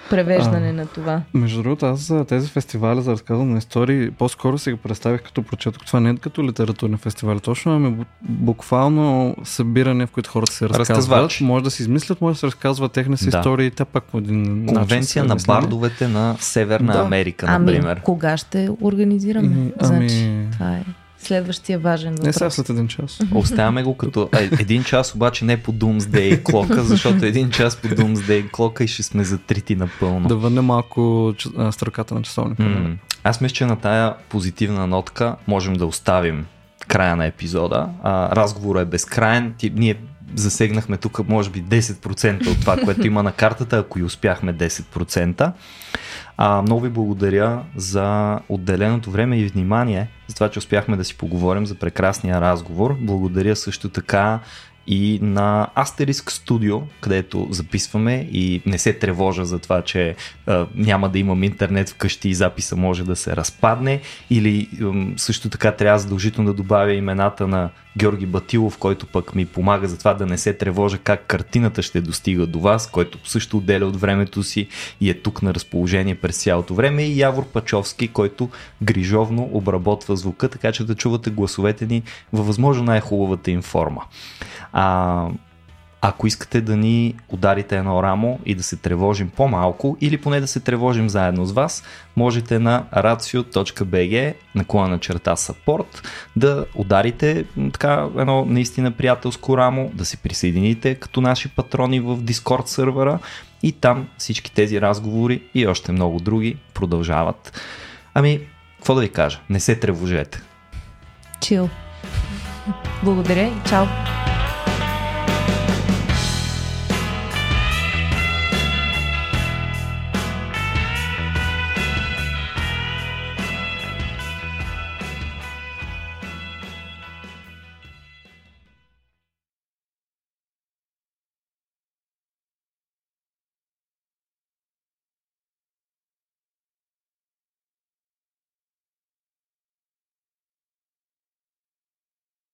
превеждане 0.09 0.69
А. 0.69 0.73
на 0.73 0.85
това. 0.85 1.21
Между 1.33 1.63
другото, 1.63 1.85
аз 1.85 1.99
за 1.99 2.25
тези 2.25 2.49
фестивали 2.49 3.01
за 3.01 3.11
разказване 3.11 3.51
на 3.51 3.57
истории 3.57 4.11
по-скоро 4.11 4.57
си 4.57 4.71
го 4.71 4.77
представих 4.77 5.21
като 5.21 5.43
прочетох. 5.43 5.85
Това 5.85 5.99
не 5.99 6.09
е 6.09 6.15
като 6.15 6.43
литературни 6.43 6.97
фестивали. 6.97 7.39
Точно 7.39 7.75
ами 7.75 7.91
бу- 7.91 8.05
буквално 8.21 9.35
събиране, 9.43 10.05
в 10.05 10.11
които 10.11 10.29
хората 10.29 10.51
се 10.53 10.69
разказват. 10.69 10.97
Разказвачи. 10.97 11.43
Може 11.43 11.63
да 11.63 11.71
се 11.71 11.83
измислят, 11.83 12.21
може 12.21 12.33
да 12.33 12.39
се 12.39 12.47
разказват 12.47 12.91
техни 12.91 13.17
си 13.17 13.29
Да. 13.29 13.37
истории 13.37 13.67
и 13.67 13.71
те 13.71 13.85
пак 13.85 14.03
по 14.03 14.17
един 14.17 14.65
Конвенция 14.67 15.23
на 15.23 15.35
бардовете 15.47 16.07
на 16.07 16.35
Северна 16.39 16.93
Да. 16.93 16.99
Америка, 16.99 17.45
Ами, 17.49 17.65
например. 17.65 18.01
кога 18.01 18.37
ще 18.37 18.69
организираме? 18.81 19.47
Ами, 19.47 19.71
ами- 19.79 20.09
Значи, 20.09 20.31
това 20.51 20.71
е 20.71 20.83
следващия 21.19 21.80
важен 21.80 22.14
Не 22.14 22.18
сега 22.23 22.31
въпрос. 22.35 22.53
след 22.56 22.69
един 22.69 22.88
час. 22.88 23.19
Оставяме 23.34 23.84
го 23.84 23.98
като 23.98 24.30
един 24.52 24.84
час, 24.84 25.15
обаче 25.15 25.45
не 25.45 25.57
по 25.57 25.73
Doomsday 25.73 26.44
клока, 26.44 26.84
защото 26.84 27.26
един 27.26 27.49
час 27.49 27.76
по 27.76 27.88
Doomsday 27.88 28.52
клока 28.52 28.84
и 28.84 28.88
ще 28.88 29.03
сме 29.03 29.23
затрити 29.23 29.76
напълно. 29.76 30.27
Да 30.27 30.35
върне 30.35 30.61
малко 30.61 30.99
ч- 31.38 31.49
а, 31.57 31.72
стръката 31.72 32.15
на 32.15 32.22
часовника. 32.22 32.64
М, 32.64 32.98
Аз 33.23 33.41
мисля, 33.41 33.53
че 33.53 33.65
на 33.65 33.76
тая 33.76 34.14
позитивна 34.30 34.88
нотка 34.88 35.35
можем 35.48 35.73
да 35.73 35.85
оставим 35.85 36.45
края 36.88 37.15
на 37.15 37.26
епизода. 37.26 37.89
А, 38.03 38.35
разговорът 38.35 38.81
е 38.81 38.89
безкрайен. 38.89 39.53
Ти, 39.57 39.72
ние 39.76 39.95
засегнахме 40.35 40.97
тук 40.97 41.27
може 41.27 41.49
би 41.49 41.63
10% 41.63 42.51
от 42.51 42.59
това, 42.59 42.77
което 42.77 43.07
има 43.07 43.23
на 43.23 43.31
картата, 43.31 43.77
ако 43.77 43.99
и 43.99 44.03
успяхме 44.03 44.53
10%. 44.53 45.51
А, 46.37 46.61
много 46.61 46.81
ви 46.81 46.89
благодаря 46.89 47.63
за 47.75 48.39
отделеното 48.49 49.11
време 49.11 49.39
и 49.39 49.47
внимание, 49.47 50.09
за 50.27 50.35
това, 50.35 50.49
че 50.49 50.59
успяхме 50.59 50.97
да 50.97 51.05
си 51.05 51.17
поговорим 51.17 51.65
за 51.65 51.75
прекрасния 51.75 52.41
разговор. 52.41 52.97
Благодаря 52.99 53.55
също 53.55 53.89
така 53.89 54.39
и 54.87 55.19
на 55.21 55.67
Asterisk 55.77 56.29
Studio, 56.29 56.83
където 57.01 57.47
записваме 57.51 58.27
и 58.31 58.61
не 58.65 58.77
се 58.77 58.93
тревожа 58.93 59.45
за 59.45 59.59
това, 59.59 59.81
че 59.81 60.15
а, 60.45 60.67
няма 60.75 61.09
да 61.09 61.19
имам 61.19 61.43
интернет 61.43 61.89
вкъщи 61.89 62.29
и 62.29 62.33
записа 62.33 62.75
може 62.75 63.03
да 63.03 63.15
се 63.15 63.35
разпадне 63.35 64.01
или 64.29 64.69
м, 64.79 65.13
също 65.17 65.49
така 65.49 65.71
трябва 65.71 65.99
задължително 65.99 66.49
да 66.49 66.53
добавя 66.53 66.93
имената 66.93 67.47
на 67.47 67.69
Георги 67.97 68.25
Батилов, 68.25 68.77
който 68.77 69.05
пък 69.05 69.35
ми 69.35 69.45
помага 69.45 69.87
за 69.87 69.97
това 69.97 70.13
да 70.13 70.25
не 70.25 70.37
се 70.37 70.53
тревожа 70.53 70.97
как 70.97 71.25
картината 71.25 71.81
ще 71.81 72.01
достига 72.01 72.47
до 72.47 72.59
вас, 72.59 72.91
който 72.91 73.17
също 73.23 73.57
отделя 73.57 73.85
от 73.85 73.95
времето 73.95 74.43
си 74.43 74.67
и 75.01 75.09
е 75.09 75.13
тук 75.13 75.41
на 75.41 75.53
разположение 75.53 76.15
през 76.15 76.43
цялото 76.43 76.73
време 76.73 77.03
и 77.03 77.19
Явор 77.19 77.45
Пачовски, 77.45 78.07
който 78.07 78.49
грижовно 78.81 79.49
обработва 79.53 80.15
звука, 80.15 80.49
така 80.49 80.71
че 80.71 80.83
да 80.83 80.95
чувате 80.95 81.29
гласовете 81.29 81.85
ни 81.85 82.03
във 82.33 82.47
възможно 82.47 82.83
най-хубавата 82.83 83.51
им 83.51 83.61
форма. 83.61 84.03
А, 84.73 85.27
ако 86.01 86.27
искате 86.27 86.61
да 86.61 86.77
ни 86.77 87.15
ударите 87.29 87.77
едно 87.77 88.03
рамо 88.03 88.39
и 88.45 88.55
да 88.55 88.63
се 88.63 88.75
тревожим 88.75 89.29
по-малко 89.29 89.97
или 90.01 90.17
поне 90.17 90.39
да 90.39 90.47
се 90.47 90.59
тревожим 90.59 91.09
заедно 91.09 91.45
с 91.45 91.51
вас, 91.51 91.83
можете 92.15 92.59
на 92.59 92.83
racio.bg 92.93 94.33
наклона 94.55 94.87
на 94.87 94.99
черта 94.99 95.35
support 95.35 96.05
да 96.35 96.65
ударите 96.75 97.45
така 97.73 98.07
едно 98.17 98.45
наистина 98.45 98.91
приятелско 98.91 99.57
рамо, 99.57 99.91
да 99.93 100.05
се 100.05 100.17
присъедините 100.17 100.95
като 100.95 101.21
наши 101.21 101.49
патрони 101.49 101.99
в 101.99 102.17
Discord 102.17 102.65
сървъра 102.65 103.19
и 103.63 103.71
там 103.71 104.07
всички 104.17 104.51
тези 104.51 104.81
разговори 104.81 105.41
и 105.53 105.67
още 105.67 105.91
много 105.91 106.19
други 106.19 106.57
продължават. 106.73 107.61
Ами, 108.13 108.39
какво 108.77 108.95
да 108.95 109.01
ви 109.01 109.09
кажа? 109.09 109.39
Не 109.49 109.59
се 109.59 109.75
тревожете. 109.75 110.41
Чил. 111.41 111.69
Благодаря 113.03 113.47
и 113.47 113.69
чао. 113.69 113.85